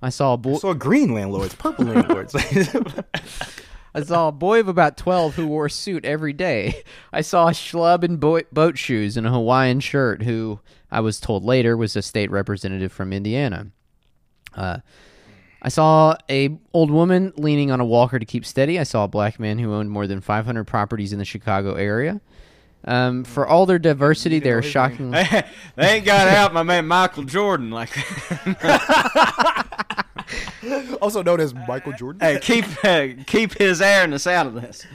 I 0.00 0.08
saw 0.08 0.34
a 0.34 0.36
boy. 0.36 0.56
So 0.56 0.72
green 0.74 1.12
landlords, 1.12 1.54
purple 1.54 1.86
landlords. 1.86 2.34
I 3.94 4.02
saw 4.02 4.28
a 4.28 4.32
boy 4.32 4.60
of 4.60 4.68
about 4.68 4.98
12 4.98 5.36
who 5.36 5.46
wore 5.46 5.66
a 5.66 5.70
suit 5.70 6.04
every 6.04 6.34
day. 6.34 6.82
I 7.12 7.22
saw 7.22 7.48
a 7.48 7.52
schlub 7.52 8.04
in 8.04 8.18
bo- 8.18 8.42
boat 8.52 8.76
shoes 8.76 9.16
and 9.16 9.26
a 9.26 9.30
Hawaiian 9.30 9.80
shirt 9.80 10.22
who 10.22 10.60
I 10.90 11.00
was 11.00 11.18
told 11.18 11.44
later 11.44 11.76
was 11.76 11.96
a 11.96 12.02
state 12.02 12.30
representative 12.30 12.92
from 12.92 13.12
Indiana. 13.12 13.68
Uh, 14.54 14.78
I 15.66 15.68
saw 15.68 16.16
a 16.30 16.56
old 16.72 16.92
woman 16.92 17.32
leaning 17.36 17.72
on 17.72 17.80
a 17.80 17.84
walker 17.84 18.20
to 18.20 18.24
keep 18.24 18.46
steady. 18.46 18.78
I 18.78 18.84
saw 18.84 19.02
a 19.02 19.08
black 19.08 19.40
man 19.40 19.58
who 19.58 19.74
owned 19.74 19.90
more 19.90 20.06
than 20.06 20.20
500 20.20 20.62
properties 20.62 21.12
in 21.12 21.18
the 21.18 21.24
Chicago 21.24 21.74
area. 21.74 22.20
Um, 22.84 23.24
for 23.24 23.44
all 23.44 23.66
their 23.66 23.80
diversity, 23.80 24.38
they're 24.38 24.62
his 24.62 24.62
shockingly. 24.62 25.24
they 25.74 25.96
ain't 25.96 26.04
got 26.04 26.28
out 26.28 26.54
my 26.54 26.62
man 26.62 26.86
Michael 26.86 27.24
Jordan. 27.24 27.72
Like, 27.72 27.90
also 31.02 31.24
known 31.24 31.40
as 31.40 31.52
Michael 31.52 31.94
Jordan. 31.94 32.20
hey, 32.20 32.38
keep 32.40 32.64
uh, 32.84 33.08
keep 33.26 33.58
his 33.58 33.82
airness 33.82 34.28
out 34.28 34.46
of 34.46 34.54
this. 34.54 34.86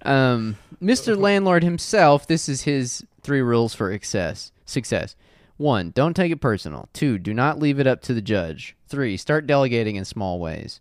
Um, 0.00 0.56
Mr. 0.82 1.14
Landlord 1.14 1.62
himself, 1.62 2.26
this 2.26 2.48
is 2.48 2.62
his 2.62 3.04
three 3.20 3.42
rules 3.42 3.74
for 3.74 3.92
success. 3.92 4.50
Success. 4.64 5.14
One, 5.58 5.90
don't 5.90 6.14
take 6.14 6.32
it 6.32 6.40
personal. 6.40 6.88
Two, 6.92 7.18
do 7.18 7.34
not 7.34 7.58
leave 7.58 7.78
it 7.80 7.86
up 7.86 8.00
to 8.02 8.14
the 8.14 8.22
judge. 8.22 8.76
Three, 8.88 9.16
start 9.16 9.46
delegating 9.46 9.96
in 9.96 10.04
small 10.04 10.38
ways. 10.38 10.80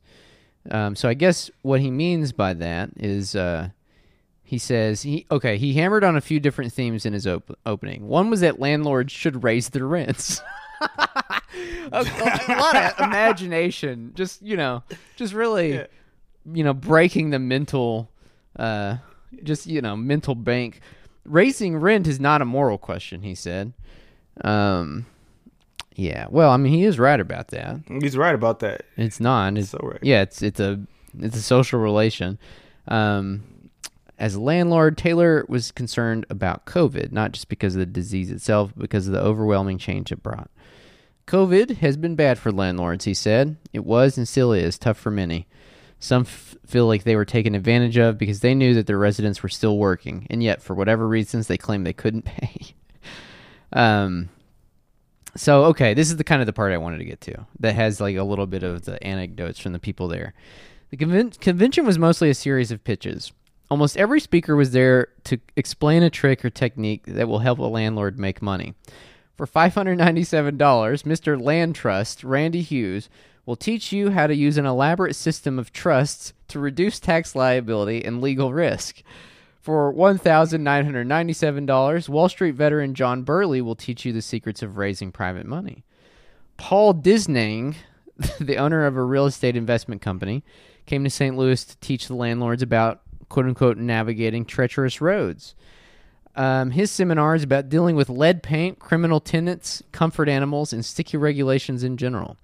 Um, 0.72 0.96
so 0.96 1.10
I 1.10 1.14
guess 1.14 1.50
what 1.62 1.82
he 1.82 1.90
means 1.92 2.32
by 2.32 2.54
that 2.54 2.92
is 2.98 3.36
uh, 3.36 3.70
He 4.44 4.58
says 4.58 5.02
he 5.02 5.26
okay. 5.32 5.58
He 5.58 5.74
hammered 5.74 6.04
on 6.04 6.16
a 6.16 6.22
few 6.22 6.40
different 6.40 6.72
themes 6.74 7.06
in 7.06 7.14
his 7.14 7.26
op- 7.26 7.58
opening. 7.66 8.08
One 8.08 8.30
was 8.30 8.42
that 8.42 8.60
landlords 8.60 9.12
should 9.12 9.44
raise 9.44 9.70
their 9.70 9.88
rents. 9.88 10.42
a, 10.82 11.40
a 11.92 12.56
lot 12.60 12.76
of 12.76 13.00
imagination. 13.00 14.12
Just 14.14 14.42
you 14.42 14.58
know, 14.58 14.84
just 15.16 15.34
really, 15.34 15.74
Yeah. 15.76 15.86
you 16.54 16.64
know, 16.64 16.74
breaking 16.74 17.32
the 17.32 17.40
mental, 17.40 18.12
uh, 18.58 18.98
just 19.44 19.68
you 19.68 19.82
know, 19.82 19.96
mental 19.96 20.36
bank. 20.36 20.82
Raising 21.26 21.78
rent 21.78 22.08
is 22.08 22.20
not 22.20 22.42
a 22.42 22.46
moral 22.46 22.78
question. 22.78 23.22
He 23.24 23.36
said. 23.36 23.74
Um, 24.44 25.06
yeah. 25.96 26.28
Well, 26.30 26.52
I 26.52 26.58
mean, 26.58 26.74
he 26.74 26.84
is 26.84 27.00
right 27.00 27.20
about 27.20 27.50
that. 27.50 27.80
He's 27.88 28.16
right 28.18 28.36
about 28.36 28.60
that. 28.60 28.84
It's 28.96 29.20
not. 29.20 29.58
It's 29.58 29.70
So 29.70 29.80
right. 29.82 30.00
Yeah, 30.02 30.22
it's 30.22 30.42
it's 30.42 30.60
a 30.60 30.80
it's 31.20 31.38
a 31.38 31.42
social 31.42 31.80
relation. 31.80 32.38
Um, 32.88 33.44
as 34.20 34.36
a 34.36 34.42
landlord, 34.42 34.98
Taylor 34.98 35.46
was 35.48 35.72
concerned 35.72 36.26
about 36.30 36.66
COVID, 36.66 37.12
not 37.12 37.34
just 37.34 37.50
because 37.50 37.76
of 37.76 37.80
the 37.80 37.86
disease 37.86 38.32
itself, 38.32 38.72
but 38.76 38.82
because 38.84 39.08
of 39.08 39.14
the 39.14 39.22
overwhelming 39.22 39.78
change 39.78 40.12
it 40.12 40.24
brought. 40.24 40.50
COVID 41.28 41.78
has 41.78 41.98
been 41.98 42.16
bad 42.16 42.40
for 42.40 42.52
landlords, 42.52 43.06
he 43.06 43.14
said. 43.14 43.58
It 43.74 43.86
was 43.86 44.18
and 44.18 44.28
still 44.28 44.54
is 44.54 44.78
tough 44.78 44.98
for 44.98 45.12
many. 45.12 45.46
Some 46.00 46.22
f- 46.24 46.56
feel 46.66 46.88
like 46.88 47.04
they 47.04 47.16
were 47.16 47.26
taken 47.26 47.54
advantage 47.54 47.98
of 47.98 48.18
because 48.18 48.40
they 48.40 48.56
knew 48.56 48.74
that 48.76 48.88
their 48.88 48.98
residents 48.98 49.44
were 49.44 49.50
still 49.50 49.78
working, 49.78 50.26
and 50.30 50.42
yet, 50.42 50.62
for 50.62 50.74
whatever 50.74 51.08
reasons, 51.08 51.48
they 51.48 51.58
claimed 51.58 51.86
they 51.86 51.94
couldn't 51.94 52.22
pay. 52.26 52.74
Um, 53.74 54.30
so 55.36 55.66
okay, 55.66 55.94
this 55.94 56.10
is 56.10 56.18
the 56.18 56.24
kind 56.24 56.42
of 56.42 56.46
the 56.46 56.54
part 56.54 56.74
I 56.74 56.78
wanted 56.78 57.00
to 57.00 57.06
get 57.06 57.22
to 57.22 57.46
that 57.60 57.76
has 57.76 58.02
like 58.02 58.16
a 58.16 58.24
little 58.24 58.48
bit 58.48 58.64
of 58.64 58.86
the 58.86 59.02
anecdotes 59.04 59.60
from 59.60 59.74
the 59.74 59.80
people 59.80 60.08
there. 60.08 60.34
The 60.90 60.98
conven- 60.98 61.40
convention 61.40 61.86
was 61.86 62.00
mostly 62.00 62.30
a 62.30 62.34
series 62.34 62.72
of 62.72 62.84
pitches. 62.84 63.32
Almost 63.70 63.98
every 63.98 64.22
speaker 64.22 64.56
was 64.56 64.72
there 64.72 65.10
to 65.26 65.40
explain 65.58 66.02
a 66.02 66.10
trick 66.10 66.46
or 66.46 66.50
technique 66.50 67.04
that 67.06 67.28
will 67.28 67.40
help 67.40 67.60
a 67.60 67.64
landlord 67.64 68.18
make 68.18 68.42
money. 68.42 68.74
For 69.36 69.46
$597, 69.46 70.58
Mr. 70.58 71.40
Land 71.40 71.76
Trust, 71.76 72.24
Randy 72.24 72.62
Hughes, 72.62 73.10
will 73.46 73.58
teach 73.58 73.92
you 73.92 74.12
how 74.12 74.28
to 74.28 74.36
use 74.36 74.58
an 74.58 74.66
elaborate 74.66 75.16
system 75.16 75.60
of 75.60 75.72
trusts 75.72 76.34
to 76.48 76.60
reduce 76.60 77.00
tax 77.00 77.36
liability 77.36 78.04
and 78.04 78.22
legal 78.22 78.54
risk. 78.54 79.04
For 79.68 79.94
$1,997, 79.94 82.08
Wall 82.08 82.30
Street 82.30 82.56
veteran 82.56 82.94
John 82.94 83.24
Burley 83.24 83.60
will 83.60 83.76
teach 83.76 84.06
you 84.06 84.14
the 84.14 84.22
secrets 84.22 84.64
of 84.64 84.78
raising 84.78 85.12
private 85.12 85.46
money. 85.46 85.84
Paul 86.56 86.94
Disney, 86.94 87.74
the 88.40 88.56
owner 88.56 88.86
of 88.86 88.96
a 88.96 89.04
real 89.04 89.26
estate 89.26 89.58
investment 89.58 90.02
company, 90.02 90.46
came 90.86 91.04
to 91.04 91.10
St. 91.10 91.36
Louis 91.36 91.66
to 91.66 91.76
teach 91.80 92.08
the 92.08 92.16
landlords 92.16 92.62
about 92.62 93.02
quote 93.28 93.46
unquote 93.46 93.76
navigating 93.76 94.46
treacherous 94.46 95.02
roads. 95.02 95.54
Um, 96.38 96.72
his 96.72 96.90
seminar 96.90 97.36
is 97.36 97.44
about 97.44 97.68
dealing 97.68 97.98
with 97.98 98.08
lead 98.08 98.44
paint, 98.44 98.80
criminal 98.80 99.20
tenants, 99.20 99.84
comfort 99.92 100.30
animals, 100.30 100.72
and 100.72 100.86
sticky 100.86 101.18
regulations 101.18 101.84
in 101.84 101.98
general. 101.98 102.38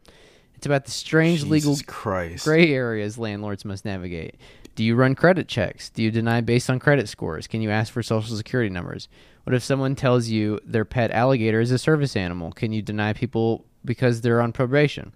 It's 0.56 0.66
about 0.66 0.84
the 0.84 0.92
strange 0.92 1.46
legal 1.46 1.78
Christ. 1.88 2.44
gray 2.44 2.74
areas 2.74 3.18
landlords 3.18 3.64
must 3.64 3.86
navigate. 3.86 4.36
Do 4.76 4.84
you 4.84 4.96
run 4.96 5.16
credit 5.16 5.48
checks? 5.48 5.90
Do 5.90 6.02
you 6.02 6.10
deny 6.10 6.42
based 6.42 6.70
on 6.70 6.80
credit 6.80 7.08
scores? 7.08 7.48
Can 7.48 7.62
you 7.62 7.70
ask 7.70 7.94
for 7.94 8.02
social 8.02 8.36
security 8.36 8.70
numbers? 8.70 9.08
What 9.44 9.54
if 9.54 9.64
someone 9.64 9.96
tells 9.96 10.30
you 10.30 10.60
their 10.66 10.86
pet 10.86 11.12
alligator 11.12 11.60
is 11.60 11.72
a 11.72 11.78
service 11.78 12.16
animal? 12.16 12.52
Can 12.52 12.72
you 12.72 12.82
deny 12.82 13.14
people 13.14 13.66
because 13.86 14.22
they're 14.22 14.42
on 14.42 14.52
probation? 14.52 15.14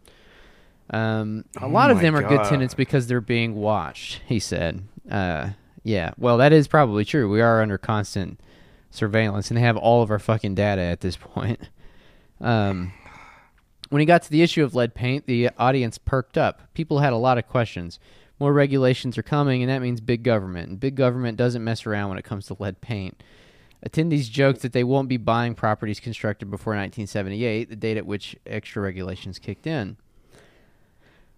Um, 0.89 1.45
a 1.59 1.65
Oh 1.65 1.69
lot 1.69 1.91
of 1.91 1.99
them 1.99 2.15
are 2.15 2.21
good 2.21 2.43
tenants 2.45 2.73
because 2.73 3.07
they're 3.07 3.19
being 3.19 3.55
watched, 3.55 4.21
he 4.25 4.39
said. 4.39 4.83
Uh, 5.09 5.49
yeah, 5.83 6.11
well, 6.17 6.37
that 6.37 6.53
is 6.53 6.67
probably 6.67 7.05
true. 7.05 7.29
We 7.29 7.41
are 7.41 7.61
under 7.61 7.77
constant 7.77 8.39
surveillance, 8.91 9.49
and 9.49 9.57
they 9.57 9.61
have 9.61 9.77
all 9.77 10.01
of 10.01 10.11
our 10.11 10.19
fucking 10.19 10.55
data 10.55 10.81
at 10.81 11.01
this 11.01 11.17
point. 11.17 11.69
Um, 12.39 12.93
when 13.89 14.01
he 14.01 14.05
got 14.05 14.21
to 14.23 14.29
the 14.29 14.41
issue 14.41 14.63
of 14.63 14.75
lead 14.75 14.93
paint, 14.93 15.25
the 15.27 15.49
audience 15.57 15.97
perked 15.97 16.37
up. 16.37 16.73
People 16.73 16.99
had 16.99 17.13
a 17.13 17.17
lot 17.17 17.37
of 17.37 17.47
questions. 17.47 17.99
More 18.39 18.53
regulations 18.53 19.17
are 19.17 19.23
coming, 19.23 19.63
and 19.63 19.69
that 19.69 19.81
means 19.81 19.99
big 19.99 20.23
government. 20.23 20.69
And 20.69 20.79
big 20.79 20.95
government 20.95 21.37
doesn't 21.37 21.63
mess 21.63 21.85
around 21.85 22.09
when 22.09 22.17
it 22.17 22.25
comes 22.25 22.45
to 22.47 22.57
lead 22.59 22.81
paint. 22.81 23.23
Attendees 23.85 24.29
joked 24.29 24.61
that 24.61 24.73
they 24.73 24.83
won't 24.83 25.07
be 25.07 25.17
buying 25.17 25.55
properties 25.55 25.99
constructed 25.99 26.49
before 26.49 26.73
1978, 26.73 27.69
the 27.69 27.75
date 27.75 27.97
at 27.97 28.05
which 28.05 28.35
extra 28.45 28.81
regulations 28.81 29.39
kicked 29.39 29.67
in. 29.67 29.97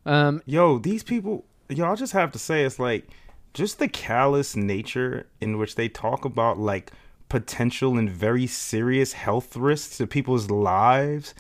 Um, 0.06 0.42
Yo, 0.46 0.80
these 0.80 1.04
people, 1.04 1.46
yo, 1.68 1.86
I'll 1.86 1.96
just 1.96 2.14
have 2.14 2.32
to 2.32 2.40
say, 2.40 2.64
it's 2.64 2.80
like 2.80 3.08
just 3.54 3.80
the 3.80 3.88
callous 3.88 4.56
nature 4.56 5.28
in 5.42 5.58
which 5.58 5.76
they 5.76 5.90
talk 5.90 6.24
about 6.26 6.58
like 6.58 6.92
potential 7.28 7.98
and 7.98 8.10
very 8.10 8.48
serious 8.48 9.14
health 9.14 9.56
risks 9.56 9.98
to 9.98 10.08
people's 10.08 10.50
lives. 10.50 11.36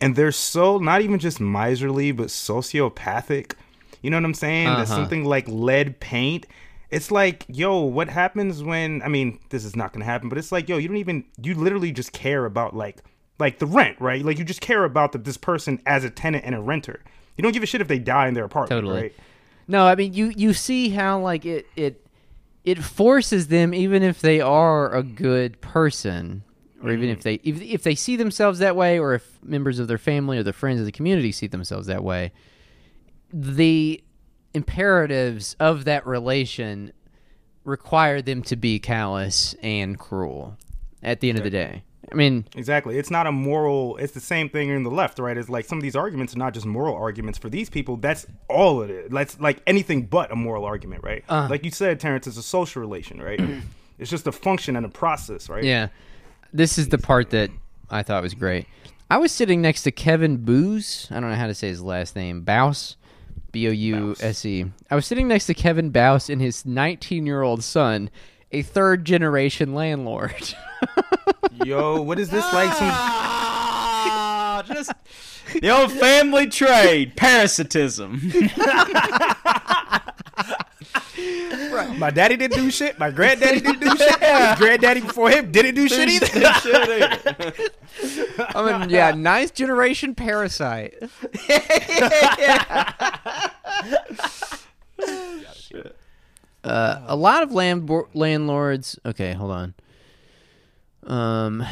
And 0.00 0.16
they're 0.16 0.32
so 0.32 0.78
not 0.78 1.00
even 1.00 1.18
just 1.18 1.40
miserly, 1.40 2.12
but 2.12 2.28
sociopathic. 2.28 3.54
You 4.02 4.10
know 4.10 4.16
what 4.16 4.24
I'm 4.24 4.34
saying? 4.34 4.66
That 4.66 4.82
Uh-huh. 4.82 4.94
something 4.96 5.24
like 5.24 5.46
lead 5.48 6.00
paint. 6.00 6.46
It's 6.90 7.10
like, 7.10 7.44
yo, 7.48 7.80
what 7.82 8.08
happens 8.08 8.62
when 8.62 9.00
I 9.02 9.08
mean, 9.08 9.38
this 9.50 9.64
is 9.64 9.76
not 9.76 9.92
gonna 9.92 10.04
happen, 10.04 10.28
but 10.28 10.38
it's 10.38 10.50
like, 10.52 10.68
yo, 10.68 10.76
you 10.76 10.88
don't 10.88 10.96
even 10.96 11.24
you 11.40 11.54
literally 11.54 11.92
just 11.92 12.12
care 12.12 12.44
about 12.46 12.74
like 12.74 12.98
like 13.38 13.58
the 13.58 13.66
rent, 13.66 13.96
right? 14.00 14.24
Like 14.24 14.38
you 14.38 14.44
just 14.44 14.60
care 14.60 14.84
about 14.84 15.12
that 15.12 15.24
this 15.24 15.36
person 15.36 15.80
as 15.86 16.04
a 16.04 16.10
tenant 16.10 16.44
and 16.44 16.54
a 16.54 16.60
renter. 16.60 17.00
You 17.36 17.42
don't 17.42 17.52
give 17.52 17.62
a 17.62 17.66
shit 17.66 17.80
if 17.80 17.88
they 17.88 17.98
die 17.98 18.28
in 18.28 18.34
their 18.34 18.44
apartment, 18.44 18.82
Totally. 18.82 19.00
right? 19.02 19.12
No, 19.68 19.84
I 19.86 19.94
mean 19.94 20.12
you 20.14 20.26
you 20.36 20.52
see 20.52 20.90
how 20.90 21.20
like 21.20 21.46
it 21.46 21.66
it 21.76 22.04
it 22.64 22.82
forces 22.82 23.46
them 23.48 23.72
even 23.72 24.02
if 24.02 24.20
they 24.20 24.40
are 24.40 24.92
a 24.94 25.02
good 25.02 25.60
person 25.60 26.42
or 26.82 26.90
even 26.90 27.08
if 27.08 27.22
they 27.22 27.34
if, 27.44 27.62
if 27.62 27.82
they 27.84 27.94
see 27.94 28.16
themselves 28.16 28.58
that 28.58 28.74
way 28.76 28.98
or 28.98 29.14
if 29.14 29.38
members 29.44 29.78
of 29.78 29.86
their 29.88 29.96
family 29.98 30.36
or 30.38 30.42
the 30.42 30.52
friends 30.52 30.80
of 30.80 30.86
the 30.86 30.92
community 30.92 31.30
see 31.32 31.46
themselves 31.46 31.86
that 31.86 32.02
way 32.02 32.32
the 33.32 34.02
imperatives 34.54 35.56
of 35.60 35.84
that 35.84 36.06
relation 36.06 36.92
require 37.64 38.20
them 38.22 38.42
to 38.42 38.56
be 38.56 38.78
callous 38.78 39.54
and 39.62 39.98
cruel 39.98 40.56
at 41.02 41.20
the 41.20 41.28
end 41.28 41.38
of 41.38 41.44
the 41.44 41.50
day. 41.50 41.82
I 42.10 42.14
mean, 42.14 42.46
Exactly. 42.56 42.98
It's 42.98 43.10
not 43.10 43.26
a 43.26 43.32
moral. 43.32 43.96
It's 43.98 44.12
the 44.12 44.20
same 44.20 44.48
thing 44.48 44.68
in 44.68 44.82
the 44.82 44.90
left, 44.90 45.18
right? 45.18 45.36
It's 45.36 45.48
like 45.48 45.64
some 45.64 45.78
of 45.78 45.82
these 45.82 45.94
arguments 45.94 46.34
are 46.34 46.38
not 46.38 46.54
just 46.54 46.66
moral 46.66 46.96
arguments 46.96 47.38
for 47.38 47.48
these 47.48 47.70
people. 47.70 47.96
That's 47.96 48.26
all 48.48 48.82
it 48.82 48.90
is. 48.90 49.10
That's 49.10 49.38
like 49.38 49.62
anything 49.66 50.06
but 50.06 50.32
a 50.32 50.36
moral 50.36 50.64
argument, 50.64 51.04
right? 51.04 51.24
Uh. 51.28 51.46
like 51.48 51.64
you 51.64 51.70
said, 51.70 52.00
Terrence, 52.00 52.26
it's 52.26 52.36
a 52.36 52.42
social 52.42 52.80
relation, 52.80 53.22
right? 53.22 53.40
it's 53.98 54.10
just 54.10 54.26
a 54.26 54.32
function 54.32 54.74
and 54.74 54.84
a 54.84 54.88
process, 54.88 55.48
right? 55.48 55.62
Yeah. 55.62 55.88
This 56.52 56.78
is 56.78 56.88
the 56.88 56.98
part 56.98 57.30
that 57.30 57.50
I 57.90 58.02
thought 58.02 58.22
was 58.22 58.34
great. 58.34 58.66
I 59.08 59.18
was 59.18 59.30
sitting 59.30 59.60
next 59.60 59.82
to 59.84 59.92
Kevin 59.92 60.38
Booze. 60.38 61.06
I 61.10 61.20
don't 61.20 61.30
know 61.30 61.36
how 61.36 61.46
to 61.46 61.54
say 61.54 61.68
his 61.68 61.82
last 61.82 62.16
name. 62.16 62.42
Bouse. 62.42 62.96
B 63.52 63.68
O 63.68 63.70
U 63.70 64.16
S 64.20 64.44
E. 64.44 64.64
I 64.90 64.94
was 64.94 65.06
sitting 65.06 65.28
next 65.28 65.46
to 65.46 65.54
Kevin 65.54 65.90
Bouse 65.90 66.28
and 66.28 66.40
his 66.40 66.64
19 66.66 67.26
year 67.26 67.42
old 67.42 67.62
son, 67.64 68.10
a 68.52 68.62
third 68.62 69.04
generation 69.04 69.74
landlord. 69.74 70.54
Yo, 71.64 72.00
what 72.00 72.18
is 72.18 72.30
this 72.30 72.44
like? 72.52 72.72
Some 72.72 72.88
Ah, 72.90 74.62
just 74.66 74.92
the 75.60 75.70
old 75.70 75.92
family 75.92 76.46
trade, 76.48 77.16
parasitism. 77.16 78.32
my 81.98 82.10
daddy 82.10 82.36
didn't 82.36 82.58
do 82.58 82.70
shit. 82.70 82.98
My 82.98 83.10
granddaddy 83.10 83.60
didn't 83.60 83.80
do 83.80 83.96
shit. 83.96 84.18
His 84.20 84.58
granddaddy 84.58 85.00
before 85.00 85.30
him 85.30 85.52
didn't 85.52 85.74
do 85.74 85.88
shit 85.88 86.08
either. 86.08 86.26
I 88.54 88.78
mean, 88.78 88.90
yeah, 88.90 89.12
ninth 89.12 89.54
generation 89.54 90.14
parasite. 90.14 90.94
Uh, 96.62 97.00
a 97.06 97.16
lot 97.16 97.42
of 97.42 97.52
land 97.52 97.90
landlords. 98.12 98.98
Okay, 99.06 99.32
hold 99.32 99.50
on. 99.50 99.74
Um, 101.06 101.64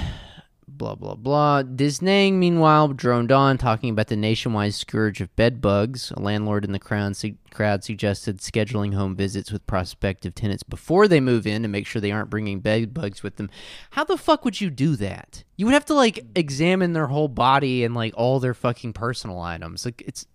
blah 0.79 0.95
blah 0.95 1.16
blah. 1.16 1.62
Disneying, 1.62 2.39
meanwhile, 2.39 2.89
droned 2.89 3.33
on 3.33 3.59
talking 3.59 3.91
about 3.91 4.07
the 4.07 4.16
nationwide 4.16 4.74
scourge 4.74 5.20
of 5.20 5.35
bed 5.37 5.61
bugs. 5.61 6.12
A 6.12 6.20
landlord 6.20 6.64
in 6.64 6.72
the 6.72 6.79
crowd, 6.79 7.16
su- 7.16 7.37
crowd 7.51 7.85
suggested 7.85 8.39
scheduling 8.39 8.95
home 8.95 9.16
visits 9.16 9.51
with 9.51 9.66
prospective 9.66 10.35
tenants 10.35 10.62
before 10.62 11.09
they 11.09 11.20
move 11.20 11.47
in 11.47 11.62
to 11.62 11.68
make 11.68 11.87
sure 11.87 12.01
they 12.01 12.12
aren't 12.12 12.31
bringing 12.31 12.61
bed 12.61 12.95
bugs 12.95 13.22
with 13.22 13.37
them. 13.37 13.51
How 13.91 14.05
the 14.05 14.16
fuck 14.16 14.45
would 14.45 14.61
you 14.61 14.70
do 14.70 14.97
that? 14.97 15.45
You 15.57 15.66
would 15.66 15.74
have 15.74 15.87
to 15.87 15.95
like 15.95 16.24
examine 16.35 16.93
their 16.93 17.09
whole 17.09 17.29
body 17.29 17.85
and 17.85 17.95
like 17.95 18.14
all 18.16 18.41
their 18.41 18.55
fucking 18.55 18.93
personal 18.93 19.41
items. 19.41 19.85
Like 19.85 20.03
it's 20.07 20.26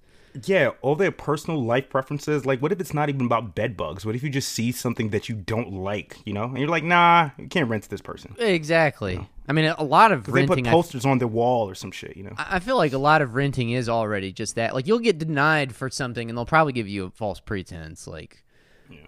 Yeah, 0.46 0.72
all 0.82 0.96
their 0.96 1.12
personal 1.12 1.64
life 1.64 1.90
preferences. 1.90 2.46
Like, 2.46 2.62
what 2.62 2.72
if 2.72 2.80
it's 2.80 2.94
not 2.94 3.10
even 3.10 3.26
about 3.26 3.56
bed 3.56 3.78
bugs? 3.78 4.06
What 4.06 4.16
if 4.16 4.24
you 4.24 4.30
just 4.30 4.50
see 4.50 4.72
something 4.72 5.10
that 5.10 5.30
you 5.30 5.36
don't 5.36 5.72
like, 5.74 6.18
you 6.26 6.34
know? 6.34 6.46
And 6.46 6.58
you're 6.58 6.68
like, 6.68 6.84
nah, 6.84 7.30
you 7.38 7.48
can't 7.48 7.70
rent 7.70 7.84
to 7.84 7.90
this 7.90 8.02
person. 8.02 8.36
exactly. 8.40 9.20
I 9.48 9.54
mean, 9.54 9.66
a 9.66 9.84
lot 9.84 10.12
of 10.12 10.28
renting. 10.28 10.56
They 10.56 10.62
put 10.64 10.70
I 10.70 10.72
posters 10.72 11.06
on 11.06 11.18
their 11.18 11.28
wall 11.28 11.70
or 11.70 11.76
some 11.76 11.92
shit, 11.92 12.16
you 12.16 12.24
know? 12.24 12.34
I 12.38 12.56
I 12.56 12.60
feel 12.60 12.78
like 12.78 12.94
a 12.94 12.98
lot 12.98 13.22
of 13.22 13.36
renting 13.36 13.72
is 13.72 13.90
already 13.90 14.32
just 14.32 14.56
that. 14.56 14.74
Like 14.74 14.88
you'll 14.88 15.00
get 15.00 15.18
denied 15.18 15.76
for 15.76 15.90
something, 15.90 16.30
and 16.30 16.38
they'll 16.38 16.46
probably 16.46 16.74
give 16.74 16.88
you 16.88 17.06
a 17.06 17.10
false 17.10 17.40
pretense, 17.40 18.08
like, 18.08 18.44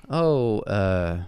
"Oh, 0.09 0.59
uh, 0.61 1.23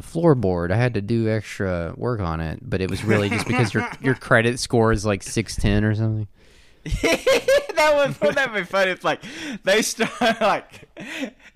floorboard. 0.00 0.70
I 0.70 0.76
had 0.76 0.94
to 0.94 1.00
do 1.00 1.28
extra 1.28 1.94
work 1.96 2.20
on 2.20 2.40
it, 2.40 2.60
but 2.62 2.80
it 2.80 2.90
was 2.90 3.04
really 3.04 3.28
just 3.28 3.46
because 3.46 3.74
your 3.74 3.88
your 4.00 4.14
credit 4.14 4.58
score 4.58 4.92
is 4.92 5.04
like 5.04 5.22
six 5.22 5.56
ten 5.56 5.84
or 5.84 5.94
something. 5.94 6.28
that 7.80 7.96
would 7.96 8.20
wouldn't 8.20 8.36
that 8.36 8.54
be 8.54 8.64
funny? 8.64 8.90
It's 8.90 9.04
like 9.04 9.22
they 9.64 9.82
start 9.82 10.10
like 10.40 10.88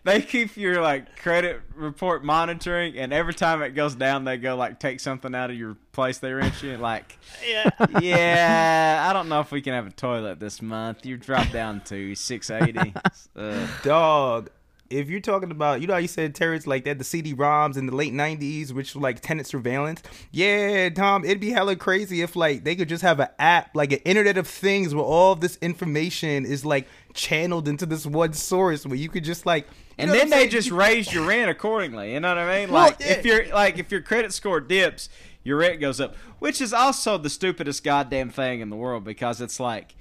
they 0.05 0.21
keep 0.23 0.57
your 0.57 0.81
like 0.81 1.17
credit 1.17 1.61
report 1.75 2.25
monitoring, 2.25 2.97
and 2.97 3.13
every 3.13 3.35
time 3.35 3.63
it 3.63 3.71
goes 3.71 3.95
down, 3.95 4.25
they 4.25 4.37
go 4.37 4.57
like 4.57 4.79
take 4.79 5.01
something 5.01 5.35
out 5.35 5.51
of 5.51 5.57
your 5.57 5.77
place 5.93 6.19
they 6.19 6.33
rent 6.33 6.63
you. 6.63 6.77
Like, 6.77 7.19
yeah, 7.47 7.71
yeah. 8.01 9.07
I 9.11 9.13
don't 9.13 9.29
know 9.29 9.41
if 9.41 9.51
we 9.51 9.61
can 9.61 9.73
have 9.75 9.87
a 9.87 9.93
toilet 9.93 10.41
this 10.41 10.61
month. 10.61 11.07
You 11.07 11.17
drop 11.17 11.51
down 11.51 11.81
to 11.87 12.15
six 12.15 12.51
eighty. 12.51 12.95
Uh, 13.37 13.67
Dog. 13.83 14.49
If 14.95 15.11
you're 15.11 15.21
talking 15.21 15.51
about, 15.51 15.81
you 15.81 15.87
know 15.87 15.95
how 15.95 15.99
you 15.99 16.09
said 16.09 16.35
terrorists 16.35 16.67
like 16.67 16.85
that, 16.85 16.99
the 16.99 17.05
CD-ROMs 17.05 17.77
in 17.77 17.87
the 17.87 17.95
late 17.95 18.13
'90s, 18.13 18.73
which 18.73 18.95
were 18.95 19.01
like 19.01 19.21
tenant 19.21 19.47
surveillance. 19.47 20.03
Yeah, 20.31 20.89
Tom, 20.91 21.25
it'd 21.25 21.41
be 21.41 21.51
hella 21.51 21.77
crazy 21.77 22.23
if 22.23 22.37
like 22.37 22.65
they 22.65 22.77
could 22.77 22.89
just 22.89 23.03
have 23.03 23.21
an 23.21 23.29
app, 23.39 23.75
like 23.75 23.93
an 23.93 23.99
Internet 24.05 24.39
of 24.39 24.47
Things, 24.47 24.95
where 24.95 25.05
all 25.05 25.33
of 25.33 25.41
this 25.41 25.59
information 25.61 26.45
is 26.45 26.65
like 26.65 26.87
channeled 27.13 27.69
into 27.69 27.87
this 27.87 28.07
one 28.07 28.33
source, 28.33 28.87
where 28.87 28.97
you 28.97 29.09
could 29.09 29.25
just 29.25 29.47
like, 29.47 29.67
and 29.99 30.11
then 30.11 30.31
they 30.31 30.49
just 30.49 30.71
raise 30.71 31.13
your 31.13 31.27
rent 31.27 31.51
accordingly. 31.51 32.13
You 32.13 32.21
know 32.21 32.29
what 32.29 32.39
I 32.39 32.61
mean? 32.61 32.73
Well, 32.73 32.87
Like 32.87 33.01
if 33.01 33.25
yeah. 33.25 33.33
your 33.33 33.47
like 33.55 33.79
if 33.79 33.91
your 33.91 34.03
credit 34.03 34.33
score 34.33 34.61
dips, 34.61 35.09
your 35.43 35.59
rent 35.59 35.81
goes 35.81 36.01
up, 36.01 36.17
which 36.39 36.61
is 36.61 36.73
also 36.73 37.19
the 37.19 37.31
stupidest 37.31 37.85
goddamn 37.85 38.31
thing 38.31 38.61
in 38.61 38.71
the 38.71 38.77
world 38.77 39.05
because 39.05 39.41
it's 39.41 39.61
like, 39.61 39.95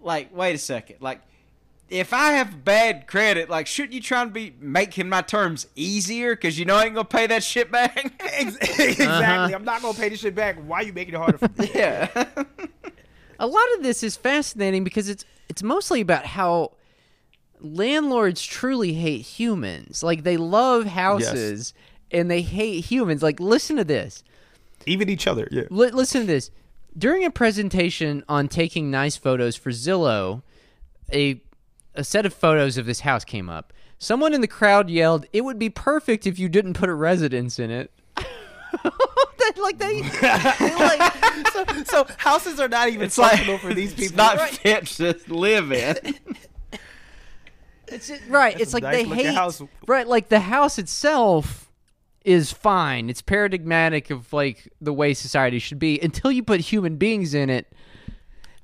like 0.00 0.34
wait 0.34 0.54
a 0.54 0.58
second, 0.58 0.96
like 1.00 1.20
if 1.90 2.12
I 2.12 2.32
have 2.32 2.64
bad 2.64 3.06
credit, 3.06 3.48
like 3.48 3.66
shouldn't 3.66 3.94
you 3.94 4.00
try 4.00 4.22
and 4.22 4.32
be 4.32 4.54
making 4.60 5.08
my 5.08 5.22
terms 5.22 5.66
easier 5.74 6.34
because 6.34 6.58
you 6.58 6.64
know 6.64 6.76
I 6.76 6.84
ain't 6.84 6.94
gonna 6.94 7.04
pay 7.06 7.26
that 7.26 7.42
shit 7.42 7.70
back? 7.70 8.12
Ex- 8.20 8.56
exactly. 8.78 9.54
I'm 9.54 9.64
not 9.64 9.82
gonna 9.82 9.96
pay 9.96 10.08
this 10.10 10.20
shit 10.20 10.34
back. 10.34 10.56
Why 10.56 10.78
are 10.78 10.82
you 10.82 10.92
making 10.92 11.14
it 11.14 11.18
harder? 11.18 11.38
For 11.38 11.50
me? 11.56 11.70
yeah. 11.74 12.08
a 13.38 13.46
lot 13.46 13.64
of 13.76 13.82
this 13.82 14.02
is 14.02 14.16
fascinating 14.16 14.84
because 14.84 15.08
it's 15.08 15.24
it's 15.48 15.62
mostly 15.62 16.00
about 16.00 16.26
how 16.26 16.72
landlords 17.60 18.44
truly 18.44 18.92
hate 18.94 19.22
humans. 19.22 20.02
Like 20.02 20.24
they 20.24 20.36
love 20.36 20.84
houses 20.86 21.72
and 22.10 22.30
they 22.30 22.42
hate 22.42 22.84
humans. 22.84 23.22
Like 23.22 23.40
listen 23.40 23.76
to 23.76 23.84
this. 23.84 24.22
Even 24.86 25.08
each 25.08 25.26
other. 25.26 25.48
Yeah. 25.50 25.64
Li- 25.70 25.90
listen 25.90 26.22
to 26.22 26.26
this. 26.26 26.50
During 26.96 27.24
a 27.24 27.30
presentation 27.30 28.24
on 28.28 28.48
taking 28.48 28.90
nice 28.90 29.16
photos 29.16 29.56
for 29.56 29.70
Zillow, 29.70 30.42
a 31.12 31.40
a 31.98 32.04
set 32.04 32.24
of 32.24 32.32
photos 32.32 32.78
of 32.78 32.86
this 32.86 33.00
house 33.00 33.24
came 33.24 33.50
up. 33.50 33.72
Someone 33.98 34.32
in 34.32 34.40
the 34.40 34.46
crowd 34.48 34.88
yelled, 34.88 35.26
"It 35.32 35.44
would 35.44 35.58
be 35.58 35.68
perfect 35.68 36.26
if 36.26 36.38
you 36.38 36.48
didn't 36.48 36.74
put 36.74 36.88
a 36.88 36.94
residence 36.94 37.58
in 37.58 37.70
it." 37.70 37.90
That- 39.38 39.56
like 39.62 39.78
they, 39.78 40.02
they 40.02 40.74
like 40.76 41.48
so, 41.52 41.64
so 41.84 42.06
houses 42.18 42.60
are 42.60 42.68
not 42.68 42.88
even 42.88 43.02
It's 43.06 43.16
like 43.16 43.40
for 43.60 43.72
these 43.72 43.92
people. 43.94 44.04
It's 44.04 44.14
not 44.14 44.36
Right. 44.36 44.50
fit 44.52 44.86
to 44.86 45.34
live 45.34 45.72
in. 45.72 45.96
It's 47.86 48.10
right. 48.28 48.60
it's 48.60 48.74
like 48.74 48.82
nice 48.82 48.96
they 48.96 49.04
hate 49.04 49.34
house. 49.34 49.62
right. 49.86 50.06
Like 50.06 50.28
the 50.28 50.40
house 50.40 50.78
itself 50.78 51.70
is 52.24 52.52
fine. 52.52 53.08
It's 53.08 53.22
paradigmatic 53.22 54.10
of 54.10 54.30
like 54.32 54.70
the 54.80 54.92
way 54.92 55.14
society 55.14 55.58
should 55.58 55.78
be 55.78 55.98
until 56.00 56.30
you 56.30 56.42
put 56.42 56.60
human 56.60 56.96
beings 56.96 57.32
in 57.32 57.48
it. 57.48 57.72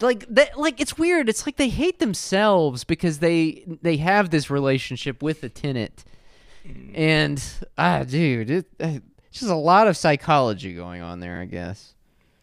Like 0.00 0.26
that. 0.28 0.58
Like 0.58 0.80
it's 0.80 0.98
weird. 0.98 1.28
It's 1.28 1.46
like 1.46 1.56
they 1.56 1.68
hate 1.68 1.98
themselves 1.98 2.84
because 2.84 3.18
they 3.18 3.64
they 3.82 3.96
have 3.98 4.30
this 4.30 4.50
relationship 4.50 5.22
with 5.22 5.40
the 5.40 5.48
tenant, 5.48 6.04
and 6.94 7.42
ah, 7.78 8.04
dude, 8.04 8.50
it, 8.50 8.66
uh, 8.80 8.98
it's 9.28 9.40
just 9.40 9.50
a 9.50 9.54
lot 9.54 9.88
of 9.88 9.96
psychology 9.96 10.74
going 10.74 11.02
on 11.02 11.20
there. 11.20 11.40
I 11.40 11.44
guess. 11.44 11.94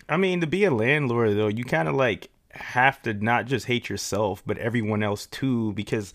I 0.07 0.17
mean, 0.17 0.41
to 0.41 0.47
be 0.47 0.63
a 0.65 0.71
landlord 0.71 1.37
though, 1.37 1.47
you 1.47 1.63
kind 1.63 1.87
of 1.87 1.95
like 1.95 2.29
have 2.51 3.01
to 3.03 3.13
not 3.13 3.45
just 3.45 3.65
hate 3.65 3.89
yourself, 3.89 4.43
but 4.45 4.57
everyone 4.57 5.03
else 5.03 5.25
too, 5.27 5.73
because 5.73 6.13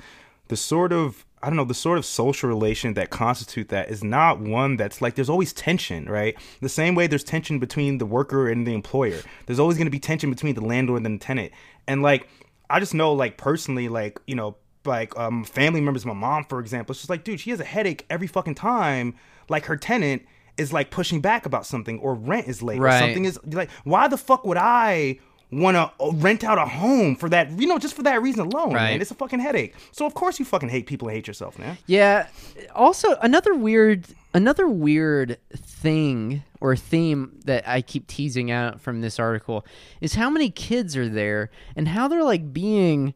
the 0.48 0.56
sort 0.56 0.92
of 0.92 1.24
I 1.42 1.48
don't 1.48 1.56
know 1.56 1.64
the 1.64 1.74
sort 1.74 1.98
of 1.98 2.04
social 2.04 2.48
relation 2.48 2.94
that 2.94 3.10
constitute 3.10 3.68
that 3.68 3.90
is 3.90 4.02
not 4.02 4.40
one 4.40 4.76
that's 4.76 5.00
like 5.00 5.14
there's 5.14 5.28
always 5.28 5.52
tension, 5.52 6.06
right? 6.06 6.36
The 6.60 6.68
same 6.68 6.94
way 6.94 7.06
there's 7.06 7.24
tension 7.24 7.58
between 7.58 7.98
the 7.98 8.06
worker 8.06 8.48
and 8.48 8.66
the 8.66 8.74
employer. 8.74 9.20
There's 9.46 9.58
always 9.58 9.76
going 9.76 9.86
to 9.86 9.90
be 9.90 10.00
tension 10.00 10.30
between 10.30 10.54
the 10.54 10.64
landlord 10.64 11.04
and 11.04 11.20
the 11.20 11.24
tenant. 11.24 11.52
And 11.86 12.02
like 12.02 12.28
I 12.68 12.80
just 12.80 12.94
know 12.94 13.12
like 13.12 13.36
personally 13.36 13.88
like, 13.88 14.18
you 14.26 14.34
know, 14.34 14.56
like 14.84 15.16
um 15.18 15.44
family 15.44 15.80
members 15.80 16.06
my 16.06 16.14
mom 16.14 16.44
for 16.44 16.58
example, 16.60 16.92
it's 16.92 17.00
just 17.00 17.10
like 17.10 17.22
dude, 17.22 17.40
she 17.40 17.50
has 17.50 17.60
a 17.60 17.64
headache 17.64 18.06
every 18.08 18.26
fucking 18.26 18.54
time 18.54 19.14
like 19.48 19.66
her 19.66 19.76
tenant 19.76 20.22
is 20.56 20.72
like 20.72 20.90
pushing 20.90 21.20
back 21.20 21.46
about 21.46 21.66
something 21.66 21.98
or 21.98 22.14
rent 22.14 22.48
is 22.48 22.62
late 22.62 22.78
or 22.78 22.98
something 23.00 23.24
is 23.24 23.38
like 23.44 23.70
why 23.84 24.08
the 24.08 24.16
fuck 24.16 24.44
would 24.46 24.56
I 24.56 25.18
want 25.52 25.76
to 25.76 25.90
uh, 26.04 26.10
rent 26.14 26.42
out 26.42 26.58
a 26.58 26.66
home 26.66 27.14
for 27.14 27.28
that 27.28 27.50
you 27.52 27.66
know 27.68 27.78
just 27.78 27.94
for 27.94 28.02
that 28.02 28.20
reason 28.20 28.40
alone 28.46 28.72
Right. 28.74 28.90
man 28.92 29.00
it's 29.00 29.10
a 29.12 29.14
fucking 29.14 29.38
headache 29.38 29.74
so 29.92 30.04
of 30.04 30.12
course 30.14 30.38
you 30.40 30.44
fucking 30.44 30.68
hate 30.68 30.86
people 30.86 31.06
and 31.08 31.14
hate 31.16 31.26
yourself 31.28 31.58
man 31.58 31.78
Yeah. 31.86 32.26
Also, 32.74 33.16
another 33.22 33.54
weird, 33.54 34.06
another 34.34 34.68
weird 34.68 35.38
thing 35.54 36.42
or 36.60 36.74
theme 36.76 37.38
that 37.44 37.66
I 37.68 37.80
keep 37.80 38.06
teasing 38.06 38.50
out 38.50 38.80
from 38.80 39.00
this 39.00 39.18
article 39.18 39.64
is 40.00 40.14
how 40.14 40.28
many 40.30 40.50
kids 40.50 40.96
are 40.96 41.08
there 41.08 41.50
and 41.76 41.88
how 41.88 42.08
they're 42.08 42.24
like 42.24 42.52
being, 42.52 43.14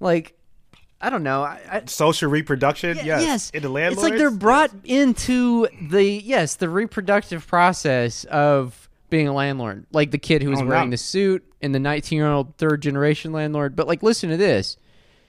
like, 0.00 0.34
I 1.00 1.08
don't 1.08 1.22
know. 1.22 1.42
I, 1.42 1.60
I, 1.70 1.82
social 1.86 2.30
reproduction 2.30 2.98
yes, 2.98 3.22
yes, 3.22 3.50
in 3.50 3.62
the 3.62 3.74
it's 3.74 4.02
like 4.02 4.16
they're 4.18 4.30
brought 4.30 4.70
into 4.84 5.66
the 5.88 6.04
yes 6.04 6.56
the 6.56 6.68
reproductive 6.68 7.46
process 7.46 8.24
of 8.24 8.79
being 9.10 9.28
a 9.28 9.32
landlord. 9.34 9.86
Like 9.92 10.10
the 10.12 10.18
kid 10.18 10.42
who 10.42 10.50
was 10.50 10.60
Oh, 10.60 10.66
wearing 10.66 10.90
no. 10.90 10.94
the 10.94 10.96
suit 10.96 11.44
and 11.60 11.74
the 11.74 11.78
19 11.80 12.16
year 12.16 12.26
old 12.30 12.56
third 12.56 12.80
generation 12.82 13.32
landlord. 13.32 13.76
But 13.76 13.86
like, 13.86 14.02
listen 14.02 14.30
to 14.30 14.36
this. 14.36 14.76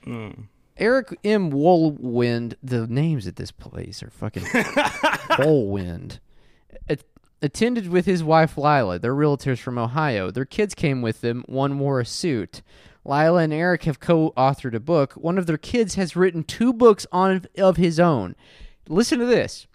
Mm. 0.05 0.45
Eric 0.77 1.17
M. 1.23 1.51
Woolwind. 1.51 2.53
The 2.63 2.87
names 2.87 3.27
at 3.27 3.35
this 3.35 3.51
place 3.51 4.01
are 4.01 4.09
fucking 4.09 4.43
Woolwind. 5.37 6.19
At- 6.89 7.03
attended 7.41 7.89
with 7.89 8.05
his 8.05 8.23
wife 8.23 8.57
Lila. 8.57 8.99
They're 8.99 9.15
realtors 9.15 9.59
from 9.59 9.77
Ohio. 9.77 10.31
Their 10.31 10.45
kids 10.45 10.73
came 10.75 11.01
with 11.01 11.21
them. 11.21 11.43
One 11.47 11.79
wore 11.79 11.99
a 11.99 12.05
suit. 12.05 12.61
Lila 13.03 13.41
and 13.43 13.51
Eric 13.53 13.83
have 13.85 13.99
co-authored 13.99 14.75
a 14.75 14.79
book. 14.79 15.13
One 15.13 15.37
of 15.39 15.47
their 15.47 15.57
kids 15.57 15.95
has 15.95 16.15
written 16.15 16.43
two 16.43 16.71
books 16.71 17.07
on 17.11 17.45
of 17.57 17.77
his 17.77 17.99
own. 17.99 18.35
Listen 18.87 19.17
to 19.19 19.25
this. 19.25 19.65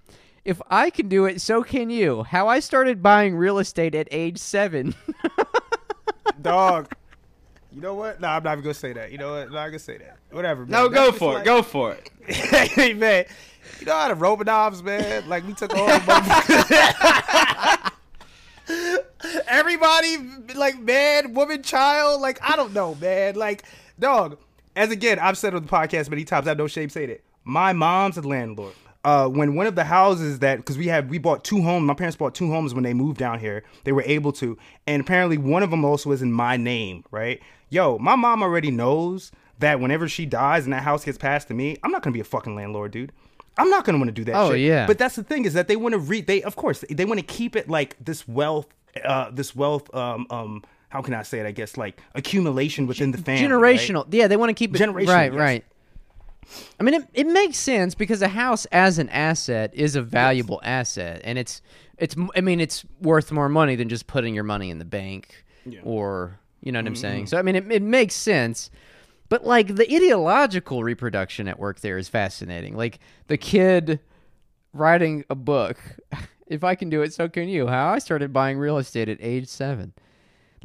If 0.46 0.62
I 0.70 0.90
can 0.90 1.08
do 1.08 1.24
it, 1.24 1.40
so 1.40 1.64
can 1.64 1.90
you. 1.90 2.22
How 2.22 2.46
I 2.46 2.60
started 2.60 3.02
buying 3.02 3.34
real 3.34 3.58
estate 3.58 3.96
at 3.96 4.06
age 4.12 4.38
seven. 4.38 4.94
dog. 6.42 6.92
You 7.72 7.80
know 7.80 7.94
what? 7.94 8.20
No 8.20 8.28
i'm 8.28 8.44
not 8.44 8.52
even 8.52 8.62
gonna 8.62 8.74
say 8.74 8.92
that. 8.92 9.10
You 9.10 9.18
know 9.18 9.32
what? 9.32 9.48
I'm 9.48 9.52
not 9.52 9.66
gonna 9.66 9.80
say 9.80 9.98
that. 9.98 10.18
Whatever 10.30 10.60
man. 10.64 10.70
No, 10.70 10.88
That's 10.88 11.10
go 11.10 11.18
for 11.18 11.34
like- 11.34 11.42
it. 11.42 11.46
Go 11.46 11.62
for 11.62 11.92
it. 11.94 12.10
hey 12.32 12.92
man. 12.94 13.24
You 13.80 13.86
know 13.86 13.92
how 13.94 14.06
the 14.06 14.14
Romanovs, 14.14 14.84
man? 14.84 15.28
Like 15.28 15.44
we 15.44 15.52
took 15.52 15.74
all 15.74 15.86
the 15.86 15.98
money. 18.68 18.86
Everybody 19.48 20.18
like 20.54 20.78
man 20.78 21.34
woman 21.34 21.62
child 21.64 22.20
like 22.20 22.38
i 22.40 22.54
don't 22.54 22.72
know 22.72 22.94
man. 22.94 23.34
Like 23.34 23.64
dog. 23.98 24.38
As 24.76 24.92
again 24.92 25.18
i've 25.18 25.36
said 25.36 25.54
on 25.56 25.62
the 25.64 25.68
podcast 25.68 26.08
many 26.08 26.24
times 26.24 26.46
i 26.46 26.50
have 26.50 26.58
no 26.58 26.68
shame 26.68 26.88
saying 26.88 27.10
it. 27.10 27.24
My 27.42 27.72
mom's 27.72 28.16
a 28.16 28.22
landlord 28.22 28.74
uh, 29.06 29.28
when 29.28 29.54
one 29.54 29.66
of 29.66 29.74
the 29.76 29.84
houses 29.84 30.40
that 30.40 30.56
because 30.58 30.76
we 30.76 30.86
had 30.88 31.08
we 31.08 31.16
bought 31.18 31.44
two 31.44 31.62
homes 31.62 31.84
my 31.86 31.94
parents 31.94 32.16
bought 32.16 32.34
two 32.34 32.50
homes 32.50 32.74
when 32.74 32.82
they 32.84 32.92
moved 32.92 33.16
down 33.18 33.38
here 33.38 33.62
they 33.84 33.92
were 33.92 34.02
able 34.04 34.32
to 34.32 34.58
and 34.86 35.00
apparently 35.00 35.38
one 35.38 35.62
of 35.62 35.70
them 35.70 35.84
also 35.84 36.10
is 36.12 36.22
in 36.22 36.32
my 36.32 36.56
name 36.56 37.04
right 37.10 37.40
yo 37.70 37.96
my 37.98 38.16
mom 38.16 38.42
already 38.42 38.70
knows 38.70 39.30
that 39.60 39.80
whenever 39.80 40.08
she 40.08 40.26
dies 40.26 40.64
and 40.64 40.72
that 40.72 40.82
house 40.82 41.04
gets 41.04 41.18
passed 41.18 41.48
to 41.48 41.54
me 41.54 41.76
i'm 41.82 41.90
not 41.92 42.02
gonna 42.02 42.12
be 42.14 42.20
a 42.20 42.24
fucking 42.24 42.54
landlord 42.56 42.90
dude 42.90 43.12
i'm 43.58 43.70
not 43.70 43.84
gonna 43.84 43.98
want 43.98 44.08
to 44.08 44.12
do 44.12 44.24
that 44.24 44.34
Oh, 44.34 44.50
shit. 44.50 44.60
yeah. 44.60 44.86
but 44.86 44.98
that's 44.98 45.14
the 45.16 45.22
thing 45.24 45.44
is 45.44 45.52
that 45.54 45.68
they 45.68 45.76
want 45.76 45.92
to 45.92 45.98
read 45.98 46.26
they 46.26 46.42
of 46.42 46.56
course 46.56 46.84
they 46.90 47.04
want 47.04 47.20
to 47.20 47.26
keep 47.26 47.54
it 47.56 47.68
like 47.68 47.96
this 48.04 48.26
wealth 48.26 48.66
uh 49.04 49.30
this 49.30 49.54
wealth 49.54 49.94
um 49.94 50.26
um 50.30 50.64
how 50.88 51.00
can 51.02 51.14
i 51.14 51.22
say 51.22 51.38
it 51.40 51.46
i 51.46 51.52
guess 51.52 51.76
like 51.76 52.00
accumulation 52.14 52.86
within 52.86 53.12
the 53.12 53.18
family 53.18 53.46
right? 53.52 53.78
generational. 53.78 54.06
Yeah, 54.10 54.26
they 54.26 54.36
want 54.36 54.50
to 54.50 54.54
keep 54.54 54.74
it 54.74 54.78
Generational, 54.80 55.08
Right, 55.08 55.32
yes. 55.32 55.38
right. 55.40 55.64
I 56.78 56.82
mean, 56.82 56.94
it, 56.94 57.08
it 57.14 57.26
makes 57.26 57.56
sense 57.58 57.94
because 57.94 58.22
a 58.22 58.28
house 58.28 58.66
as 58.66 58.98
an 58.98 59.08
asset 59.10 59.72
is 59.74 59.96
a 59.96 60.02
valuable 60.02 60.60
asset, 60.62 61.20
and 61.24 61.38
it's 61.38 61.62
it's. 61.98 62.14
I 62.36 62.40
mean, 62.40 62.60
it's 62.60 62.84
worth 63.00 63.32
more 63.32 63.48
money 63.48 63.76
than 63.76 63.88
just 63.88 64.06
putting 64.06 64.34
your 64.34 64.44
money 64.44 64.70
in 64.70 64.78
the 64.78 64.84
bank, 64.84 65.44
or 65.82 66.38
you 66.62 66.72
know 66.72 66.78
what 66.78 66.86
I'm 66.86 66.94
Mm-hmm. 66.94 67.00
saying. 67.00 67.26
So 67.26 67.38
I 67.38 67.42
mean, 67.42 67.56
it, 67.56 67.70
it 67.72 67.82
makes 67.82 68.14
sense. 68.14 68.70
But 69.28 69.44
like 69.44 69.74
the 69.74 69.92
ideological 69.92 70.84
reproduction 70.84 71.48
at 71.48 71.58
work 71.58 71.80
there 71.80 71.98
is 71.98 72.08
fascinating. 72.08 72.76
Like 72.76 73.00
the 73.26 73.36
kid 73.36 73.98
writing 74.72 75.24
a 75.30 75.34
book. 75.34 75.78
If 76.48 76.62
I 76.62 76.76
can 76.76 76.90
do 76.90 77.02
it, 77.02 77.12
so 77.12 77.28
can 77.28 77.48
you. 77.48 77.66
How 77.66 77.88
I 77.88 77.98
started 77.98 78.32
buying 78.32 78.56
real 78.56 78.78
estate 78.78 79.08
at 79.08 79.18
age 79.20 79.48
seven. 79.48 79.94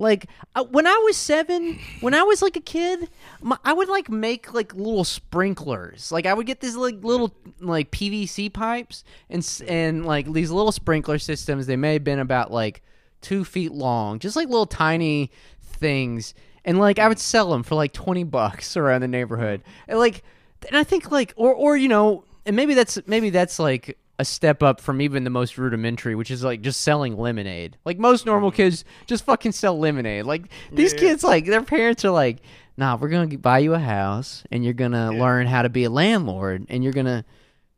Like 0.01 0.25
uh, 0.55 0.63
when 0.63 0.87
I 0.87 0.99
was 1.05 1.15
seven, 1.15 1.79
when 1.99 2.15
I 2.15 2.23
was 2.23 2.41
like 2.41 2.55
a 2.55 2.61
kid, 2.61 3.07
my, 3.39 3.57
I 3.63 3.71
would 3.71 3.87
like 3.87 4.09
make 4.09 4.51
like 4.51 4.73
little 4.73 5.03
sprinklers. 5.03 6.11
Like 6.11 6.25
I 6.25 6.33
would 6.33 6.47
get 6.47 6.59
these 6.59 6.75
like 6.75 7.03
little 7.03 7.31
like 7.59 7.91
PVC 7.91 8.51
pipes 8.51 9.03
and 9.29 9.47
and 9.67 10.03
like 10.03 10.33
these 10.33 10.49
little 10.49 10.71
sprinkler 10.71 11.19
systems. 11.19 11.67
They 11.67 11.75
may 11.75 11.93
have 11.93 12.03
been 12.03 12.17
about 12.17 12.51
like 12.51 12.81
two 13.21 13.45
feet 13.45 13.73
long, 13.73 14.17
just 14.17 14.35
like 14.35 14.47
little 14.47 14.65
tiny 14.65 15.29
things. 15.61 16.33
And 16.65 16.79
like 16.79 16.97
I 16.97 17.07
would 17.07 17.19
sell 17.19 17.51
them 17.51 17.61
for 17.61 17.75
like 17.75 17.93
twenty 17.93 18.23
bucks 18.23 18.75
around 18.75 19.01
the 19.01 19.07
neighborhood. 19.07 19.61
And 19.87 19.99
like, 19.99 20.23
and 20.67 20.75
I 20.75 20.83
think 20.83 21.11
like, 21.11 21.31
or 21.35 21.53
or 21.53 21.77
you 21.77 21.87
know, 21.87 22.23
and 22.47 22.55
maybe 22.55 22.73
that's 22.73 22.97
maybe 23.05 23.29
that's 23.29 23.59
like 23.59 23.99
a 24.21 24.25
step 24.25 24.61
up 24.61 24.79
from 24.79 25.01
even 25.01 25.23
the 25.23 25.31
most 25.31 25.57
rudimentary, 25.57 26.13
which 26.13 26.29
is 26.29 26.43
like 26.43 26.61
just 26.61 26.81
selling 26.81 27.17
lemonade. 27.17 27.75
Like 27.85 27.97
most 27.97 28.23
normal 28.27 28.51
kids 28.51 28.85
just 29.07 29.25
fucking 29.25 29.51
sell 29.51 29.77
lemonade. 29.79 30.25
Like 30.25 30.43
these 30.71 30.93
kids, 30.93 31.23
like 31.23 31.47
their 31.47 31.63
parents 31.63 32.05
are 32.05 32.11
like, 32.11 32.37
nah, 32.77 32.95
we're 32.97 33.09
gonna 33.09 33.35
buy 33.39 33.57
you 33.59 33.73
a 33.73 33.79
house 33.79 34.43
and 34.51 34.63
you're 34.63 34.73
gonna 34.75 35.11
learn 35.11 35.47
how 35.47 35.63
to 35.63 35.69
be 35.69 35.85
a 35.85 35.89
landlord 35.89 36.67
and 36.69 36.83
you're 36.83 36.93
gonna. 36.93 37.25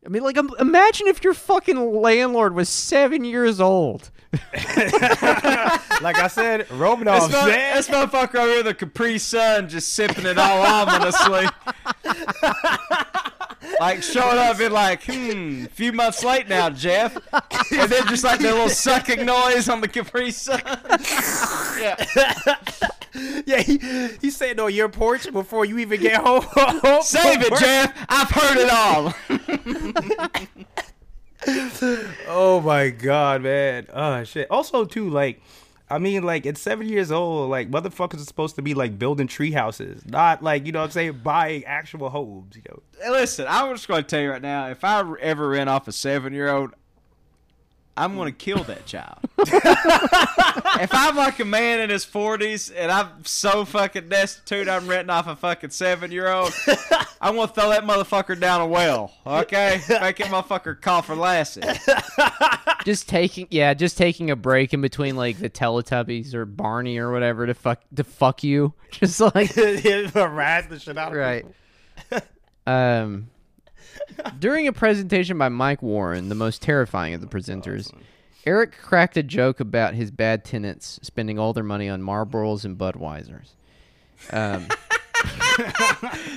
I 0.05 0.09
mean, 0.09 0.21
like, 0.21 0.37
um, 0.37 0.49
imagine 0.59 1.07
if 1.07 1.23
your 1.23 1.33
fucking 1.33 1.77
landlord 2.01 2.53
was 2.55 2.67
seven 2.67 3.23
years 3.23 3.61
old. 3.61 4.11
like 4.33 4.43
I 6.19 6.27
said, 6.29 6.67
Romanov, 6.67 7.21
This, 7.21 7.31
mo- 7.31 7.45
man. 7.47 7.75
this 7.77 7.87
motherfucker 7.87 8.35
over 8.35 8.51
here, 8.51 8.63
the 8.63 8.73
Capri 8.73 9.17
Sun, 9.17 9.69
just 9.69 9.93
sipping 9.93 10.25
it 10.25 10.37
all 10.37 10.61
ominously. 10.61 11.45
like 13.79 14.03
showing 14.03 14.37
up 14.37 14.59
and 14.59 14.73
like, 14.73 15.03
hmm, 15.05 15.65
a 15.65 15.69
few 15.69 15.93
months 15.93 16.23
late 16.23 16.47
now, 16.47 16.69
Jeff. 16.69 17.15
And 17.71 17.89
then 17.89 18.07
just 18.07 18.23
like 18.23 18.39
the 18.39 18.51
little 18.51 18.69
sucking 18.69 19.25
noise 19.25 19.69
on 19.69 19.81
the 19.81 19.87
Capri 19.87 20.31
Sun. 20.31 20.61
yeah. 21.79 21.95
Yeah, 23.45 23.61
he, 23.61 23.77
he's 24.21 24.35
sitting 24.35 24.59
on 24.59 24.73
your 24.73 24.89
porch 24.89 25.31
before 25.31 25.65
you 25.65 25.77
even 25.77 26.01
get 26.01 26.21
home. 26.21 26.41
Save 27.03 27.43
it, 27.43 27.55
Jeff. 27.59 28.05
I've 28.09 28.29
heard 28.29 28.57
it 28.57 28.69
all. 28.69 29.13
Oh 32.25 32.61
my 32.61 32.89
god, 32.89 33.41
man. 33.41 33.87
Oh 33.93 34.23
shit. 34.23 34.49
Also, 34.49 34.85
too, 34.85 35.09
like, 35.09 35.41
I 35.93 35.99
mean, 35.99 36.23
like, 36.23 36.47
at 36.47 36.57
seven 36.57 36.89
years 36.89 37.11
old, 37.11 37.51
like, 37.51 37.69
motherfuckers 37.69 38.15
are 38.19 38.25
supposed 38.25 38.55
to 38.55 38.63
be 38.63 38.73
like 38.73 38.97
building 38.97 39.27
tree 39.27 39.51
houses, 39.51 40.03
not 40.07 40.41
like 40.41 40.65
you 40.65 40.71
know 40.71 40.79
what 40.79 40.85
I'm 40.85 40.91
saying, 40.91 41.19
buying 41.23 41.63
actual 41.65 42.09
homes. 42.09 42.55
You 42.55 42.63
know. 42.67 43.11
Listen, 43.11 43.45
I'm 43.47 43.71
just 43.75 43.87
going 43.87 44.03
to 44.03 44.07
tell 44.09 44.21
you 44.21 44.31
right 44.31 44.41
now. 44.41 44.69
If 44.69 44.83
I 44.83 45.03
ever 45.21 45.49
rent 45.49 45.69
off 45.69 45.87
a 45.87 45.91
seven-year-old, 45.91 46.71
I'm 47.95 48.15
going 48.15 48.31
to 48.31 48.37
kill 48.37 48.63
that 48.63 48.85
child. 48.87 49.19
if 49.37 50.89
I'm 50.91 51.15
like 51.15 51.39
a 51.39 51.45
man 51.45 51.79
in 51.79 51.89
his 51.91 52.05
40s 52.05 52.73
and 52.75 52.91
I'm 52.91 53.23
so 53.23 53.65
fucking 53.65 54.09
destitute, 54.09 54.67
I'm 54.67 54.87
renting 54.87 55.11
off 55.11 55.27
a 55.27 55.35
fucking 55.35 55.69
seven-year-old. 55.69 56.53
I'm 57.21 57.35
going 57.35 57.47
to 57.47 57.53
throw 57.53 57.69
that 57.69 57.83
motherfucker 57.83 58.39
down 58.39 58.61
a 58.61 58.67
well. 58.67 59.13
Okay, 59.27 59.79
make 59.89 60.17
that 60.17 60.27
motherfucker 60.27 60.79
call 60.79 61.03
for 61.03 61.15
Lassie. 61.15 61.61
just 62.83 63.07
taking, 63.07 63.47
yeah, 63.51 63.75
just 63.75 63.97
taking 63.97 64.31
a 64.31 64.35
break 64.35 64.73
in 64.73 64.81
between 64.81 65.15
like 65.15 65.37
the 65.37 65.49
Teletubbies 65.49 66.33
or 66.33 66.45
Barney 66.45 66.97
or 66.97 67.11
whatever 67.11 67.45
to 67.45 67.53
fuck 67.53 67.81
to 67.95 68.03
fuck 68.03 68.43
you. 68.43 68.73
Just 68.91 69.19
like 69.19 69.51
Harass 69.55 70.67
the 70.67 70.77
shit 70.79 70.97
out 70.99 71.11
of 71.11 71.17
right. 71.17 71.45
people. 72.11 72.21
Um, 72.67 73.29
during 74.39 74.67
a 74.67 74.73
presentation 74.73 75.37
by 75.37 75.49
Mike 75.49 75.81
Warren, 75.81 76.29
the 76.29 76.35
most 76.35 76.61
terrifying 76.61 77.13
of 77.13 77.21
the 77.21 77.27
presenters, 77.27 77.91
Eric 78.45 78.77
cracked 78.81 79.17
a 79.17 79.23
joke 79.23 79.59
about 79.59 79.93
his 79.93 80.11
bad 80.11 80.43
tenants 80.43 80.99
spending 81.01 81.39
all 81.39 81.53
their 81.53 81.63
money 81.63 81.87
on 81.89 82.01
Marlboros 82.01 82.65
and 82.65 82.77
Budweisers. 82.77 83.49
Um, 84.31 84.67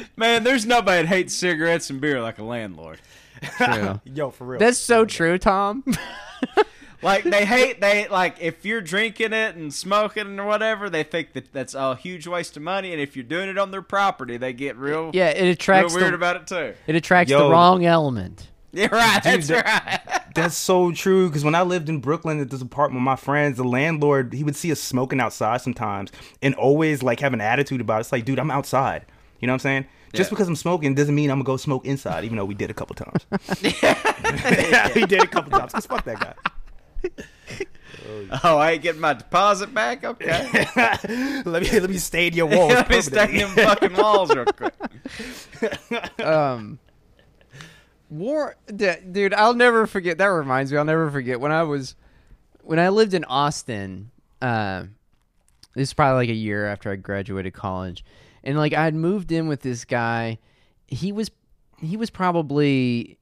Man, 0.17 0.45
there's 0.45 0.67
nobody 0.67 1.03
that 1.03 1.09
hates 1.09 1.35
cigarettes 1.35 1.91
and 1.91 2.01
beer 2.01 2.21
like 2.21 2.39
a 2.39 2.45
landlord. 2.45 3.01
true. 3.57 4.01
Yo, 4.05 4.31
for 4.31 4.45
real. 4.45 4.59
That's 4.59 4.79
so 4.79 5.05
true, 5.05 5.39
Tom. 5.39 5.85
Like 7.03 7.25
they 7.25 7.45
hate 7.45 7.81
they 7.81 8.09
like 8.09 8.37
if 8.41 8.65
you're 8.65 8.81
drinking 8.81 9.33
it 9.33 9.57
and 9.57 9.73
smoking 9.73 10.39
or 10.41 10.47
whatever, 10.47 10.89
they 10.89 11.03
think 11.03 11.33
that 11.35 11.53
that's 11.53 11.75
a 11.75 11.95
huge 11.97 12.27
waste 12.27 12.57
of 12.57 12.63
money. 12.63 12.93
And 12.93 13.01
if 13.01 13.17
you're 13.17 13.25
doing 13.25 13.49
it 13.49 13.59
on 13.59 13.71
their 13.71 13.83
property, 13.83 14.37
they 14.37 14.53
get 14.53 14.77
real, 14.77 15.11
yeah, 15.13 15.29
it 15.29 15.43
real 15.43 15.53
attracts 15.53 15.95
weird 15.95 16.13
the, 16.13 16.15
about 16.17 16.37
it 16.37 16.47
too. 16.47 16.75
it 16.87 16.95
attracts 16.97 17.31
the 17.33 17.39
wrong 17.39 17.85
element. 17.85 18.49
Yeah, 18.73 18.89
right. 18.93 19.23
That's 19.23 19.49
that- 19.49 19.65
right. 19.65 20.35
That's 20.35 20.55
so 20.55 20.93
true. 20.93 21.29
Because 21.29 21.45
when 21.45 21.55
I 21.55 21.63
lived 21.63 21.89
in 21.89 22.01
Brooklyn 22.01 22.41
at 22.41 22.51
this 22.51 22.61
apartment 22.61 23.01
with 23.01 23.07
my 23.07 23.17
friends, 23.17 23.57
the 23.57 23.65
landlord 23.65 24.35
he 24.35 24.45
would 24.45 24.55
see 24.55 24.71
us 24.71 24.81
smoking 24.81 25.19
outside 25.19 25.63
sometimes, 25.63 26.13
and 26.43 26.55
always 26.57 27.03
like 27.03 27.21
have 27.21 27.33
an 27.33 27.41
attitude 27.41 27.81
about 27.81 27.99
it. 27.99 28.01
It's 28.01 28.13
like, 28.13 28.27
dude, 28.27 28.39
I'm 28.39 28.51
outside. 28.51 29.07
You 29.41 29.47
know 29.47 29.53
what 29.53 29.57
I'm 29.57 29.61
saying? 29.61 29.87
Just 30.13 30.29
Yeah. 30.29 30.35
because 30.35 30.49
I'm 30.49 30.57
smoking 30.57 30.95
doesn't 30.95 31.15
mean 31.15 31.31
I'm 31.31 31.39
gonna 31.39 31.45
go 31.47 31.57
smoke 31.57 31.87
inside, 31.87 32.25
even 32.25 32.37
though 32.37 32.45
we 32.45 32.55
did 32.55 32.71
a 32.71 32.75
couple 32.75 32.95
times. 32.97 33.25
we 34.95 35.07
did 35.07 35.23
a 35.23 35.27
couple 35.27 35.59
times. 35.59 35.73
Cause 35.73 35.87
fuck 35.87 36.05
that 36.05 36.21
guy. 36.21 36.35
Oh, 38.45 38.57
I 38.59 38.73
ain't 38.73 38.83
getting 38.83 39.01
my 39.01 39.15
deposit 39.15 39.75
back. 39.75 40.05
Okay, 40.05 40.29
let 41.45 41.63
me 41.63 41.81
let 41.81 41.91
me 41.91 41.97
stain 41.99 42.35
your 42.35 42.47
walls. 42.57 42.73
let 42.73 42.89
me 42.89 43.01
stain 43.01 43.15
permanently. 43.29 43.55
them 43.63 43.67
fucking 43.67 43.97
walls 43.97 44.35
real 44.35 44.45
quick. 44.47 46.21
um 46.21 46.79
war 48.09 48.55
d- 48.75 48.95
dude 49.11 49.35
i'll 49.35 49.55
never 49.55 49.85
forget 49.87 50.19
that 50.19 50.27
reminds 50.27 50.71
me 50.71 50.79
i'll 50.79 50.85
never 50.85 51.11
forget 51.11 51.41
when 51.41 51.51
i 51.51 51.65
was 51.65 51.97
when 52.63 52.79
i 52.79 52.89
lived 52.89 53.15
in 53.15 53.25
austin 53.25 54.11
uh, 54.41 54.85
this 55.75 55.89
is 55.89 55.95
probably 55.95 56.23
like 56.27 56.31
a 56.31 56.39
year 56.39 56.67
after 56.67 56.93
i 56.93 56.95
graduated 56.97 57.53
college 57.53 58.05
and 58.45 58.57
like 58.57 58.73
i 58.73 58.85
had 58.85 58.95
moved 58.95 59.33
in 59.33 59.49
with 59.49 59.63
this 59.63 59.85
guy 59.85 60.39
he 60.87 61.11
was 61.11 61.33
he 61.81 61.97
was 61.97 62.11
probably 62.11 63.16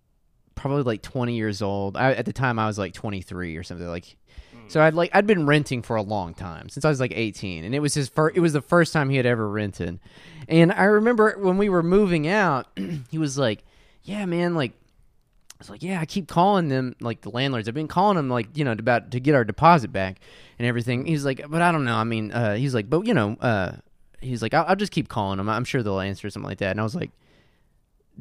probably 0.54 0.82
like 0.82 1.02
20 1.02 1.34
years 1.34 1.62
old 1.62 1.96
I, 1.96 2.12
at 2.12 2.26
the 2.26 2.32
time 2.32 2.58
i 2.58 2.66
was 2.66 2.78
like 2.78 2.94
23 2.94 3.56
or 3.56 3.62
something 3.62 3.86
like 3.86 4.16
so 4.68 4.80
i'd 4.82 4.94
like 4.94 5.10
i'd 5.14 5.26
been 5.26 5.46
renting 5.46 5.82
for 5.82 5.96
a 5.96 6.02
long 6.02 6.34
time 6.34 6.68
since 6.68 6.84
i 6.84 6.88
was 6.88 7.00
like 7.00 7.12
18 7.14 7.64
and 7.64 7.74
it 7.74 7.80
was 7.80 7.94
his 7.94 8.08
first 8.08 8.36
it 8.36 8.40
was 8.40 8.52
the 8.52 8.62
first 8.62 8.92
time 8.92 9.10
he 9.10 9.16
had 9.16 9.26
ever 9.26 9.48
rented 9.48 9.98
and 10.48 10.72
i 10.72 10.84
remember 10.84 11.36
when 11.38 11.58
we 11.58 11.68
were 11.68 11.82
moving 11.82 12.28
out 12.28 12.66
he 13.10 13.18
was 13.18 13.36
like 13.36 13.64
yeah 14.02 14.24
man 14.26 14.54
like 14.54 14.72
I 15.54 15.56
was 15.60 15.70
like, 15.70 15.82
yeah, 15.84 16.00
I 16.00 16.04
keep 16.04 16.26
calling 16.26 16.68
them 16.68 16.96
like 17.00 17.20
the 17.20 17.30
landlords. 17.30 17.68
I've 17.68 17.74
been 17.74 17.86
calling 17.88 18.16
them 18.16 18.28
like 18.28 18.56
you 18.56 18.64
know 18.64 18.72
about 18.72 19.12
to 19.12 19.20
get 19.20 19.36
our 19.36 19.44
deposit 19.44 19.92
back 19.92 20.18
and 20.58 20.66
everything. 20.66 21.06
He's 21.06 21.24
like, 21.24 21.44
but 21.48 21.62
I 21.62 21.70
don't 21.70 21.84
know. 21.84 21.94
I 21.94 22.04
mean, 22.04 22.32
uh, 22.32 22.56
he's 22.56 22.74
like, 22.74 22.90
but 22.90 23.06
you 23.06 23.14
know, 23.14 23.36
uh, 23.40 23.72
he's 24.20 24.42
like, 24.42 24.52
I'll, 24.52 24.64
I'll 24.66 24.76
just 24.76 24.90
keep 24.90 25.08
calling 25.08 25.38
them. 25.38 25.48
I'm 25.48 25.64
sure 25.64 25.82
they'll 25.82 26.00
answer 26.00 26.28
something 26.28 26.48
like 26.48 26.58
that. 26.58 26.72
And 26.72 26.80
I 26.80 26.82
was 26.82 26.96
like, 26.96 27.12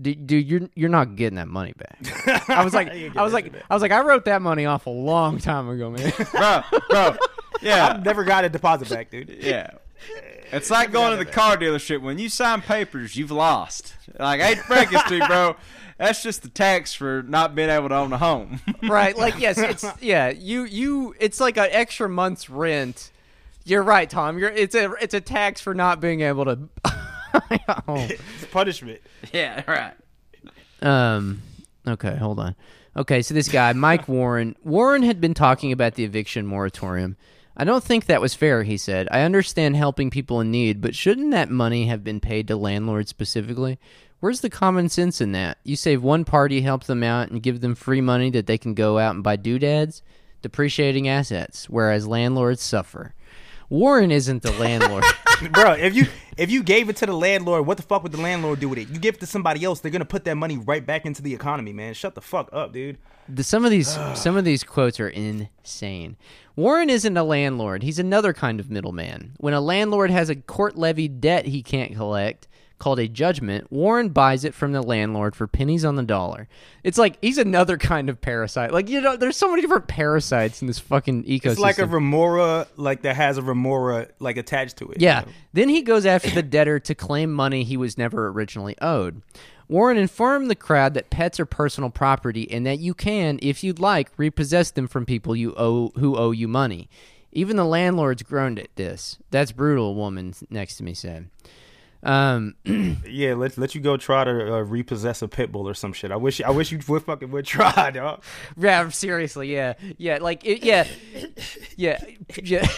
dude, 0.01 0.27
dude 0.27 0.47
you're 0.47 0.69
you're 0.75 0.89
not 0.89 1.15
getting 1.15 1.35
that 1.37 1.47
money 1.47 1.73
back. 1.73 2.49
I 2.49 2.63
was 2.63 2.73
like, 2.73 2.89
I 2.89 3.21
was 3.21 3.33
like, 3.33 3.53
I 3.69 3.73
was 3.73 3.81
like, 3.81 3.91
I 3.91 4.01
wrote 4.01 4.25
that 4.25 4.41
money 4.41 4.65
off 4.65 4.85
a 4.85 4.91
long 4.91 5.39
time 5.39 5.69
ago, 5.69 5.91
man. 5.91 6.11
bro, 6.31 6.61
bro. 6.89 7.15
Yeah, 7.61 7.87
I've 7.87 8.05
never 8.05 8.23
got 8.23 8.45
a 8.45 8.49
deposit 8.49 8.89
back, 8.89 9.09
dude. 9.09 9.29
yeah. 9.39 9.71
It's 10.51 10.69
like 10.69 10.91
going 10.91 11.17
to 11.17 11.23
the 11.23 11.29
car 11.29 11.57
dealership. 11.57 12.01
When 12.01 12.19
you 12.19 12.29
sign 12.29 12.61
papers, 12.61 13.15
you've 13.15 13.31
lost. 13.31 13.95
Like, 14.19 14.41
I 14.41 14.53
hate 14.53 14.91
to 14.91 15.03
to 15.07 15.15
you, 15.15 15.25
bro. 15.25 15.55
That's 15.97 16.21
just 16.21 16.43
the 16.43 16.49
tax 16.49 16.93
for 16.93 17.23
not 17.23 17.55
being 17.55 17.69
able 17.69 17.89
to 17.89 17.95
own 17.95 18.11
a 18.11 18.17
home. 18.17 18.59
right? 18.83 19.17
Like, 19.17 19.39
yes, 19.39 19.57
it's 19.57 19.85
yeah. 20.01 20.29
You 20.29 20.63
you, 20.63 21.15
it's 21.19 21.39
like 21.39 21.57
an 21.57 21.69
extra 21.71 22.09
month's 22.09 22.49
rent. 22.49 23.11
You're 23.65 23.83
right, 23.83 24.09
Tom. 24.09 24.37
You're 24.37 24.49
it's 24.49 24.75
a 24.75 24.91
it's 25.01 25.13
a 25.13 25.21
tax 25.21 25.61
for 25.61 25.73
not 25.73 26.01
being 26.01 26.21
able 26.21 26.45
to. 26.45 26.59
Oh. 27.87 27.95
It's 28.09 28.45
punishment. 28.51 29.01
yeah, 29.31 29.63
right. 29.67 29.93
Um. 30.81 31.41
Okay, 31.87 32.15
hold 32.15 32.39
on. 32.39 32.55
Okay, 32.95 33.21
so 33.21 33.33
this 33.33 33.49
guy, 33.49 33.73
Mike 33.73 34.07
Warren, 34.07 34.55
Warren 34.63 35.01
had 35.03 35.19
been 35.19 35.33
talking 35.33 35.71
about 35.71 35.95
the 35.95 36.03
eviction 36.03 36.45
moratorium. 36.45 37.17
I 37.57 37.63
don't 37.63 37.83
think 37.83 38.05
that 38.05 38.21
was 38.21 38.33
fair, 38.33 38.63
he 38.63 38.77
said. 38.77 39.07
I 39.11 39.21
understand 39.21 39.75
helping 39.75 40.09
people 40.09 40.41
in 40.41 40.51
need, 40.51 40.81
but 40.81 40.95
shouldn't 40.95 41.31
that 41.31 41.49
money 41.49 41.87
have 41.87 42.03
been 42.03 42.19
paid 42.19 42.47
to 42.47 42.55
landlords 42.55 43.09
specifically? 43.09 43.79
Where's 44.19 44.41
the 44.41 44.49
common 44.49 44.89
sense 44.89 45.21
in 45.21 45.33
that? 45.33 45.57
You 45.63 45.75
save 45.75 46.01
one 46.01 46.23
party, 46.25 46.61
help 46.61 46.85
them 46.85 47.03
out, 47.03 47.29
and 47.29 47.43
give 47.43 47.61
them 47.61 47.75
free 47.75 48.01
money 48.01 48.29
that 48.31 48.47
they 48.47 48.57
can 48.57 48.73
go 48.73 48.97
out 48.97 49.15
and 49.15 49.23
buy 49.23 49.35
doodads, 49.35 50.01
depreciating 50.41 51.07
assets, 51.07 51.69
whereas 51.69 52.07
landlords 52.07 52.61
suffer. 52.61 53.13
Warren 53.69 54.11
isn't 54.11 54.43
the 54.43 54.51
landlord. 54.53 55.03
Bro, 55.51 55.73
if 55.73 55.95
you 55.95 56.05
if 56.37 56.51
you 56.51 56.63
gave 56.63 56.89
it 56.89 56.95
to 56.97 57.05
the 57.05 57.13
landlord, 57.13 57.65
what 57.65 57.77
the 57.77 57.83
fuck 57.83 58.03
would 58.03 58.11
the 58.11 58.21
landlord 58.21 58.59
do 58.59 58.69
with 58.69 58.79
it? 58.79 58.89
You 58.89 58.99
give 58.99 59.15
it 59.15 59.19
to 59.21 59.27
somebody 59.27 59.63
else, 59.63 59.79
they're 59.79 59.91
gonna 59.91 60.05
put 60.05 60.25
that 60.25 60.35
money 60.35 60.57
right 60.57 60.85
back 60.85 61.05
into 61.05 61.21
the 61.21 61.33
economy, 61.33 61.73
man. 61.73 61.93
Shut 61.93 62.15
the 62.15 62.21
fuck 62.21 62.49
up, 62.53 62.73
dude. 62.73 62.97
The, 63.27 63.43
some 63.43 63.65
of 63.65 63.71
these 63.71 63.87
some 64.15 64.37
of 64.37 64.45
these 64.45 64.63
quotes 64.63 64.99
are 64.99 65.09
insane. 65.09 66.17
Warren 66.55 66.89
isn't 66.89 67.17
a 67.17 67.23
landlord. 67.23 67.83
He's 67.83 67.99
another 67.99 68.33
kind 68.33 68.59
of 68.59 68.69
middleman. 68.69 69.33
When 69.37 69.53
a 69.53 69.61
landlord 69.61 70.11
has 70.11 70.29
a 70.29 70.35
court 70.35 70.77
levied 70.77 71.19
debt 71.19 71.47
he 71.47 71.63
can't 71.63 71.95
collect, 71.95 72.47
called 72.79 72.99
a 72.99 73.07
judgment, 73.07 73.71
Warren 73.71 74.09
buys 74.09 74.43
it 74.43 74.53
from 74.53 74.71
the 74.73 74.81
landlord 74.81 75.35
for 75.35 75.47
pennies 75.47 75.85
on 75.85 75.95
the 75.95 76.03
dollar. 76.03 76.47
It's 76.83 76.97
like 76.97 77.17
he's 77.21 77.37
another 77.37 77.77
kind 77.77 78.09
of 78.09 78.19
parasite. 78.19 78.73
Like 78.73 78.89
you 78.89 78.99
know, 79.01 79.15
there's 79.15 79.37
so 79.37 79.49
many 79.49 79.61
different 79.61 79.87
parasites 79.87 80.61
in 80.61 80.67
this 80.67 80.79
fucking 80.79 81.23
ecosystem. 81.23 81.51
It's 81.51 81.59
like 81.59 81.79
a 81.79 81.85
remora, 81.85 82.67
like 82.75 83.03
that 83.03 83.15
has 83.15 83.37
a 83.37 83.41
remora 83.41 84.07
like 84.19 84.37
attached 84.37 84.77
to 84.77 84.89
it. 84.89 84.99
you 85.01 85.05
Yeah. 85.07 85.21
know? 85.21 85.27
Then 85.53 85.69
he 85.69 85.81
goes 85.81 86.05
after 86.05 86.29
the 86.29 86.43
debtor 86.43 86.79
to 86.81 86.95
claim 86.95 87.31
money 87.31 87.63
he 87.63 87.77
was 87.77 87.97
never 87.97 88.27
originally 88.27 88.75
owed. 88.81 89.21
Warren 89.69 89.97
informed 89.97 90.49
the 90.49 90.55
crowd 90.55 90.93
that 90.95 91.09
pets 91.09 91.39
are 91.39 91.45
personal 91.45 91.89
property 91.89 92.51
and 92.51 92.65
that 92.65 92.79
you 92.79 92.93
can, 92.93 93.39
if 93.41 93.63
you'd 93.63 93.79
like, 93.79 94.11
repossess 94.17 94.71
them 94.71 94.87
from 94.87 95.05
people 95.05 95.35
you 95.37 95.53
owe 95.55 95.89
who 95.95 96.17
owe 96.17 96.31
you 96.31 96.47
money. 96.49 96.89
Even 97.31 97.55
the 97.55 97.63
landlords 97.65 98.21
groaned 98.21 98.59
at 98.59 98.75
this. 98.75 99.17
That's 99.31 99.51
brutal, 99.53 99.87
a 99.89 99.93
woman 99.93 100.33
next 100.49 100.75
to 100.77 100.83
me 100.83 100.93
said. 100.93 101.29
Um, 102.03 102.55
Yeah, 103.07 103.33
let 103.35 103.57
let 103.57 103.75
you 103.75 103.81
go 103.81 103.95
try 103.97 104.23
to 104.25 104.55
uh, 104.55 104.59
repossess 104.61 105.21
a 105.21 105.27
pit 105.27 105.51
bull 105.51 105.67
or 105.69 105.73
some 105.73 105.93
shit. 105.93 106.11
I 106.11 106.17
wish 106.17 106.41
I 106.41 106.49
wish 106.51 106.71
you 106.71 106.79
would 106.87 107.03
fucking 107.03 107.31
would 107.31 107.45
try, 107.45 107.91
dog. 107.91 108.23
yeah, 108.57 108.89
seriously, 108.89 109.53
yeah, 109.53 109.73
yeah, 109.97 110.17
like, 110.21 110.45
it, 110.45 110.63
yeah, 110.63 110.87
yeah, 111.77 112.03
yeah. 112.43 112.67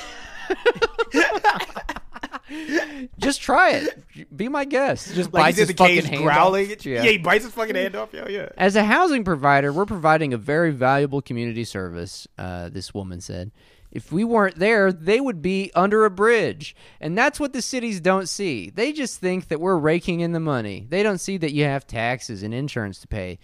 Just 3.18 3.42
try 3.42 3.72
it. 3.72 4.38
Be 4.38 4.48
my 4.50 4.66
guest. 4.66 5.14
Just 5.16 5.34
Like 5.34 5.56
bites 5.56 5.58
his 5.58 5.72
fucking 5.72 6.06
hand 6.06 6.24
growling. 6.24 6.72
off. 6.72 6.86
Yeah. 6.86 7.04
yeah, 7.04 7.12
he 7.12 7.18
bites 7.18 7.44
his 7.44 7.54
fucking 7.54 7.76
hand 7.76 7.96
off. 7.96 8.14
Yo, 8.14 8.28
yeah. 8.30 8.50
As 8.58 8.76
a 8.76 8.84
housing 8.84 9.24
provider, 9.24 9.74
we're 9.74 9.86
providing 9.88 10.34
a 10.34 10.38
very 10.38 10.72
valuable 10.72 11.22
community 11.22 11.64
service, 11.64 12.28
uh, 12.38 12.70
this 12.70 12.94
woman 12.94 13.20
said. 13.22 13.52
If 13.96 14.12
we 14.12 14.26
weren't 14.26 14.60
there, 14.60 14.92
they 14.92 15.22
would 15.22 15.42
be 15.42 15.72
under 15.74 16.04
a 16.04 16.12
bridge. 16.12 16.76
And 17.00 17.18
that's 17.18 17.40
what 17.40 17.54
the 17.54 17.62
cities 17.62 18.02
don't 18.02 18.28
see. 18.28 18.70
They 18.70 18.92
just 18.92 19.22
think 19.22 19.48
that 19.48 19.62
we're 19.62 19.78
raking 19.78 20.20
in 20.20 20.34
the 20.34 20.42
money. 20.42 20.86
They 20.90 21.02
don't 21.02 21.18
see 21.18 21.38
that 21.38 21.54
you 21.54 21.64
have 21.64 21.88
taxes 21.88 22.44
and 22.44 22.54
insurance 22.54 23.00
to 23.00 23.08
pay. 23.08 23.40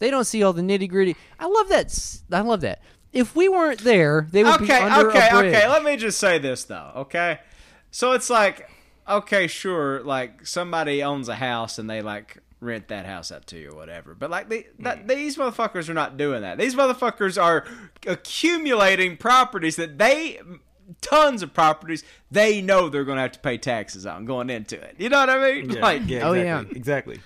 They 0.00 0.10
don't 0.10 0.26
see 0.26 0.42
all 0.42 0.52
the 0.52 0.60
nitty 0.60 0.90
gritty. 0.90 1.16
I 1.40 1.46
love 1.46 1.70
that. 1.70 2.20
I 2.30 2.42
love 2.42 2.60
that. 2.60 2.82
If 3.14 3.34
we 3.34 3.48
weren't 3.48 3.80
there, 3.80 4.28
they 4.30 4.44
would 4.44 4.58
be 4.58 4.64
Okay, 4.64 4.82
under 4.82 5.08
okay, 5.08 5.28
a 5.28 5.30
bridge. 5.30 5.46
Okay, 5.46 5.56
okay. 5.56 5.68
Let 5.70 5.82
me 5.82 5.96
just 5.96 6.18
say 6.18 6.38
this 6.38 6.64
though, 6.64 6.92
okay? 6.96 7.40
So 7.90 8.12
it's 8.12 8.28
like, 8.28 8.68
okay, 9.08 9.46
sure, 9.46 10.02
like 10.02 10.46
somebody 10.46 11.02
owns 11.02 11.30
a 11.30 11.36
house 11.36 11.78
and 11.78 11.88
they 11.88 12.02
like 12.02 12.36
rent 12.64 12.88
that 12.88 13.06
house 13.06 13.30
out 13.30 13.46
to 13.48 13.58
you 13.58 13.70
or 13.70 13.76
whatever. 13.76 14.14
But 14.14 14.30
like 14.30 14.48
the, 14.48 14.66
that, 14.80 15.06
these 15.06 15.36
motherfuckers 15.36 15.88
are 15.88 15.94
not 15.94 16.16
doing 16.16 16.42
that. 16.42 16.58
These 16.58 16.74
motherfuckers 16.74 17.40
are 17.40 17.64
accumulating 18.06 19.16
properties 19.16 19.76
that 19.76 19.98
they 19.98 20.40
tons 21.00 21.42
of 21.42 21.54
properties 21.54 22.04
they 22.30 22.60
know 22.60 22.88
they're 22.88 23.04
going 23.04 23.16
to 23.16 23.22
have 23.22 23.32
to 23.32 23.38
pay 23.38 23.56
taxes 23.56 24.04
on 24.04 24.24
going 24.24 24.50
into 24.50 24.80
it. 24.80 24.96
You 24.98 25.08
know 25.08 25.20
what 25.20 25.30
I 25.30 25.52
mean? 25.52 25.70
Yeah, 25.70 25.80
like 25.80 26.02
yeah, 26.06 26.28
Oh, 26.28 26.32
yeah. 26.32 26.62
exactly. 26.70 27.20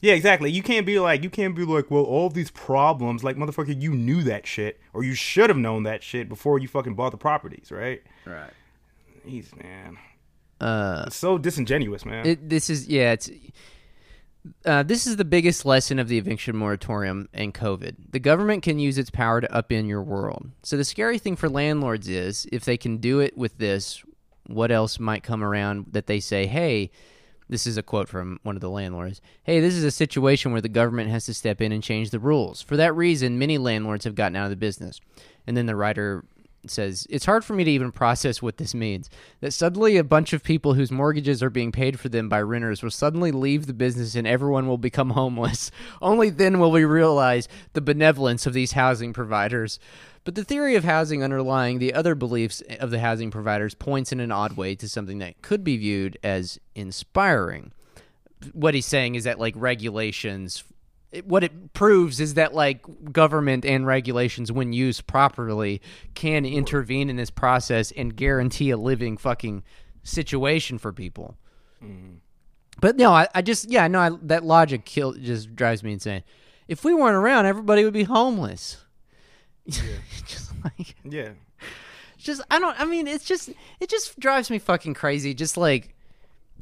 Yeah, 0.00 0.14
exactly. 0.14 0.50
You 0.50 0.62
can't 0.62 0.86
be 0.86 0.98
like, 0.98 1.22
you 1.22 1.28
can't 1.28 1.54
be 1.54 1.64
like, 1.64 1.90
well, 1.90 2.04
all 2.04 2.30
these 2.30 2.50
problems, 2.50 3.22
like, 3.22 3.36
motherfucker, 3.36 3.80
you 3.80 3.92
knew 3.92 4.22
that 4.22 4.46
shit, 4.46 4.80
or 4.94 5.04
you 5.04 5.12
should 5.12 5.50
have 5.50 5.58
known 5.58 5.82
that 5.82 6.02
shit 6.02 6.26
before 6.26 6.58
you 6.58 6.68
fucking 6.68 6.94
bought 6.94 7.10
the 7.10 7.18
properties, 7.18 7.70
right? 7.70 8.02
right. 8.24 8.50
He's 9.26 9.54
man, 9.54 9.98
Uh, 10.58 11.04
it's 11.06 11.16
so 11.16 11.36
disingenuous, 11.36 12.06
man. 12.06 12.24
It, 12.24 12.48
this 12.48 12.70
is 12.70 12.88
yeah. 12.88 13.12
It's 13.12 13.30
uh, 14.64 14.82
this 14.82 15.06
is 15.06 15.16
the 15.16 15.24
biggest 15.24 15.66
lesson 15.66 15.98
of 15.98 16.08
the 16.08 16.18
eviction 16.18 16.56
moratorium 16.56 17.28
and 17.32 17.52
COVID. 17.52 17.96
The 18.12 18.18
government 18.18 18.62
can 18.62 18.78
use 18.78 18.98
its 18.98 19.10
power 19.10 19.40
to 19.40 19.48
upend 19.48 19.88
your 19.88 20.02
world. 20.02 20.50
So 20.62 20.76
the 20.76 20.84
scary 20.84 21.18
thing 21.18 21.36
for 21.36 21.48
landlords 21.48 22.08
is 22.08 22.46
if 22.50 22.64
they 22.64 22.76
can 22.76 22.98
do 22.98 23.20
it 23.20 23.36
with 23.36 23.58
this, 23.58 24.02
what 24.46 24.70
else 24.70 24.98
might 24.98 25.22
come 25.22 25.44
around 25.44 25.86
that 25.92 26.06
they 26.06 26.20
say, 26.20 26.46
hey. 26.46 26.90
This 27.48 27.66
is 27.66 27.76
a 27.76 27.82
quote 27.82 28.08
from 28.08 28.38
one 28.44 28.54
of 28.54 28.60
the 28.60 28.70
landlords. 28.70 29.20
Hey, 29.42 29.58
this 29.58 29.74
is 29.74 29.82
a 29.82 29.90
situation 29.90 30.52
where 30.52 30.60
the 30.60 30.68
government 30.68 31.10
has 31.10 31.26
to 31.26 31.34
step 31.34 31.60
in 31.60 31.72
and 31.72 31.82
change 31.82 32.10
the 32.10 32.20
rules. 32.20 32.62
For 32.62 32.76
that 32.76 32.94
reason, 32.94 33.40
many 33.40 33.58
landlords 33.58 34.04
have 34.04 34.14
gotten 34.14 34.36
out 34.36 34.44
of 34.44 34.50
the 34.50 34.56
business. 34.56 35.00
And 35.48 35.56
then 35.56 35.66
the 35.66 35.74
writer 35.74 36.24
says, 36.66 37.06
It's 37.08 37.24
hard 37.24 37.44
for 37.44 37.54
me 37.54 37.64
to 37.64 37.70
even 37.70 37.92
process 37.92 38.42
what 38.42 38.58
this 38.58 38.74
means. 38.74 39.08
That 39.40 39.52
suddenly 39.52 39.96
a 39.96 40.04
bunch 40.04 40.32
of 40.32 40.42
people 40.42 40.74
whose 40.74 40.90
mortgages 40.90 41.42
are 41.42 41.50
being 41.50 41.72
paid 41.72 41.98
for 41.98 42.08
them 42.08 42.28
by 42.28 42.42
renters 42.42 42.82
will 42.82 42.90
suddenly 42.90 43.32
leave 43.32 43.66
the 43.66 43.72
business 43.72 44.14
and 44.14 44.26
everyone 44.26 44.66
will 44.66 44.78
become 44.78 45.10
homeless. 45.10 45.70
Only 46.02 46.30
then 46.30 46.58
will 46.58 46.70
we 46.70 46.84
realize 46.84 47.48
the 47.72 47.80
benevolence 47.80 48.46
of 48.46 48.52
these 48.52 48.72
housing 48.72 49.12
providers. 49.12 49.78
But 50.24 50.34
the 50.34 50.44
theory 50.44 50.74
of 50.74 50.84
housing 50.84 51.22
underlying 51.22 51.78
the 51.78 51.94
other 51.94 52.14
beliefs 52.14 52.62
of 52.78 52.90
the 52.90 53.00
housing 53.00 53.30
providers 53.30 53.74
points 53.74 54.12
in 54.12 54.20
an 54.20 54.32
odd 54.32 54.56
way 54.56 54.74
to 54.74 54.88
something 54.88 55.18
that 55.18 55.40
could 55.40 55.64
be 55.64 55.78
viewed 55.78 56.18
as 56.22 56.58
inspiring. 56.74 57.72
What 58.52 58.74
he's 58.74 58.86
saying 58.86 59.14
is 59.14 59.24
that, 59.24 59.38
like, 59.38 59.54
regulations 59.56 60.64
it- 61.12 61.26
what 61.26 61.42
it 61.44 61.72
proves 61.72 62.20
is 62.20 62.34
that 62.34 62.54
like 62.54 62.84
government 63.12 63.64
and 63.64 63.86
regulations 63.86 64.52
when 64.52 64.72
used 64.72 65.06
properly 65.06 65.80
can 66.14 66.44
intervene 66.44 67.10
in 67.10 67.16
this 67.16 67.30
process 67.30 67.92
and 67.92 68.16
guarantee 68.16 68.70
a 68.70 68.76
living 68.76 69.16
fucking 69.16 69.62
situation 70.02 70.78
for 70.78 70.92
people. 70.92 71.36
Mm-hmm. 71.82 72.16
But 72.80 72.96
no 72.96 73.12
i, 73.12 73.28
I 73.34 73.42
just 73.42 73.70
yeah 73.70 73.86
no 73.88 74.00
I, 74.00 74.10
that 74.22 74.44
logic 74.44 74.84
kill 74.84 75.12
just 75.12 75.54
drives 75.54 75.82
me 75.82 75.92
insane. 75.92 76.22
If 76.68 76.84
we 76.84 76.94
weren't 76.94 77.16
around 77.16 77.46
everybody 77.46 77.84
would 77.84 77.92
be 77.92 78.04
homeless. 78.04 78.78
Yeah. 79.66 79.82
just 80.26 80.52
like 80.64 80.94
yeah, 81.04 81.30
just 82.16 82.40
I 82.50 82.58
don't 82.58 82.78
I 82.80 82.84
mean 82.84 83.06
it's 83.06 83.24
just 83.24 83.50
it 83.80 83.88
just 83.88 84.18
drives 84.18 84.50
me 84.50 84.58
fucking 84.58 84.94
crazy. 84.94 85.34
Just 85.34 85.56
like 85.56 85.94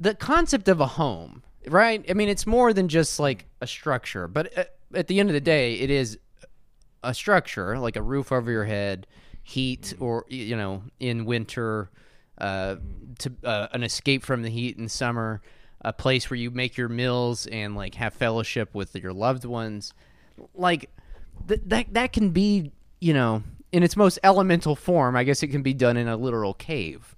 the 0.01 0.15
concept 0.15 0.69
of 0.69 0.81
a 0.81 0.87
home 0.87 1.43
right? 1.67 2.05
I 2.09 2.15
mean 2.15 2.29
it's 2.29 2.47
more 2.47 2.73
than 2.73 2.89
just 2.89 3.19
like 3.19 3.47
a 3.61 3.67
structure 3.67 4.29
but 4.29 4.53
at, 4.55 4.75
at 4.95 5.07
the 5.09 5.21
end 5.21 5.29
of 5.29 5.35
the 5.35 5.41
day 5.41 5.75
it 5.75 5.91
is 5.91 6.19
a 7.03 7.15
structure 7.15 7.79
like 7.79 7.97
a 7.97 8.03
roof 8.03 8.33
over 8.33 8.51
your 8.51 8.65
head 8.65 9.07
heat 9.43 9.95
or 9.99 10.25
you 10.29 10.57
know 10.57 10.83
in 11.01 11.25
winter 11.25 11.91
uh 12.39 12.77
to 13.19 13.33
uh, 13.45 13.69
an 13.73 13.83
escape 13.83 14.25
from 14.25 14.43
the 14.43 14.51
heat 14.51 14.77
in 14.79 14.89
summer 14.89 15.41
a 15.83 15.93
place 15.93 16.29
where 16.29 16.37
you 16.37 16.51
make 16.51 16.77
your 16.77 16.89
meals 16.89 17.47
and 17.47 17.77
like 17.77 17.95
have 17.95 18.13
fellowship 18.13 18.75
with 18.75 18.97
your 18.97 19.13
loved 19.13 19.45
ones. 19.45 19.95
Like 20.55 20.91
th- 21.47 21.61
that 21.67 21.95
that 21.95 22.13
can 22.13 22.31
be 22.31 22.73
you 23.01 23.15
know 23.15 23.43
in 23.71 23.83
its 23.83 23.97
most 23.97 24.19
elemental 24.25 24.75
form 24.75 25.15
i 25.15 25.25
guess 25.25 25.43
it 25.43 25.49
can 25.49 25.63
be 25.63 25.75
done 25.75 25.97
in 25.97 26.09
a 26.09 26.17
literal 26.17 26.55
cave 26.55 27.15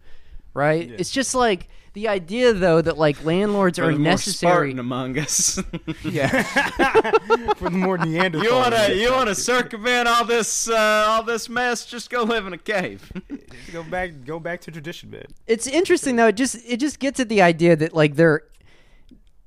right 0.54 0.90
it's 0.98 1.10
just 1.10 1.34
like 1.34 1.68
the 1.92 2.06
idea 2.06 2.52
though 2.52 2.80
that 2.80 2.98
like 2.98 3.24
landlords 3.24 3.78
For 3.78 3.86
are 3.86 3.92
the 3.92 3.98
necessary 3.98 4.70
Spartan 4.70 4.78
among 4.78 5.18
us. 5.18 5.60
yeah 6.04 6.42
for 7.56 7.64
the 7.68 7.70
more 7.70 7.98
Neanderthal. 7.98 8.46
you 8.48 8.54
wanna 8.54 8.94
you 8.94 9.10
wanna 9.10 9.34
circumvent 9.34 10.06
all 10.06 10.24
this 10.24 10.68
uh, 10.68 11.04
all 11.08 11.24
this 11.24 11.48
mess? 11.48 11.84
Just 11.86 12.08
go 12.08 12.22
live 12.22 12.46
in 12.46 12.52
a 12.52 12.58
cave. 12.58 13.10
go 13.72 13.82
back, 13.82 14.12
go 14.24 14.38
back 14.38 14.60
to 14.62 14.70
tradition, 14.70 15.10
man. 15.10 15.26
it's 15.48 15.66
interesting 15.66 16.14
though 16.14 16.28
it 16.28 16.36
just 16.36 16.56
it 16.66 16.76
just 16.78 17.00
gets 17.00 17.18
at 17.18 17.28
the 17.28 17.42
idea 17.42 17.74
that 17.74 17.92
like 17.92 18.14
they're 18.14 18.42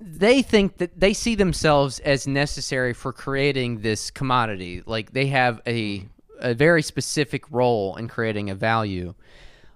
they 0.01 0.41
think 0.41 0.77
that 0.79 0.99
they 0.99 1.13
see 1.13 1.35
themselves 1.35 1.99
as 1.99 2.27
necessary 2.27 2.93
for 2.93 3.13
creating 3.13 3.79
this 3.81 4.11
commodity 4.11 4.83
like 4.85 5.13
they 5.13 5.27
have 5.27 5.61
a 5.65 6.05
a 6.41 6.53
very 6.53 6.81
specific 6.81 7.49
role 7.51 7.95
in 7.95 8.09
creating 8.09 8.49
a 8.49 8.55
value 8.55 9.13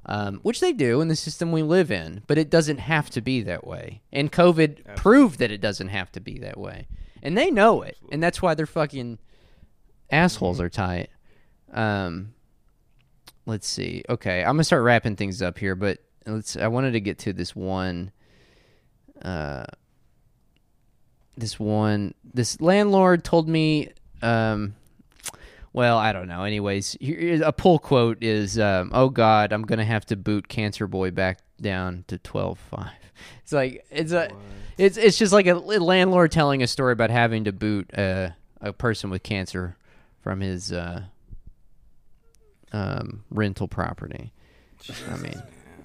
um, 0.08 0.40
which 0.44 0.60
they 0.60 0.74
do 0.74 1.02
in 1.02 1.08
the 1.08 1.16
system 1.16 1.52
we 1.52 1.62
live 1.62 1.92
in 1.92 2.24
but 2.28 2.38
it 2.38 2.50
doesn't 2.50 2.80
have 2.80 3.10
to 3.10 3.22
be 3.22 3.42
that 3.42 3.68
way 3.68 4.02
and 4.12 4.32
covid 4.32 4.96
proved 4.96 5.40
that 5.40 5.52
it 5.52 5.62
doesn't 5.62 5.90
have 5.90 6.12
to 6.12 6.20
be 6.20 6.40
that 6.40 6.58
way 6.58 6.88
and 7.22 7.38
they 7.38 7.52
know 7.52 7.82
it 7.82 7.98
and 8.12 8.24
that's 8.24 8.42
why 8.42 8.54
they're 8.54 8.66
fucking 8.66 9.20
assholes 10.10 10.62
are 10.62 10.70
tight 10.70 11.10
um 11.74 12.34
let's 13.48 13.68
see. 13.68 14.04
Okay, 14.08 14.42
I'm 14.42 14.54
gonna 14.54 14.64
start 14.64 14.84
wrapping 14.84 15.16
things 15.16 15.42
up 15.42 15.58
here, 15.58 15.74
but 15.74 15.98
let's. 16.28 16.56
I 16.56 16.68
wanted 16.68 16.92
to 16.92 17.00
get 17.00 17.18
to 17.20 17.34
this 17.34 17.56
one. 17.56 18.12
Uh, 19.20 19.66
this 21.36 21.60
one. 21.60 22.14
This 22.24 22.62
landlord 22.62 23.24
told 23.24 23.50
me. 23.50 23.90
Um, 24.22 24.76
well, 25.78 26.00
I 26.00 26.12
don't 26.12 26.28
know. 26.28 26.44
Anyways, 26.44 26.98
here, 27.00 27.44
a 27.44 27.54
pull 27.54 27.78
quote 27.78 28.24
is, 28.24 28.58
um, 28.58 28.90
"Oh 28.96 29.10
God, 29.10 29.54
I'm 29.54 29.62
gonna 29.62 29.86
have 29.86 30.08
to 30.08 30.16
boot 30.16 30.48
Cancer 30.48 30.88
Boy 30.88 31.12
back 31.12 31.38
down 31.62 32.04
to 32.08 32.18
twelve 32.18 32.58
five. 32.58 32.90
It's 33.42 33.52
like 33.52 33.86
it's 33.90 34.12
a, 34.12 34.30
it's 34.78 34.98
it's 34.98 35.18
just 35.18 35.34
like 35.34 35.48
a 35.48 35.56
landlord 35.56 36.32
telling 36.32 36.62
a 36.62 36.68
story 36.68 36.94
about 36.94 37.10
having 37.10 37.46
to 37.46 37.52
boot 37.52 37.90
a 37.94 38.36
a 38.62 38.74
person 38.74 39.10
with 39.10 39.24
cancer 39.24 39.76
from 40.22 40.42
his 40.42 40.72
uh, 40.72 41.04
um, 42.74 43.24
rental 43.32 43.68
property. 43.68 44.34
I 45.10 45.18
mean, 45.18 45.42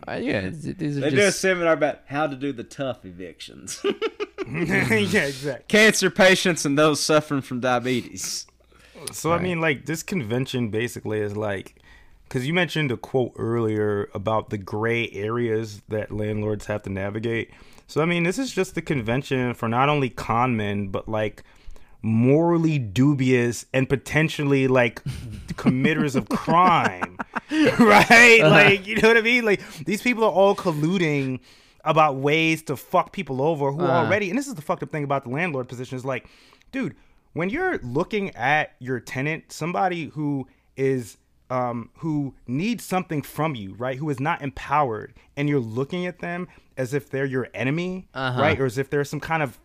uh, 0.06 0.12
yeah, 0.14 0.50
these 0.50 0.98
are 0.98 1.00
They 1.00 1.10
do 1.10 1.22
a 1.22 1.32
seminar 1.32 1.72
about 1.72 2.00
how 2.06 2.26
to 2.26 2.36
do 2.36 2.52
the 2.52 2.64
tough 2.64 3.04
evictions. 3.06 3.80
yeah, 4.46 4.92
exactly. 4.92 5.64
Cancer 5.68 6.10
patients 6.10 6.66
and 6.66 6.78
those 6.78 7.00
suffering 7.00 7.40
from 7.40 7.60
diabetes. 7.60 8.46
So 9.10 9.32
I 9.32 9.38
mean, 9.38 9.60
like 9.60 9.86
this 9.86 10.02
convention 10.02 10.68
basically 10.68 11.20
is 11.20 11.36
like 11.36 11.76
because 12.28 12.46
you 12.46 12.54
mentioned 12.54 12.90
a 12.90 12.96
quote 12.96 13.32
earlier 13.36 14.08
about 14.14 14.50
the 14.50 14.58
gray 14.58 15.10
areas 15.10 15.82
that 15.88 16.10
landlords 16.12 16.66
have 16.66 16.82
to 16.84 16.90
navigate. 16.90 17.50
So 17.88 18.00
I 18.00 18.04
mean, 18.06 18.22
this 18.22 18.38
is 18.38 18.52
just 18.52 18.74
the 18.74 18.82
convention 18.82 19.54
for 19.54 19.68
not 19.68 19.88
only 19.88 20.08
con 20.08 20.56
men 20.56 20.88
but 20.88 21.08
like 21.08 21.42
morally 22.04 22.78
dubious 22.78 23.64
and 23.72 23.88
potentially 23.88 24.66
like 24.66 25.02
committers 25.56 26.16
of 26.16 26.28
crime, 26.28 27.16
right? 27.78 28.40
Like 28.42 28.86
you 28.86 28.96
know 28.96 29.08
what 29.08 29.16
I 29.16 29.20
mean? 29.22 29.44
Like 29.44 29.60
these 29.84 30.02
people 30.02 30.24
are 30.24 30.30
all 30.32 30.54
colluding 30.56 31.40
about 31.84 32.16
ways 32.16 32.62
to 32.62 32.76
fuck 32.76 33.12
people 33.12 33.42
over 33.42 33.72
who 33.72 33.82
Uh. 33.84 33.88
already. 34.04 34.30
And 34.30 34.38
this 34.38 34.46
is 34.46 34.54
the 34.54 34.62
fucked 34.62 34.82
up 34.82 34.90
thing 34.90 35.04
about 35.04 35.24
the 35.24 35.30
landlord 35.30 35.68
position 35.68 35.96
is 35.96 36.04
like, 36.04 36.26
dude, 36.70 36.94
when 37.32 37.48
you're 37.50 37.78
looking 37.78 38.30
at 38.36 38.72
your 38.78 39.00
tenant, 39.00 39.52
somebody 39.52 40.06
who 40.06 40.46
is 40.76 41.16
um, 41.50 41.90
who 41.98 42.34
needs 42.46 42.82
something 42.82 43.20
from 43.20 43.54
you, 43.54 43.74
right? 43.74 43.98
Who 43.98 44.08
is 44.08 44.18
not 44.20 44.40
empowered, 44.40 45.12
and 45.36 45.48
you're 45.50 45.60
looking 45.60 46.06
at 46.06 46.20
them 46.20 46.48
as 46.78 46.94
if 46.94 47.10
they're 47.10 47.26
your 47.26 47.48
enemy, 47.52 48.08
Uh-huh. 48.14 48.40
right? 48.40 48.58
Or 48.58 48.64
as 48.64 48.78
if 48.78 48.88
there's 48.88 49.10
some 49.10 49.20
kind 49.20 49.42
of 49.42 49.58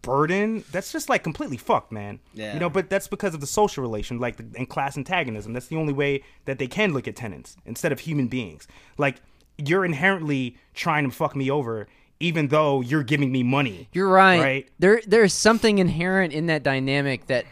burden. 0.00 0.64
That's 0.72 0.90
just 0.92 1.10
like 1.10 1.22
completely 1.22 1.58
fucked, 1.58 1.92
man. 1.92 2.20
Yeah. 2.32 2.54
You 2.54 2.60
know, 2.60 2.70
but 2.70 2.88
that's 2.88 3.08
because 3.08 3.34
of 3.34 3.40
the 3.42 3.46
social 3.46 3.82
relation, 3.82 4.18
like 4.18 4.36
the, 4.36 4.46
and 4.56 4.66
class 4.68 4.96
antagonism. 4.96 5.52
That's 5.52 5.66
the 5.66 5.76
only 5.76 5.92
way 5.92 6.22
that 6.46 6.58
they 6.58 6.66
can 6.66 6.94
look 6.94 7.06
at 7.06 7.16
tenants 7.16 7.56
instead 7.66 7.92
of 7.92 8.00
human 8.00 8.28
beings. 8.28 8.66
Like 8.96 9.16
you're 9.58 9.84
inherently 9.84 10.56
trying 10.72 11.04
to 11.04 11.10
fuck 11.14 11.36
me 11.36 11.50
over, 11.50 11.86
even 12.24 12.48
though 12.48 12.80
you're 12.80 13.02
giving 13.02 13.30
me 13.30 13.42
money. 13.42 13.88
You're 13.92 14.08
right. 14.08 14.40
Right. 14.40 14.68
There 14.78 15.02
there's 15.06 15.34
something 15.34 15.78
inherent 15.78 16.32
in 16.32 16.46
that 16.46 16.62
dynamic 16.62 17.26
that 17.26 17.44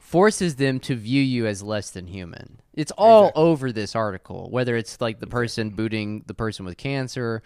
forces 0.00 0.56
them 0.56 0.80
to 0.80 0.96
view 0.96 1.22
you 1.22 1.46
as 1.46 1.62
less 1.62 1.90
than 1.90 2.08
human. 2.08 2.60
It's 2.74 2.92
all 2.92 3.30
over 3.34 3.72
this 3.72 3.94
article, 3.94 4.48
whether 4.50 4.76
it's 4.76 5.00
like 5.00 5.20
the 5.20 5.26
person 5.26 5.70
booting 5.70 6.24
the 6.26 6.34
person 6.34 6.64
with 6.64 6.76
cancer 6.76 7.42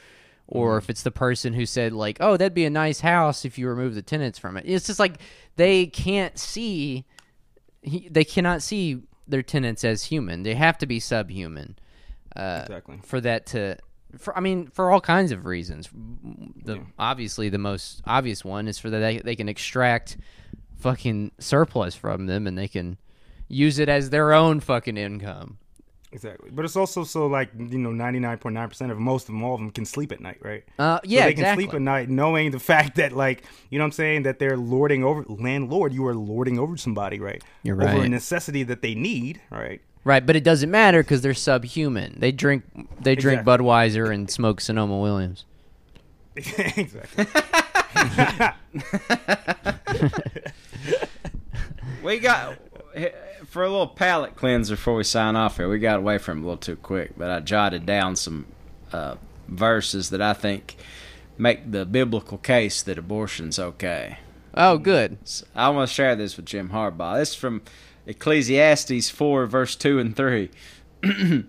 or 0.46 0.78
if 0.78 0.90
it's 0.90 1.02
the 1.02 1.12
person 1.12 1.52
who 1.52 1.64
said 1.66 1.92
like, 1.92 2.16
"Oh, 2.18 2.36
that'd 2.36 2.54
be 2.54 2.64
a 2.64 2.70
nice 2.70 3.00
house 3.00 3.44
if 3.44 3.58
you 3.58 3.68
remove 3.68 3.94
the 3.94 4.02
tenants 4.02 4.38
from 4.38 4.56
it." 4.56 4.64
It's 4.66 4.86
just 4.86 4.98
like 4.98 5.20
they 5.56 5.86
can't 5.86 6.38
see 6.38 7.04
they 8.10 8.24
cannot 8.24 8.62
see 8.62 9.02
their 9.28 9.42
tenants 9.42 9.84
as 9.84 10.04
human. 10.04 10.42
They 10.42 10.54
have 10.54 10.78
to 10.78 10.86
be 10.86 10.98
subhuman. 10.98 11.78
Uh, 12.34 12.60
Exactly. 12.62 13.00
For 13.04 13.20
that 13.20 13.46
to 13.46 13.76
for 14.18 14.36
I 14.36 14.40
mean 14.40 14.66
for 14.68 14.90
all 14.90 15.00
kinds 15.00 15.32
of 15.32 15.46
reasons. 15.46 15.88
The 16.64 16.80
obviously 16.98 17.48
the 17.48 17.58
most 17.58 18.02
obvious 18.06 18.44
one 18.44 18.68
is 18.68 18.78
for 18.78 18.90
that 18.90 18.98
they, 18.98 19.18
they 19.18 19.36
can 19.36 19.48
extract 19.48 20.16
fucking 20.78 21.32
surplus 21.38 21.94
from 21.94 22.26
them 22.26 22.46
and 22.46 22.56
they 22.56 22.68
can 22.68 22.96
use 23.48 23.78
it 23.78 23.88
as 23.88 24.10
their 24.10 24.32
own 24.32 24.60
fucking 24.60 24.96
income. 24.96 25.58
Exactly. 26.12 26.50
But 26.50 26.64
it's 26.64 26.74
also 26.74 27.04
so 27.04 27.28
like 27.28 27.50
you 27.56 27.78
know, 27.78 27.92
ninety 27.92 28.18
nine 28.18 28.38
point 28.38 28.54
nine 28.54 28.68
percent 28.68 28.90
of 28.90 28.98
most 28.98 29.22
of 29.28 29.34
them, 29.34 29.44
all 29.44 29.54
of 29.54 29.60
them 29.60 29.70
can 29.70 29.84
sleep 29.84 30.10
at 30.10 30.20
night, 30.20 30.38
right? 30.42 30.64
Uh, 30.78 30.98
So 30.98 31.02
yeah, 31.04 31.26
they 31.26 31.34
can 31.34 31.44
exactly. 31.44 31.64
sleep 31.64 31.74
at 31.74 31.82
night 31.82 32.08
knowing 32.08 32.50
the 32.50 32.58
fact 32.72 32.96
that 32.96 33.12
like 33.12 33.44
you 33.70 33.78
know 33.78 33.84
what 33.84 33.88
I'm 33.88 33.92
saying 33.92 34.22
that 34.24 34.38
they're 34.40 34.56
lording 34.56 35.04
over 35.04 35.24
landlord. 35.28 35.92
You 35.92 36.06
are 36.06 36.14
lording 36.14 36.58
over 36.58 36.76
somebody, 36.76 37.20
right? 37.20 37.42
You're 37.62 37.80
Over 37.80 38.02
a 38.02 38.08
necessity 38.08 38.64
that 38.64 38.82
they 38.82 38.94
need, 38.94 39.40
right? 39.50 39.80
Right, 40.02 40.24
but 40.24 40.34
it 40.34 40.44
doesn't 40.44 40.70
matter 40.70 41.02
because 41.02 41.20
they're 41.20 41.34
subhuman. 41.34 42.16
They 42.18 42.32
drink 42.32 42.64
they 43.00 43.14
drink 43.14 43.40
Exactly. 43.40 43.66
Budweiser 43.66 44.14
and 44.14 44.30
smoke 44.30 44.60
Sonoma 44.60 44.98
Williams. 44.98 45.44
exactly. 46.36 47.26
We 52.02 52.18
got 52.18 52.56
for 53.46 53.62
a 53.62 53.68
little 53.68 53.86
palate 53.86 54.36
cleanser 54.36 54.74
before 54.74 54.94
we 54.94 55.04
sign 55.04 55.36
off 55.36 55.58
here. 55.58 55.68
We 55.68 55.78
got 55.78 55.98
away 55.98 56.18
from 56.18 56.38
it 56.38 56.40
a 56.40 56.44
little 56.44 56.56
too 56.56 56.76
quick, 56.76 57.12
but 57.16 57.30
I 57.30 57.40
jotted 57.40 57.84
down 57.84 58.16
some 58.16 58.46
uh, 58.92 59.16
verses 59.48 60.10
that 60.10 60.22
I 60.22 60.32
think 60.32 60.76
make 61.36 61.70
the 61.70 61.84
biblical 61.84 62.38
case 62.38 62.82
that 62.82 62.98
abortion's 62.98 63.58
okay. 63.58 64.18
Oh, 64.54 64.78
good. 64.78 65.18
So 65.24 65.46
I 65.54 65.68
want 65.68 65.88
to 65.88 65.94
share 65.94 66.16
this 66.16 66.36
with 66.36 66.46
Jim 66.46 66.70
Harbaugh. 66.70 67.18
This 67.18 67.30
is 67.30 67.34
from 67.34 67.62
Ecclesiastes 68.10 69.08
4, 69.08 69.46
verse 69.46 69.76
2 69.76 69.98
and 70.00 70.16
3. 70.16 70.50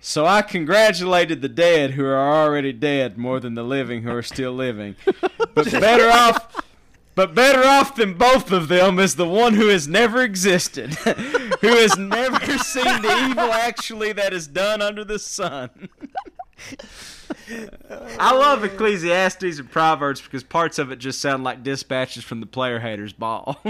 so 0.00 0.26
I 0.26 0.42
congratulated 0.42 1.42
the 1.42 1.48
dead 1.48 1.92
who 1.92 2.04
are 2.04 2.18
already 2.18 2.72
dead 2.72 3.16
more 3.16 3.38
than 3.38 3.54
the 3.54 3.62
living 3.62 4.02
who 4.02 4.10
are 4.10 4.22
still 4.22 4.52
living. 4.52 4.96
But 5.54 5.70
better 5.70 6.10
off. 6.10 6.64
But 7.14 7.34
better 7.34 7.62
off 7.62 7.94
than 7.94 8.14
both 8.14 8.50
of 8.52 8.68
them 8.68 8.98
is 8.98 9.16
the 9.16 9.28
one 9.28 9.52
who 9.52 9.68
has 9.68 9.86
never 9.86 10.22
existed, 10.22 10.94
who 10.94 11.68
has 11.68 11.98
never 11.98 12.58
seen 12.58 13.02
the 13.02 13.26
evil 13.28 13.52
actually 13.52 14.12
that 14.12 14.32
is 14.32 14.46
done 14.46 14.80
under 14.80 15.04
the 15.04 15.18
sun. 15.18 15.90
I 18.18 18.32
love 18.32 18.64
Ecclesiastes 18.64 19.58
and 19.58 19.70
Proverbs 19.70 20.22
because 20.22 20.42
parts 20.42 20.78
of 20.78 20.90
it 20.90 20.96
just 20.96 21.20
sound 21.20 21.44
like 21.44 21.62
dispatches 21.62 22.24
from 22.24 22.40
the 22.40 22.46
player 22.46 22.78
haters 22.78 23.12
ball. 23.12 23.62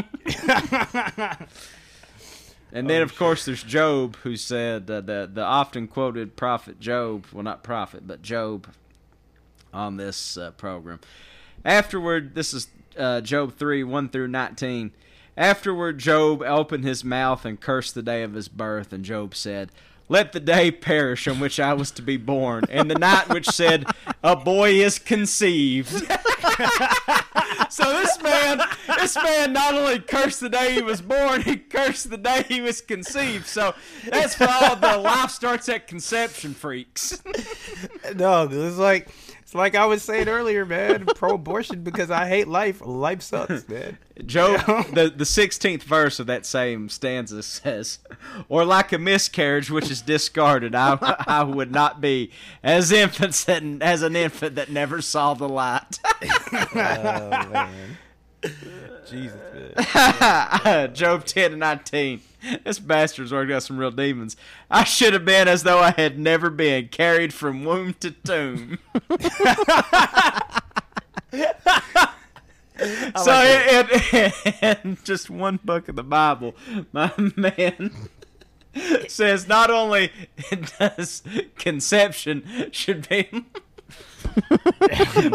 and 2.72 2.88
then, 2.88 3.02
of 3.02 3.16
course, 3.16 3.44
there's 3.44 3.62
Job, 3.62 4.16
who 4.22 4.36
said 4.36 4.90
uh, 4.90 5.00
the 5.00 5.30
the 5.32 5.42
often 5.42 5.86
quoted 5.86 6.36
prophet 6.36 6.80
Job, 6.80 7.26
well, 7.32 7.42
not 7.42 7.62
prophet, 7.62 8.06
but 8.06 8.22
Job, 8.22 8.66
on 9.72 9.96
this 9.96 10.36
uh, 10.36 10.50
program. 10.52 11.00
Afterward, 11.64 12.34
this 12.34 12.52
is 12.52 12.68
uh, 12.98 13.20
Job 13.20 13.54
three 13.56 13.84
one 13.84 14.08
through 14.08 14.28
nineteen. 14.28 14.92
Afterward, 15.36 15.98
Job 15.98 16.42
opened 16.42 16.84
his 16.84 17.04
mouth 17.04 17.44
and 17.44 17.60
cursed 17.60 17.94
the 17.94 18.02
day 18.02 18.22
of 18.22 18.34
his 18.34 18.48
birth, 18.48 18.92
and 18.92 19.04
Job 19.04 19.34
said. 19.34 19.70
Let 20.08 20.32
the 20.32 20.40
day 20.40 20.70
perish 20.70 21.26
on 21.26 21.40
which 21.40 21.58
I 21.58 21.72
was 21.74 21.90
to 21.92 22.02
be 22.02 22.16
born, 22.16 22.64
and 22.68 22.90
the 22.90 22.98
night 22.98 23.28
which 23.28 23.48
said, 23.48 23.86
A 24.22 24.36
boy 24.36 24.72
is 24.72 24.98
conceived. 24.98 25.88
so 27.70 27.84
this 27.92 28.20
man, 28.22 28.60
this 28.98 29.16
man 29.16 29.52
not 29.52 29.74
only 29.74 30.00
cursed 30.00 30.40
the 30.40 30.48
day 30.48 30.74
he 30.74 30.82
was 30.82 31.00
born, 31.00 31.42
he 31.42 31.56
cursed 31.56 32.10
the 32.10 32.18
day 32.18 32.44
he 32.46 32.60
was 32.60 32.80
conceived. 32.80 33.46
So 33.46 33.74
that's 34.08 34.34
for 34.34 34.46
the 34.46 34.98
life 34.98 35.30
starts 35.30 35.68
at 35.68 35.86
conception 35.88 36.54
freaks. 36.54 37.22
no, 38.14 38.48
it's 38.50 38.76
like 38.76 39.08
it's 39.52 39.58
like 39.58 39.74
I 39.74 39.84
was 39.84 40.02
saying 40.02 40.28
earlier, 40.28 40.64
man. 40.64 41.04
Pro 41.14 41.34
abortion 41.34 41.82
because 41.82 42.10
I 42.10 42.26
hate 42.26 42.48
life. 42.48 42.80
Life 42.80 43.20
sucks, 43.20 43.68
man. 43.68 43.98
Job, 44.24 44.64
the 44.94 45.12
the 45.14 45.26
sixteenth 45.26 45.82
verse 45.82 46.18
of 46.18 46.26
that 46.26 46.46
same 46.46 46.88
stanza 46.88 47.42
says, 47.42 47.98
"Or 48.48 48.64
like 48.64 48.92
a 48.92 48.98
miscarriage 48.98 49.70
which 49.70 49.90
is 49.90 50.00
discarded, 50.00 50.74
I 50.74 50.96
I 51.26 51.42
would 51.42 51.70
not 51.70 52.00
be 52.00 52.30
as 52.62 52.90
infants 52.92 53.44
that 53.44 53.62
as 53.82 54.00
an 54.00 54.16
infant 54.16 54.54
that 54.54 54.70
never 54.70 55.02
saw 55.02 55.34
the 55.34 55.50
light." 55.50 55.98
Oh 56.74 57.30
man. 57.50 57.98
Jesus, 59.08 59.38
man. 59.84 60.94
Job 60.94 61.24
ten 61.24 61.52
and 61.52 61.60
nineteen. 61.60 62.22
This 62.64 62.78
bastard's 62.78 63.32
already 63.32 63.50
got 63.50 63.62
some 63.62 63.78
real 63.78 63.90
demons. 63.90 64.36
I 64.70 64.84
should 64.84 65.12
have 65.12 65.24
been 65.24 65.48
as 65.48 65.62
though 65.62 65.78
I 65.78 65.92
had 65.92 66.18
never 66.18 66.50
been 66.50 66.88
carried 66.88 67.32
from 67.32 67.64
womb 67.64 67.94
to 68.00 68.10
tomb. 68.10 68.78
so, 73.16 73.32
and, 73.32 74.32
and 74.60 75.04
just 75.04 75.30
one 75.30 75.60
book 75.62 75.88
of 75.88 75.96
the 75.96 76.02
Bible, 76.02 76.56
my 76.92 77.12
man 77.36 77.92
says 79.08 79.46
not 79.46 79.70
only 79.70 80.10
does 80.78 81.22
conception 81.56 82.70
should 82.72 83.08
be, 83.08 83.28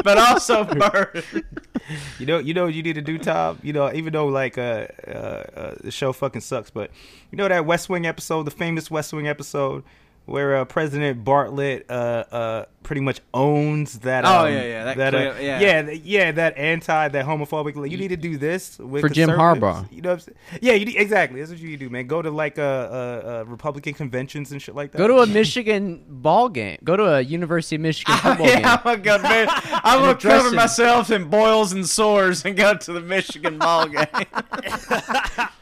but 0.03 0.17
also 0.17 0.63
birth. 0.63 1.41
You 2.19 2.25
know, 2.25 2.39
you 2.39 2.53
know 2.53 2.65
what 2.65 2.73
you 2.73 2.83
need 2.83 2.95
to 2.95 3.01
do, 3.01 3.17
Tom. 3.17 3.59
You 3.63 3.73
know, 3.73 3.91
even 3.93 4.11
though 4.13 4.27
like 4.27 4.57
uh, 4.57 4.87
uh, 5.07 5.11
uh, 5.11 5.75
the 5.81 5.91
show 5.91 6.11
fucking 6.13 6.41
sucks, 6.41 6.69
but 6.69 6.91
you 7.31 7.37
know 7.37 7.47
that 7.47 7.65
West 7.65 7.89
Wing 7.89 8.05
episode, 8.05 8.43
the 8.43 8.51
famous 8.51 8.89
West 8.91 9.13
Wing 9.13 9.27
episode, 9.27 9.83
where 10.27 10.57
uh, 10.57 10.65
President 10.65 11.23
Bartlet 11.23 11.85
uh, 11.89 11.93
uh, 11.93 12.65
pretty 12.83 12.99
much 12.99 13.21
owns 13.33 13.99
that. 13.99 14.25
Oh, 14.25 14.45
um, 14.45 14.53
yeah, 14.53 14.63
yeah, 14.63 14.83
that 14.83 14.97
that, 14.97 15.15
uh, 15.15 15.39
yeah. 15.39 15.59
yeah, 15.59 15.89
yeah, 15.91 16.31
that 16.33 16.57
anti, 16.57 17.07
that 17.07 17.25
homophobic. 17.25 17.75
Like, 17.77 17.91
you 17.91 17.97
need 17.97 18.09
to 18.09 18.17
do 18.17 18.37
this 18.37 18.77
with 18.77 19.01
For 19.01 19.09
Jim. 19.09 19.29
Harbaugh. 19.29 19.89
You 19.89 20.01
know, 20.01 20.09
what 20.09 20.13
I'm 20.15 20.19
saying? 20.19 20.37
yeah, 20.61 20.73
you 20.73 20.85
need, 20.85 20.97
exactly. 20.97 21.39
That's 21.39 21.51
what 21.51 21.59
you 21.59 21.69
need 21.69 21.79
to 21.79 21.85
do, 21.85 21.89
man. 21.89 22.07
Go 22.07 22.21
to 22.21 22.29
like 22.29 22.59
uh, 22.59 22.61
uh, 22.61 22.65
uh, 22.65 23.45
Republican 23.47 23.93
conventions 23.93 24.51
and 24.51 24.61
shit 24.61 24.75
like 24.75 24.91
that. 24.91 24.97
Go 24.97 25.07
to 25.07 25.19
a 25.19 25.27
Michigan 25.27 26.03
ball 26.07 26.49
game. 26.49 26.77
Go 26.83 26.97
to 26.97 27.05
a 27.05 27.21
University 27.21 27.77
of 27.77 27.81
Michigan 27.83 28.15
football 28.21 28.47
yeah, 28.47 28.55
game. 28.55 28.65
I'm 28.65 28.81
gonna 28.83 28.97
go. 28.97 29.17
to 29.17 29.23
bed. 29.23 29.47
I'm 29.49 30.01
gonna 30.01 30.15
cover 30.15 30.53
myself 30.53 31.09
in 31.09 31.29
boils 31.29 31.71
and 31.71 31.87
sores 31.87 32.43
and 32.43 32.57
go 32.57 32.75
to 32.75 32.93
the 32.93 33.01
Michigan 33.01 33.59
ball 33.59 33.87
game. 33.87 34.05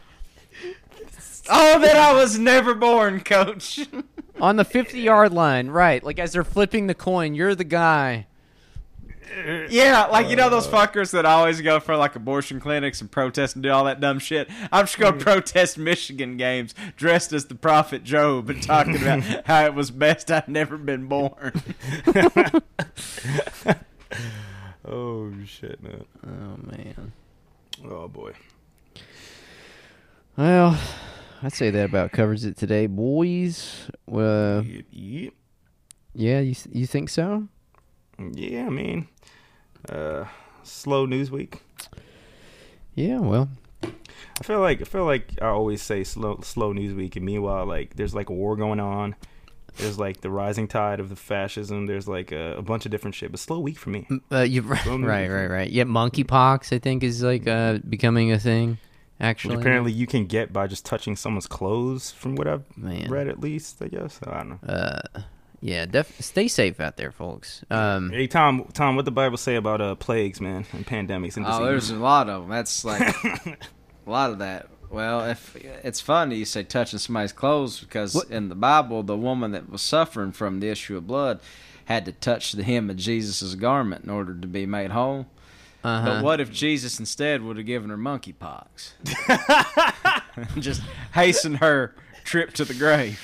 oh, 1.49 1.79
that 1.79 1.95
I 1.95 2.13
was 2.13 2.39
never 2.39 2.73
born, 2.73 3.19
Coach. 3.19 3.87
On 4.41 4.55
the 4.55 4.65
50 4.65 4.99
yard 4.99 5.31
line, 5.31 5.67
right. 5.67 6.03
Like 6.03 6.19
as 6.19 6.33
they're 6.33 6.43
flipping 6.43 6.87
the 6.87 6.95
coin, 6.95 7.35
you're 7.35 7.55
the 7.55 7.63
guy. 7.63 8.27
Yeah, 9.69 10.05
like 10.05 10.29
you 10.29 10.35
know 10.35 10.49
those 10.49 10.67
fuckers 10.67 11.11
that 11.11 11.25
always 11.25 11.59
go 11.59 11.79
for 11.79 11.97
like 11.97 12.15
abortion 12.15 12.59
clinics 12.59 13.01
and 13.01 13.11
protest 13.11 13.55
and 13.55 13.63
do 13.63 13.69
all 13.69 13.83
that 13.85 13.99
dumb 13.99 14.19
shit. 14.19 14.49
I'm 14.71 14.85
just 14.85 14.97
gonna 14.97 15.17
mm. 15.17 15.21
protest 15.21 15.77
Michigan 15.77 16.37
games 16.37 16.73
dressed 16.95 17.33
as 17.33 17.45
the 17.45 17.55
prophet 17.55 18.03
Job 18.03 18.49
and 18.49 18.63
talking 18.63 18.95
about 18.95 19.23
how 19.45 19.65
it 19.65 19.73
was 19.73 19.91
best 19.91 20.31
I'd 20.31 20.47
never 20.47 20.77
been 20.77 21.07
born. 21.07 21.51
oh 24.85 25.33
shit, 25.45 25.83
man. 25.83 26.05
Oh 26.25 26.57
man. 26.61 27.11
Oh 27.83 28.07
boy. 28.07 28.33
Well, 30.37 30.77
I'd 31.45 31.53
say 31.53 31.69
that 31.69 31.85
about 31.85 32.11
covers 32.11 32.43
it 32.43 32.57
today, 32.57 32.87
boys. 32.87 33.87
Uh, 34.11 34.63
Yep, 34.65 34.85
yep. 34.89 35.33
yeah, 36.15 36.39
you 36.39 36.55
you 36.71 36.87
think 36.87 37.07
so? 37.07 37.47
Yeah, 38.17 38.65
I 38.65 38.69
mean, 38.71 39.07
uh, 39.87 40.25
slow 40.63 41.05
news 41.05 41.29
week. 41.29 41.61
Yeah. 42.95 43.19
Well, 43.19 43.49
I 43.83 44.43
feel 44.43 44.59
like 44.59 44.81
I 44.81 44.85
feel 44.85 45.05
like 45.05 45.33
I 45.39 45.49
always 45.49 45.83
say 45.83 46.03
slow 46.03 46.39
slow 46.41 46.73
news 46.73 46.95
week, 46.95 47.15
and 47.15 47.23
meanwhile, 47.23 47.67
like 47.67 47.95
there's 47.95 48.15
like 48.15 48.29
a 48.29 48.33
war 48.33 48.55
going 48.55 48.79
on. 48.79 49.15
There's 49.77 49.99
like 49.99 50.21
the 50.21 50.31
rising 50.31 50.67
tide 50.67 50.99
of 50.99 51.09
the 51.09 51.15
fascism. 51.15 51.85
There's 51.85 52.07
like 52.07 52.31
a, 52.31 52.55
a 52.57 52.63
bunch 52.63 52.85
of 52.85 52.91
different 52.91 53.13
shit, 53.13 53.29
but 53.29 53.39
slow 53.39 53.59
week 53.59 53.77
for 53.77 53.91
me. 53.91 54.07
uh, 54.31 54.39
you 54.39 54.61
right, 54.63 54.83
right, 54.87 55.29
right, 55.29 55.47
right. 55.47 55.69
Yeah, 55.69 55.83
monkeypox 55.83 56.73
I 56.73 56.79
think 56.79 57.03
is 57.03 57.21
like 57.21 57.45
uh 57.47 57.77
becoming 57.87 58.31
a 58.31 58.39
thing. 58.39 58.79
Actually, 59.19 59.55
Which 59.55 59.63
apparently 59.65 59.91
you 59.93 60.07
can 60.07 60.25
get 60.25 60.51
by 60.51 60.67
just 60.67 60.85
touching 60.85 61.15
someone's 61.15 61.47
clothes, 61.47 62.11
from 62.11 62.35
what 62.35 62.47
I've 62.47 62.65
man. 62.77 63.09
read 63.09 63.27
at 63.29 63.39
least. 63.39 63.81
I 63.81 63.87
guess 63.87 64.19
I 64.27 64.37
don't 64.37 64.49
know. 64.49 64.59
Uh, 64.67 65.21
yeah, 65.61 65.85
def- 65.85 66.19
stay 66.21 66.47
safe 66.49 66.79
out 66.81 66.97
there, 66.97 67.11
folks. 67.11 67.63
Um, 67.71 68.09
Hey 68.11 68.27
Tom, 68.27 68.67
Tom, 68.73 68.95
what 68.97 69.05
the 69.05 69.11
Bible 69.11 69.37
say 69.37 69.55
about 69.55 69.79
uh 69.81 69.95
plagues, 69.95 70.41
man, 70.41 70.65
and 70.73 70.85
pandemics 70.85 71.37
and 71.37 71.45
Oh, 71.47 71.63
there's 71.65 71.89
a 71.91 71.95
lot 71.95 72.29
of 72.29 72.41
them. 72.41 72.51
That's 72.51 72.83
like 72.83 73.01
a 73.23 73.57
lot 74.05 74.31
of 74.31 74.39
that. 74.39 74.67
Well, 74.89 75.25
if 75.25 75.55
it's 75.55 75.99
funny 76.01 76.35
you 76.35 76.45
say 76.45 76.63
touching 76.63 76.99
somebody's 76.99 77.31
clothes 77.31 77.79
because 77.79 78.13
What? 78.13 78.29
in 78.29 78.49
the 78.49 78.55
Bible, 78.55 79.01
the 79.01 79.17
woman 79.17 79.51
that 79.51 79.69
was 79.69 79.81
suffering 79.81 80.31
from 80.33 80.59
the 80.59 80.67
issue 80.69 80.97
of 80.97 81.07
blood 81.07 81.39
had 81.85 82.05
to 82.05 82.11
touch 82.11 82.51
the 82.51 82.63
hem 82.63 82.89
of 82.89 82.97
Jesus' 82.97 83.55
garment 83.55 84.03
in 84.03 84.09
order 84.09 84.35
to 84.35 84.47
be 84.47 84.65
made 84.65 84.91
whole. 84.91 85.25
Uh-huh. 85.85 86.05
But 86.05 86.23
what 86.23 86.41
if 86.41 86.51
Jesus 86.51 86.99
instead 86.99 87.43
would 87.43 87.57
have 87.57 87.65
given 87.67 87.91
her 87.91 87.97
monkeypox? 87.97 88.93
Just 90.59 90.81
hasten 91.13 91.55
her 91.55 91.93
trip 92.23 92.53
to 92.53 92.65
the 92.65 92.73
grave. 92.73 93.21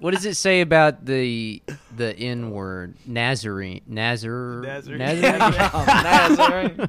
What 0.00 0.14
does 0.14 0.24
it 0.24 0.36
say 0.36 0.62
about 0.62 1.04
the 1.04 1.62
the 1.94 2.16
N 2.16 2.52
word 2.52 2.94
Nazarene 3.06 3.82
Nazar 3.86 4.62
Nazarene. 4.62 4.98
Nazarene? 4.98 5.38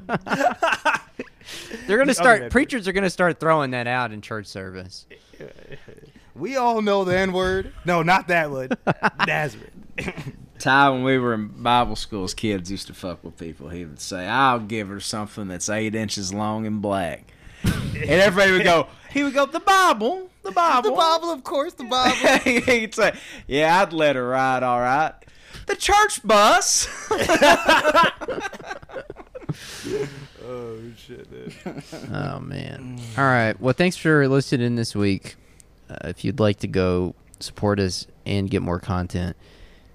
They're 1.86 1.98
gonna 1.98 2.14
start 2.14 2.38
that's- 2.38 2.52
preachers 2.52 2.88
are 2.88 2.92
gonna 2.92 3.10
start 3.10 3.38
throwing 3.40 3.72
that 3.72 3.86
out 3.86 4.12
in 4.12 4.22
church 4.22 4.46
service. 4.46 5.06
We 6.34 6.56
all 6.56 6.80
know 6.80 7.04
the 7.04 7.18
N 7.18 7.32
word. 7.32 7.72
No, 7.84 8.02
not 8.02 8.28
that 8.28 8.50
one. 8.50 8.70
Nazareth. 9.26 9.70
Ty, 10.58 10.90
when 10.90 11.02
we 11.02 11.18
were 11.18 11.34
in 11.34 11.48
Bible 11.48 11.96
school 11.96 12.24
as 12.24 12.34
kids, 12.34 12.70
used 12.70 12.86
to 12.86 12.94
fuck 12.94 13.22
with 13.24 13.36
people. 13.36 13.68
He 13.68 13.84
would 13.84 14.00
say, 14.00 14.26
"I'll 14.26 14.60
give 14.60 14.88
her 14.88 15.00
something 15.00 15.48
that's 15.48 15.68
eight 15.68 15.94
inches 15.94 16.32
long 16.32 16.66
and 16.66 16.80
black," 16.80 17.32
and 17.62 18.10
everybody 18.10 18.52
would 18.52 18.64
go. 18.64 18.86
He 19.10 19.22
would 19.22 19.34
go, 19.34 19.46
"The 19.46 19.60
Bible, 19.60 20.30
"The 20.42 20.52
Bible, 20.52 20.90
the 20.90 20.96
Bible, 20.96 21.30
of 21.30 21.44
course, 21.44 21.74
the 21.74 21.84
Bible. 21.84 22.16
He'd 22.44 22.94
say, 22.94 23.14
"Yeah, 23.46 23.82
I'd 23.82 23.92
let 23.92 24.16
her 24.16 24.28
ride, 24.28 24.62
all 24.62 24.80
right." 24.80 25.12
The 25.66 25.76
church 25.76 26.20
bus. 26.26 26.86
oh 30.44 30.78
shit, 30.96 31.30
dude. 31.30 31.54
Oh 32.12 32.40
man! 32.40 33.00
All 33.16 33.24
right. 33.24 33.58
Well, 33.60 33.72
thanks 33.72 33.96
for 33.96 34.28
listening 34.28 34.66
in 34.66 34.76
this 34.76 34.94
week. 34.94 35.36
Uh, 35.88 35.96
if 36.04 36.24
you'd 36.24 36.40
like 36.40 36.58
to 36.60 36.66
go 36.66 37.14
support 37.40 37.80
us 37.80 38.06
and 38.26 38.50
get 38.50 38.62
more 38.62 38.80
content, 38.80 39.36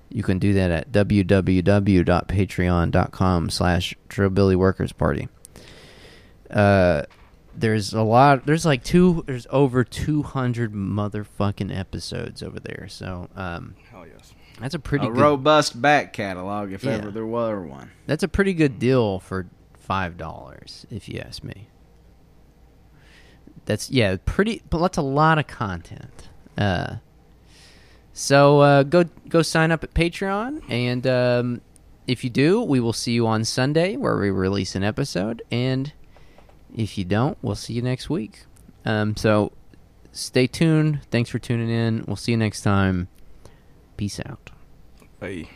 you 0.09 0.23
can 0.23 0.39
do 0.39 0.53
that 0.53 0.71
at 0.71 0.91
www.patreon.com 0.91 3.49
slash 3.49 3.95
Trillbilly 4.09 4.55
Workers 4.55 4.91
Party. 4.91 5.27
Uh, 6.49 7.03
there's 7.55 7.93
a 7.93 8.01
lot. 8.01 8.45
There's 8.45 8.65
like 8.65 8.83
two. 8.83 9.23
There's 9.27 9.47
over 9.49 9.83
200 9.83 10.73
motherfucking 10.73 11.77
episodes 11.77 12.41
over 12.41 12.59
there. 12.59 12.87
So 12.89 13.27
um, 13.35 13.75
Hell 13.91 14.05
yes. 14.07 14.33
that's 14.59 14.75
a 14.75 14.79
pretty 14.79 15.05
a 15.05 15.09
good. 15.09 15.19
robust 15.21 15.81
back 15.81 16.13
catalog, 16.13 16.71
if 16.71 16.83
Yeah. 16.83 16.91
ever 16.93 17.11
there 17.11 17.25
were 17.25 17.61
one. 17.61 17.91
That's 18.07 18.23
a 18.23 18.27
pretty 18.27 18.53
good 18.53 18.79
deal 18.79 19.19
for 19.19 19.47
five 19.77 20.17
dollars, 20.17 20.85
if 20.89 21.09
you 21.09 21.19
ask 21.19 21.43
me. 21.43 21.67
That's 23.65 23.91
yeah, 23.91 24.15
pretty. 24.25 24.63
But 24.69 24.79
that's 24.79 24.97
a 24.97 25.01
lot 25.03 25.37
of 25.37 25.45
content. 25.47 26.29
Uh, 26.57 26.95
so 28.13 28.59
uh, 28.59 28.83
go 28.83 29.05
go 29.27 29.41
sign 29.41 29.71
up 29.71 29.83
at 29.83 29.93
Patreon, 29.93 30.63
and 30.69 31.05
um, 31.07 31.61
if 32.07 32.23
you 32.23 32.29
do, 32.29 32.61
we 32.63 32.79
will 32.79 32.93
see 32.93 33.11
you 33.11 33.27
on 33.27 33.45
Sunday 33.45 33.95
where 33.95 34.17
we 34.17 34.31
release 34.31 34.75
an 34.75 34.83
episode. 34.83 35.43
And 35.51 35.93
if 36.75 36.97
you 36.97 37.05
don't, 37.05 37.37
we'll 37.41 37.55
see 37.55 37.73
you 37.73 37.83
next 37.83 38.09
week. 38.09 38.45
Um, 38.83 39.15
so 39.15 39.51
stay 40.11 40.47
tuned. 40.47 41.01
Thanks 41.11 41.29
for 41.29 41.37
tuning 41.37 41.69
in. 41.69 42.03
We'll 42.07 42.15
see 42.15 42.31
you 42.31 42.37
next 42.37 42.61
time. 42.61 43.09
Peace 43.95 44.19
out. 44.25 44.49
Hey. 45.19 45.49